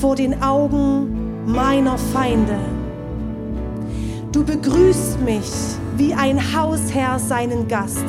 vor 0.00 0.14
den 0.14 0.42
Augen 0.42 1.44
meiner 1.46 1.96
Feinde. 1.98 2.58
Du 4.32 4.44
begrüßt 4.44 5.20
mich 5.22 5.50
wie 5.96 6.12
ein 6.12 6.38
Hausherr 6.38 7.18
seinen 7.18 7.66
Gast 7.66 8.04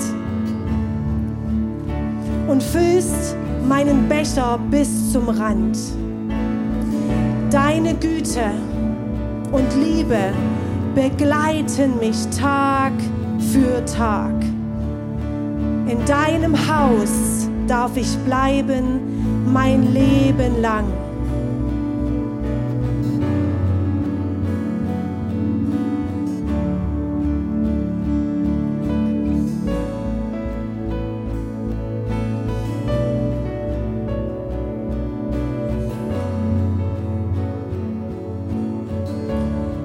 und 2.48 2.62
füllst 2.62 3.36
meinen 3.68 4.08
Becher 4.10 4.60
bis 4.70 5.12
zum 5.12 5.30
Rand. 5.30 5.78
Deine 7.50 7.94
Güte 7.96 8.52
und 9.52 9.74
Liebe 9.76 10.34
begleiten 10.94 11.98
mich 12.00 12.28
Tag 12.38 12.94
für 13.52 13.86
Tag. 13.86 14.34
In 15.88 16.04
deinem 16.06 16.56
Haus 16.68 17.48
darf 17.68 17.96
ich 17.96 18.18
bleiben 18.20 19.15
mein 19.46 19.94
Leben 19.94 20.62
lang. 20.62 20.86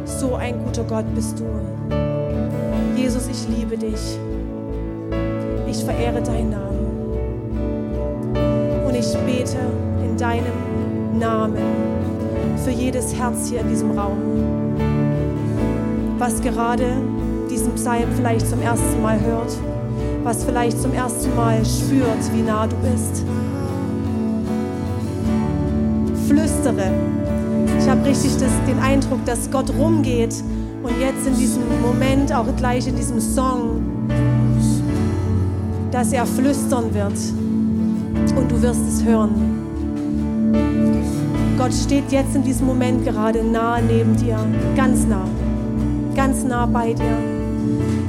So 0.05 0.35
ein 0.35 0.59
guter 0.65 0.85
Gott 0.85 1.05
bist 1.15 1.39
du. 1.39 1.45
Jesus, 2.97 3.29
ich 3.29 3.49
liebe 3.49 3.77
dich. 3.77 4.19
Ich 5.67 5.85
verehre 5.85 6.23
deinen 6.23 6.51
Namen. 6.51 7.00
Bete 9.41 9.57
in 10.05 10.19
deinem 10.19 11.19
Namen 11.19 11.57
für 12.63 12.71
jedes 12.71 13.15
Herz 13.15 13.49
hier 13.49 13.61
in 13.61 13.69
diesem 13.71 13.99
Raum, 13.99 14.19
was 16.19 16.43
gerade 16.43 16.85
diesen 17.51 17.75
Psalm 17.75 18.05
vielleicht 18.17 18.47
zum 18.47 18.61
ersten 18.61 19.01
Mal 19.01 19.19
hört, 19.19 19.51
was 20.25 20.45
vielleicht 20.45 20.81
zum 20.81 20.93
ersten 20.93 21.35
Mal 21.37 21.65
spürt, 21.65 22.35
wie 22.35 22.43
nah 22.43 22.67
du 22.67 22.77
bist. 22.77 23.25
Flüstere. 26.29 26.91
Ich 27.79 27.89
habe 27.89 28.05
richtig 28.05 28.33
das, 28.33 28.53
den 28.69 28.79
Eindruck, 28.79 29.25
dass 29.25 29.51
Gott 29.51 29.71
rumgeht 29.71 30.35
und 30.83 31.01
jetzt 31.01 31.27
in 31.27 31.35
diesem 31.37 31.63
Moment, 31.81 32.31
auch 32.31 32.45
gleich 32.59 32.87
in 32.87 32.97
diesem 32.97 33.21
Song, 33.21 33.81
dass 35.91 36.13
er 36.13 36.27
flüstern 36.27 36.93
wird 36.93 37.15
und 38.37 38.51
du 38.51 38.61
wirst 38.63 38.81
es 38.89 39.05
hören. 39.05 39.31
Gott 41.59 41.73
steht 41.75 42.11
jetzt 42.11 42.35
in 42.35 42.43
diesem 42.43 42.67
Moment 42.67 43.05
gerade 43.05 43.45
nah 43.45 43.81
neben 43.81 44.17
dir, 44.17 44.39
ganz 44.77 45.07
nah, 45.07 45.27
ganz 46.15 46.43
nah 46.45 46.67
bei 46.67 46.95
dir. 46.95 47.19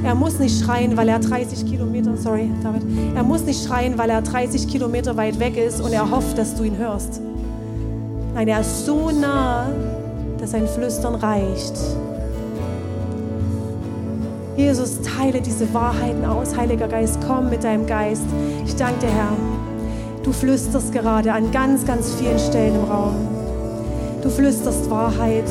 Er 0.04 0.14
muss 0.14 0.38
nicht 0.38 0.64
schreien, 0.64 0.96
weil 0.96 1.08
er 1.08 1.18
30 1.18 1.66
Kilometer, 1.66 2.16
sorry, 2.16 2.50
David, 2.62 2.82
er 3.14 3.22
muss 3.22 3.44
nicht 3.44 3.64
schreien, 3.64 3.96
weil 3.98 4.10
er 4.10 4.22
30 4.22 4.66
Kilometer 4.68 5.16
weit 5.16 5.38
weg 5.38 5.56
ist 5.56 5.80
und 5.80 5.92
er 5.92 6.10
hofft, 6.10 6.36
dass 6.38 6.54
du 6.54 6.64
ihn 6.64 6.76
hörst. 6.76 7.20
Nein, 8.34 8.48
er 8.48 8.60
ist 8.60 8.86
so 8.86 9.10
nah, 9.10 9.66
dass 10.38 10.52
sein 10.52 10.66
Flüstern 10.66 11.14
reicht. 11.14 11.74
Jesus, 14.56 15.00
teile 15.02 15.40
diese 15.40 15.72
Wahrheiten 15.72 16.24
aus. 16.24 16.56
Heiliger 16.56 16.88
Geist, 16.88 17.18
komm 17.26 17.50
mit 17.50 17.64
deinem 17.64 17.86
Geist. 17.86 18.24
Ich 18.66 18.74
danke 18.76 19.00
dir, 19.00 19.12
Herr. 19.12 19.71
Du 20.22 20.30
flüsterst 20.30 20.92
gerade 20.92 21.32
an 21.32 21.50
ganz, 21.50 21.84
ganz 21.84 22.14
vielen 22.14 22.38
Stellen 22.38 22.76
im 22.76 22.84
Raum. 22.84 23.28
Du 24.22 24.30
flüsterst 24.30 24.88
Wahrheit. 24.88 25.50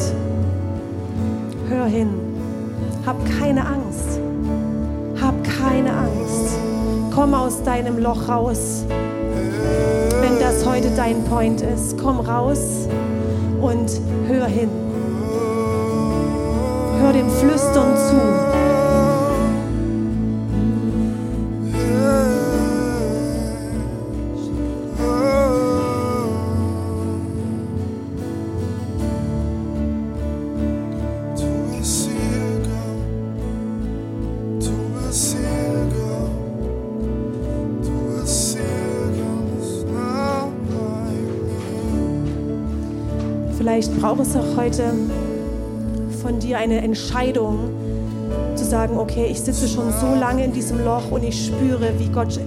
Hör 1.67 1.85
hin. 1.85 2.09
Hab 3.05 3.17
keine 3.37 3.65
Angst. 3.65 4.19
Hab 5.21 5.35
keine 5.43 5.91
Angst. 5.91 6.55
Komm 7.13 7.33
aus 7.33 7.61
deinem 7.63 7.99
Loch 7.99 8.29
raus. 8.29 8.85
Wenn 10.21 10.39
das 10.39 10.65
heute 10.65 10.89
dein 10.95 11.23
Point 11.25 11.61
ist, 11.61 11.97
komm 11.97 12.21
raus 12.21 12.87
und 13.61 13.91
hör 14.27 14.45
hin. 14.45 14.69
Hör 17.01 17.11
dem 17.11 17.29
Flüstern 17.29 17.97
zu. 17.97 18.50
Braucht 44.01 44.21
es 44.21 44.35
auch 44.35 44.57
heute 44.57 44.93
von 46.23 46.39
dir 46.39 46.57
eine 46.57 46.81
Entscheidung, 46.81 47.59
zu 48.55 48.65
sagen, 48.65 48.97
okay, 48.97 49.27
ich 49.29 49.39
sitze 49.41 49.67
schon 49.67 49.91
so 49.91 50.15
lange 50.19 50.43
in 50.43 50.53
diesem 50.53 50.83
Loch 50.83 51.11
und 51.11 51.23
ich 51.23 51.45
spüre, 51.45 51.91
wie 51.99 52.07
Gott 52.07 52.39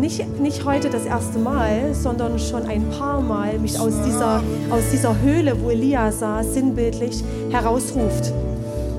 nicht, 0.00 0.40
nicht 0.40 0.64
heute 0.64 0.88
das 0.88 1.04
erste 1.04 1.38
Mal, 1.38 1.94
sondern 1.94 2.38
schon 2.38 2.66
ein 2.66 2.88
paar 2.98 3.20
Mal 3.20 3.58
mich 3.58 3.78
aus 3.78 3.92
dieser, 4.06 4.42
aus 4.70 4.82
dieser 4.90 5.20
Höhle, 5.20 5.60
wo 5.60 5.68
Elia 5.68 6.10
saß, 6.10 6.54
sinnbildlich 6.54 7.22
herausruft. 7.50 8.32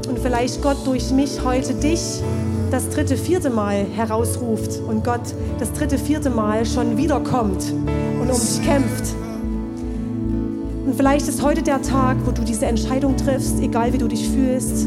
Und 0.08 0.20
vielleicht 0.20 0.62
Gott 0.62 0.86
durch 0.86 1.12
mich 1.12 1.44
heute 1.44 1.74
dich 1.74 2.22
das 2.70 2.90
dritte, 2.90 3.18
vierte 3.18 3.50
Mal 3.50 3.86
herausruft 3.96 4.80
und 4.88 5.04
Gott 5.04 5.34
das 5.60 5.74
dritte, 5.74 5.98
vierte 5.98 6.30
Mal 6.30 6.64
schon 6.66 6.98
wiederkommt 6.98 7.74
und 8.22 8.30
um 8.30 8.40
dich 8.40 8.62
kämpft. 8.64 9.16
Und 10.92 10.98
vielleicht 10.98 11.30
ist 11.30 11.42
heute 11.42 11.62
der 11.64 11.82
Tag, 11.82 12.18
wo 12.26 12.32
du 12.32 12.44
diese 12.44 12.66
Entscheidung 12.66 13.16
triffst, 13.16 13.62
egal 13.62 13.94
wie 13.94 13.98
du 13.98 14.10
dich 14.10 14.28
fühlst, 14.28 14.86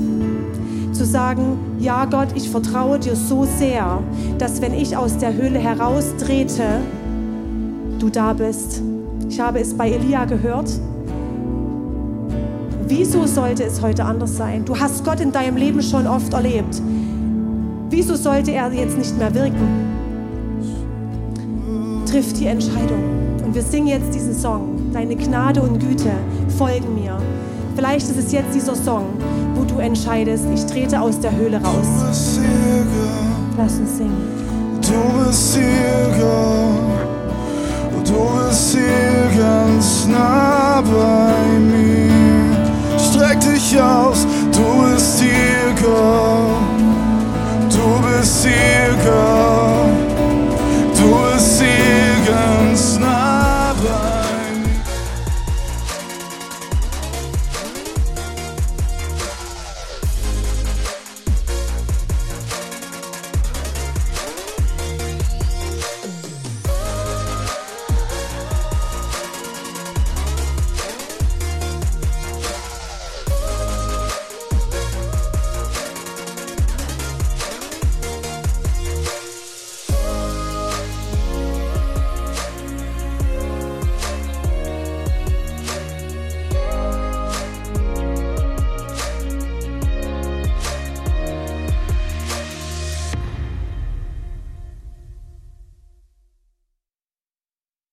zu 0.93 1.03
sagen, 1.07 1.57
ja 1.79 2.05
Gott, 2.05 2.29
ich 2.35 2.51
vertraue 2.51 2.99
dir 2.99 3.17
so 3.17 3.47
sehr, 3.47 4.03
dass 4.37 4.61
wenn 4.61 4.75
ich 4.75 4.99
aus 4.99 5.17
der 5.17 5.33
Höhle 5.33 5.59
heraustrete, 5.59 6.83
du 7.99 8.11
da 8.11 8.35
bist. 8.35 8.83
Ich 9.31 9.41
habe 9.41 9.61
es 9.61 9.73
bei 9.73 9.93
Elia 9.93 10.27
gehört. 10.27 10.69
Wieso 12.87 13.27
sollte 13.27 13.65
es 13.65 13.81
heute 13.81 14.05
anders 14.05 14.37
sein? 14.37 14.67
Du 14.67 14.79
hast 14.79 15.07
Gott 15.07 15.21
in 15.21 15.33
deinem 15.33 15.57
Leben 15.57 15.81
schon 15.81 16.07
oft 16.07 16.35
erlebt. 16.35 16.83
Wieso 17.89 18.15
sollte 18.15 18.51
er 18.51 18.71
jetzt 18.75 18.99
nicht 18.99 19.17
mehr 19.17 19.35
wirken? 19.35 19.67
Triff 22.05 22.35
die 22.35 22.45
Entscheidung. 22.45 23.24
Wir 23.55 23.63
singen 23.63 23.87
jetzt 23.87 24.13
diesen 24.13 24.35
Song. 24.35 24.91
Deine 24.93 25.15
Gnade 25.15 25.63
und 25.63 25.79
Güte 25.79 26.11
folgen 26.59 26.93
mir. 26.97 27.17
Vielleicht 27.77 28.11
ist 28.11 28.19
es 28.19 28.33
jetzt 28.33 28.53
dieser 28.53 28.75
Song, 28.75 29.05
wo 29.55 29.63
du 29.63 29.79
entscheidest, 29.79 30.45
ich 30.53 30.67
trete 30.67 31.01
aus 31.01 31.21
der 31.21 31.31
Höhle 31.37 31.63
raus. 31.63 31.87
Du 32.01 32.09
bist 32.09 32.35
Sieger. 32.35 33.15
Lass 33.57 33.79
uns 33.79 33.97
singen. 33.97 34.27
Du 34.81 35.25
bist 35.25 35.55
hier, 35.55 35.63
Gott. 36.19 38.05
Du 38.05 38.49
bist 38.49 38.73
hier 38.73 39.41
ganz 39.41 40.09
nah 40.09 40.83
bei 40.83 41.59
mir. 41.61 42.99
Streck 42.99 43.39
dich 43.39 43.81
aus, 43.81 44.27
du 44.51 44.93
bist 44.93 45.21
hier, 45.21 45.75
Gott. 45.81 46.51
Du 47.71 48.19
bist 48.19 48.47
hier, 48.47 48.95
Gott. 49.05 50.04